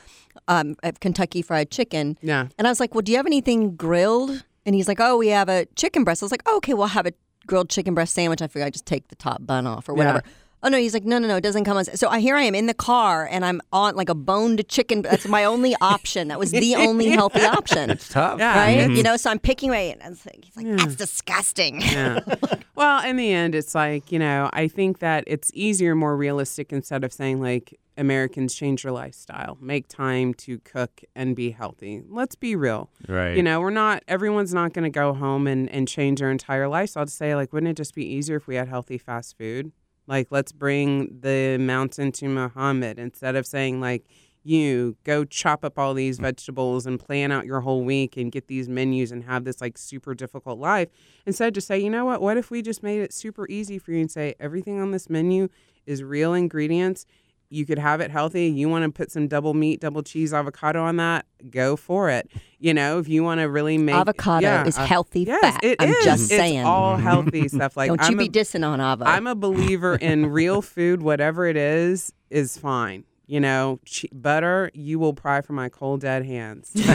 um, 0.49 0.75
at 0.83 1.01
Kentucky 1.01 1.41
Fried 1.43 1.71
Chicken. 1.71 2.19
Yeah. 2.23 2.49
And 2.59 2.67
I 2.67 2.71
was 2.71 2.79
like, 2.81 2.95
well, 2.95 3.03
do 3.03 3.11
you 3.13 3.19
have 3.19 3.27
anything 3.27 3.75
grilled? 3.77 4.45
And 4.65 4.75
he's 4.75 4.89
like, 4.89 5.01
oh, 5.01 5.17
we 5.17 5.29
have 5.29 5.49
a 5.49 5.67
chicken 5.77 6.05
breast. 6.05 6.23
I 6.23 6.27
was 6.27 6.31
like, 6.31 6.43
oh, 6.47 6.57
okay, 6.59 6.75
we'll 6.75 6.87
have 6.87 7.07
a 7.07 7.13
grilled 7.47 7.69
chicken 7.69 7.95
breast 7.95 8.15
sandwich. 8.15 8.43
I 8.43 8.47
figured 8.47 8.67
I'd 8.67 8.73
just 8.73 8.87
take 8.87 9.09
the 9.09 9.17
top 9.17 9.45
bun 9.45 9.67
off 9.67 9.89
or 9.89 9.95
whatever. 9.95 10.23
Oh 10.65 10.69
no, 10.69 10.79
he's 10.79 10.95
like, 10.95 11.05
no, 11.05 11.19
no, 11.19 11.27
no, 11.27 11.37
it 11.37 11.41
doesn't 11.41 11.65
come 11.65 11.77
on. 11.77 11.85
So 11.85 12.09
I 12.09 12.21
here 12.21 12.37
I 12.37 12.43
am 12.43 12.55
in 12.55 12.67
the 12.67 12.75
car 12.75 13.27
and 13.29 13.45
I'm 13.45 13.61
on 13.73 13.97
like 13.97 14.09
a 14.09 14.15
boned 14.15 14.67
chicken. 14.69 15.03
That's 15.03 15.27
my 15.27 15.43
only 15.43 15.75
option. 15.81 16.29
That 16.29 16.39
was 16.39 16.53
the 16.53 16.77
only 16.77 17.09
healthy 17.09 17.43
option. 17.43 17.91
It's 17.91 18.09
tough. 18.09 18.39
Yeah. 18.39 18.57
Right? 18.57 18.79
Mm-hmm. 18.79 18.95
You 18.95 19.03
know, 19.03 19.17
so 19.17 19.31
I'm 19.31 19.41
picking 19.41 19.71
away 19.71 19.91
and 19.91 20.01
I 20.01 20.09
was 20.11 20.25
like, 20.25 20.45
he's 20.45 20.57
like, 20.57 20.67
that's 20.77 20.95
disgusting. 20.95 21.81
Yeah. 21.81 22.21
well, 22.77 23.05
in 23.05 23.17
the 23.17 23.33
end, 23.33 23.57
it's 23.57 23.75
like, 23.75 24.13
you 24.13 24.21
know, 24.21 24.51
I 24.53 24.69
think 24.69 25.01
that 25.01 25.25
it's 25.27 25.51
easier, 25.53 25.97
more 25.97 26.17
realistic 26.17 26.73
instead 26.73 27.03
of 27.03 27.13
saying, 27.13 27.41
like, 27.41 27.81
Americans 27.97 28.55
change 28.55 28.85
your 28.85 28.93
lifestyle, 28.93 29.59
make 29.61 29.89
time 29.89 30.35
to 30.35 30.59
cook 30.61 31.03
and 31.15 31.37
be 31.37 31.51
healthy. 31.51 32.03
Let's 32.09 32.35
be 32.35 32.57
real. 32.57 32.91
Right. 33.07 33.37
You 33.37 33.43
know, 33.43 33.61
we're 33.61 33.71
not, 33.71 34.03
everyone's 34.09 34.55
not 34.55 34.73
going 34.73 34.85
to 34.85 34.91
go 34.91 35.13
home 35.13 35.47
and, 35.47 35.69
and 35.71 35.87
change 35.87 36.21
their 36.21 36.31
entire 36.31 36.69
lifestyle 36.69 37.05
to 37.05 37.13
say, 37.13 37.35
like, 37.35 37.53
wouldn't 37.53 37.71
it 37.71 37.77
just 37.77 37.95
be 37.95 38.07
easier 38.07 38.37
if 38.37 38.47
we 38.47 38.55
had 38.55 38.69
healthy 38.69 38.99
fast 38.99 39.37
food? 39.37 39.73
Like, 40.07 40.29
let's 40.31 40.53
bring 40.53 41.21
the 41.21 41.59
mountain 41.59 42.13
to 42.13 42.29
Muhammad 42.29 42.99
instead 42.99 43.37
of 43.37 43.47
saying, 43.47 43.81
like, 43.81 44.07
you 44.45 44.97
go 45.05 45.25
chop 45.25 45.65
up 45.65 45.79
all 45.79 45.95
these 45.95 46.19
vegetables 46.19 46.87
and 46.87 46.99
plan 46.99 47.31
out 47.31 47.47
your 47.47 47.61
whole 47.61 47.85
week 47.85 48.17
and 48.17 48.33
get 48.33 48.49
these 48.49 48.69
menus 48.69 49.13
and 49.13 49.25
have 49.25 49.45
this 49.45 49.61
like 49.61 49.79
super 49.79 50.15
difficult 50.15 50.59
life. 50.59 50.89
Instead, 51.27 51.55
just 51.55 51.69
say, 51.69 51.79
you 51.79 51.91
know 51.91 52.05
what? 52.05 52.21
What 52.21 52.37
if 52.37 52.51
we 52.51 52.63
just 52.63 52.83
made 52.83 53.01
it 53.01 53.13
super 53.13 53.47
easy 53.49 53.79
for 53.79 53.93
you 53.93 54.01
and 54.01 54.11
say 54.11 54.35
everything 54.41 54.81
on 54.81 54.91
this 54.91 55.09
menu 55.09 55.49
is 55.87 56.03
real 56.03 56.35
ingredients? 56.35 57.07
You 57.53 57.67
could 57.67 57.79
have 57.79 58.01
it 58.01 58.11
healthy. 58.11 58.47
You 58.47 58.69
want 58.69 58.85
to 58.85 58.91
put 58.91 59.11
some 59.13 59.29
double 59.29 59.53
meat, 59.53 59.81
double 59.81 60.03
cheese, 60.03 60.33
avocado 60.33 60.83
on 60.83 60.97
that? 60.97 61.27
Go 61.51 61.77
for 61.77 62.09
it. 62.09 62.31
You 62.59 62.73
know, 62.73 62.99
if 62.99 63.09
you 63.09 63.23
want 63.23 63.41
to 63.41 63.45
really 63.45 63.77
make 63.77 63.95
Avocado 63.95 64.41
yeah, 64.47 64.65
is 64.67 64.79
uh, 64.79 64.87
healthy 64.87 65.21
yes, 65.25 65.41
fat. 65.43 65.63
it 65.65 65.77
I'm 65.81 65.91
is. 65.91 66.05
just 66.05 66.23
It's 66.25 66.31
saying. 66.31 66.65
all 66.65 66.97
healthy 66.97 67.49
stuff. 67.49 67.77
Like 67.77 67.89
Don't 67.89 68.01
I'm 68.01 68.13
you 68.13 68.17
be 68.19 68.25
a- 68.27 68.29
dissing 68.29 68.67
on 68.67 68.81
avocado. 68.81 69.15
I'm 69.15 69.27
a 69.27 69.35
believer 69.35 69.97
in 69.97 70.27
real 70.27 70.63
food, 70.63 71.03
whatever 71.03 71.47
it 71.47 71.57
is, 71.57 72.13
is 72.31 72.57
fine. 72.57 73.05
You 73.33 73.41
know, 73.41 73.81
che- 73.87 74.11
butter, 74.13 74.71
you 74.75 74.99
will 74.99 75.15
pry 75.15 75.41
from 75.41 75.57
my 75.57 75.71
cold 75.71 76.03
dead 76.03 76.27
hands. 76.27 76.71
Honey. 76.79 76.87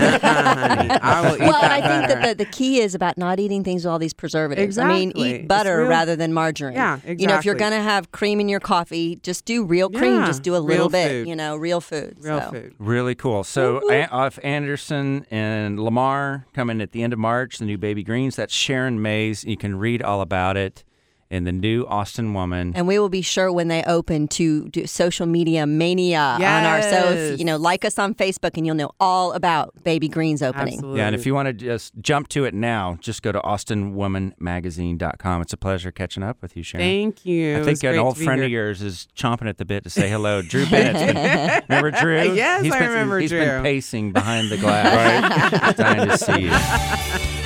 I 0.92 1.22
will 1.22 1.36
eat 1.36 1.40
well, 1.40 1.56
and 1.56 1.64
that 1.64 1.72
I 1.72 1.82
think 1.82 2.08
that 2.10 2.38
the, 2.38 2.46
the 2.46 2.52
key 2.52 2.80
is 2.80 2.94
about 2.94 3.18
not 3.18 3.40
eating 3.40 3.64
things 3.64 3.84
with 3.84 3.92
all 3.92 3.98
these 3.98 4.14
preservatives. 4.14 4.78
I 4.78 4.88
mean, 4.88 5.14
eat 5.16 5.48
butter 5.48 5.80
real- 5.80 5.88
rather 5.88 6.16
than 6.16 6.34
margarine. 6.34 6.76
Yeah, 6.76 6.98
exactly. 6.98 7.22
You 7.24 7.28
know, 7.28 7.38
if 7.40 7.46
you're 7.46 7.56
going 7.56 7.72
to 7.72 7.82
have 7.82 8.12
cream 8.12 8.40
in 8.40 8.50
your 8.50 8.60
coffee, 8.60 9.16
just 9.24 9.46
do 9.46 9.64
real 9.64 9.90
cream. 9.90 10.14
Yeah, 10.14 10.28
Just 10.28 10.44
do 10.44 10.56
a 10.56 10.60
little 10.60 10.90
bit, 10.90 11.08
food. 11.10 11.28
you 11.28 11.36
know, 11.36 11.56
real 11.58 11.82
food. 11.82 12.18
real 12.20 12.40
so. 12.40 12.52
food. 12.52 12.76
Really 12.78 13.16
cool. 13.16 13.44
So, 13.44 13.90
An- 13.90 14.08
uh, 14.12 14.16
off 14.16 14.38
Anderson 14.44 15.26
and 15.32 15.80
Lamar 15.80 16.46
coming 16.54 16.82
at 16.82 16.92
the 16.92 17.02
end 17.02 17.14
of 17.14 17.20
March, 17.20 17.58
the 17.58 17.66
new 17.66 17.80
Baby 17.80 18.04
Greens. 18.04 18.36
That's 18.36 18.54
Sharon 18.54 19.02
Mays. 19.02 19.44
You 19.44 19.58
can 19.58 19.80
read 19.80 20.04
all 20.04 20.22
about 20.22 20.56
it 20.56 20.84
in 21.30 21.44
the 21.44 21.52
new 21.52 21.86
Austin 21.88 22.34
Woman. 22.34 22.74
And 22.76 22.88
we 22.88 23.00
will 23.00 23.10
be 23.10 23.22
sure 23.22 23.52
when 23.52 23.68
they 23.68 23.84
open 23.84 24.28
to 24.30 24.70
do 24.70 24.88
social 24.88 25.26
media 25.26 25.66
mania 25.68 26.20
on 26.20 26.42
our. 26.42 26.82
So, 26.82 27.12
if, 27.12 27.40
you 27.40 27.46
know, 27.46 27.58
like 27.58 27.86
us 27.86 28.00
on 28.00 28.16
Facebook 28.16 28.52
and 28.56 28.66
you'll 28.66 28.76
know 28.76 28.92
all 29.00 29.34
about 29.34 29.74
Baby 29.84 30.08
Greens 30.08 30.42
opening. 30.42 30.76
Absolutely. 30.76 31.00
Yeah, 31.00 31.08
and 31.08 31.16
if 31.16 31.26
you 31.26 31.34
want 31.34 31.48
to 31.48 31.54
just 31.54 31.94
jump 32.02 32.30
to 32.30 32.46
it 32.46 32.54
now, 32.54 32.98
just 33.02 33.22
go 33.22 33.32
to 33.32 33.40
austinwomanmagazine.com. 33.40 35.42
It's 35.42 35.54
a 35.54 35.58
pleasure 35.58 35.92
catching 35.92 36.24
up 36.24 36.42
with 36.42 36.56
you, 36.56 36.64
Sharon. 36.64 36.86
Thank 36.86 37.26
you. 37.26 37.60
I 37.60 37.64
think 37.64 37.84
an 37.84 38.00
old 38.00 38.18
friend 38.18 38.40
here. 38.40 38.46
of 38.46 38.52
yours 38.52 38.82
is 38.82 39.08
chomping 39.16 39.50
at 39.50 39.58
the 39.58 39.66
bit 39.66 39.84
to 39.84 39.90
say 39.90 40.10
hello. 40.10 40.42
Drew 40.48 40.66
Bennett's 40.68 41.14
been, 41.14 41.64
remember 41.70 41.92
Drew? 41.92 42.34
Yes, 42.34 42.64
He's 42.64 42.74
I 42.74 42.80
been, 42.80 42.90
remember 42.90 43.20
He's 43.20 43.30
Drew. 43.30 43.40
been 43.40 43.64
pacing 43.64 44.14
behind 44.14 44.50
the 44.50 44.58
glass, 44.58 45.54
right? 45.54 45.78
dying 45.78 46.10
to 46.10 46.18
see 46.18 46.42
you. 46.44 47.37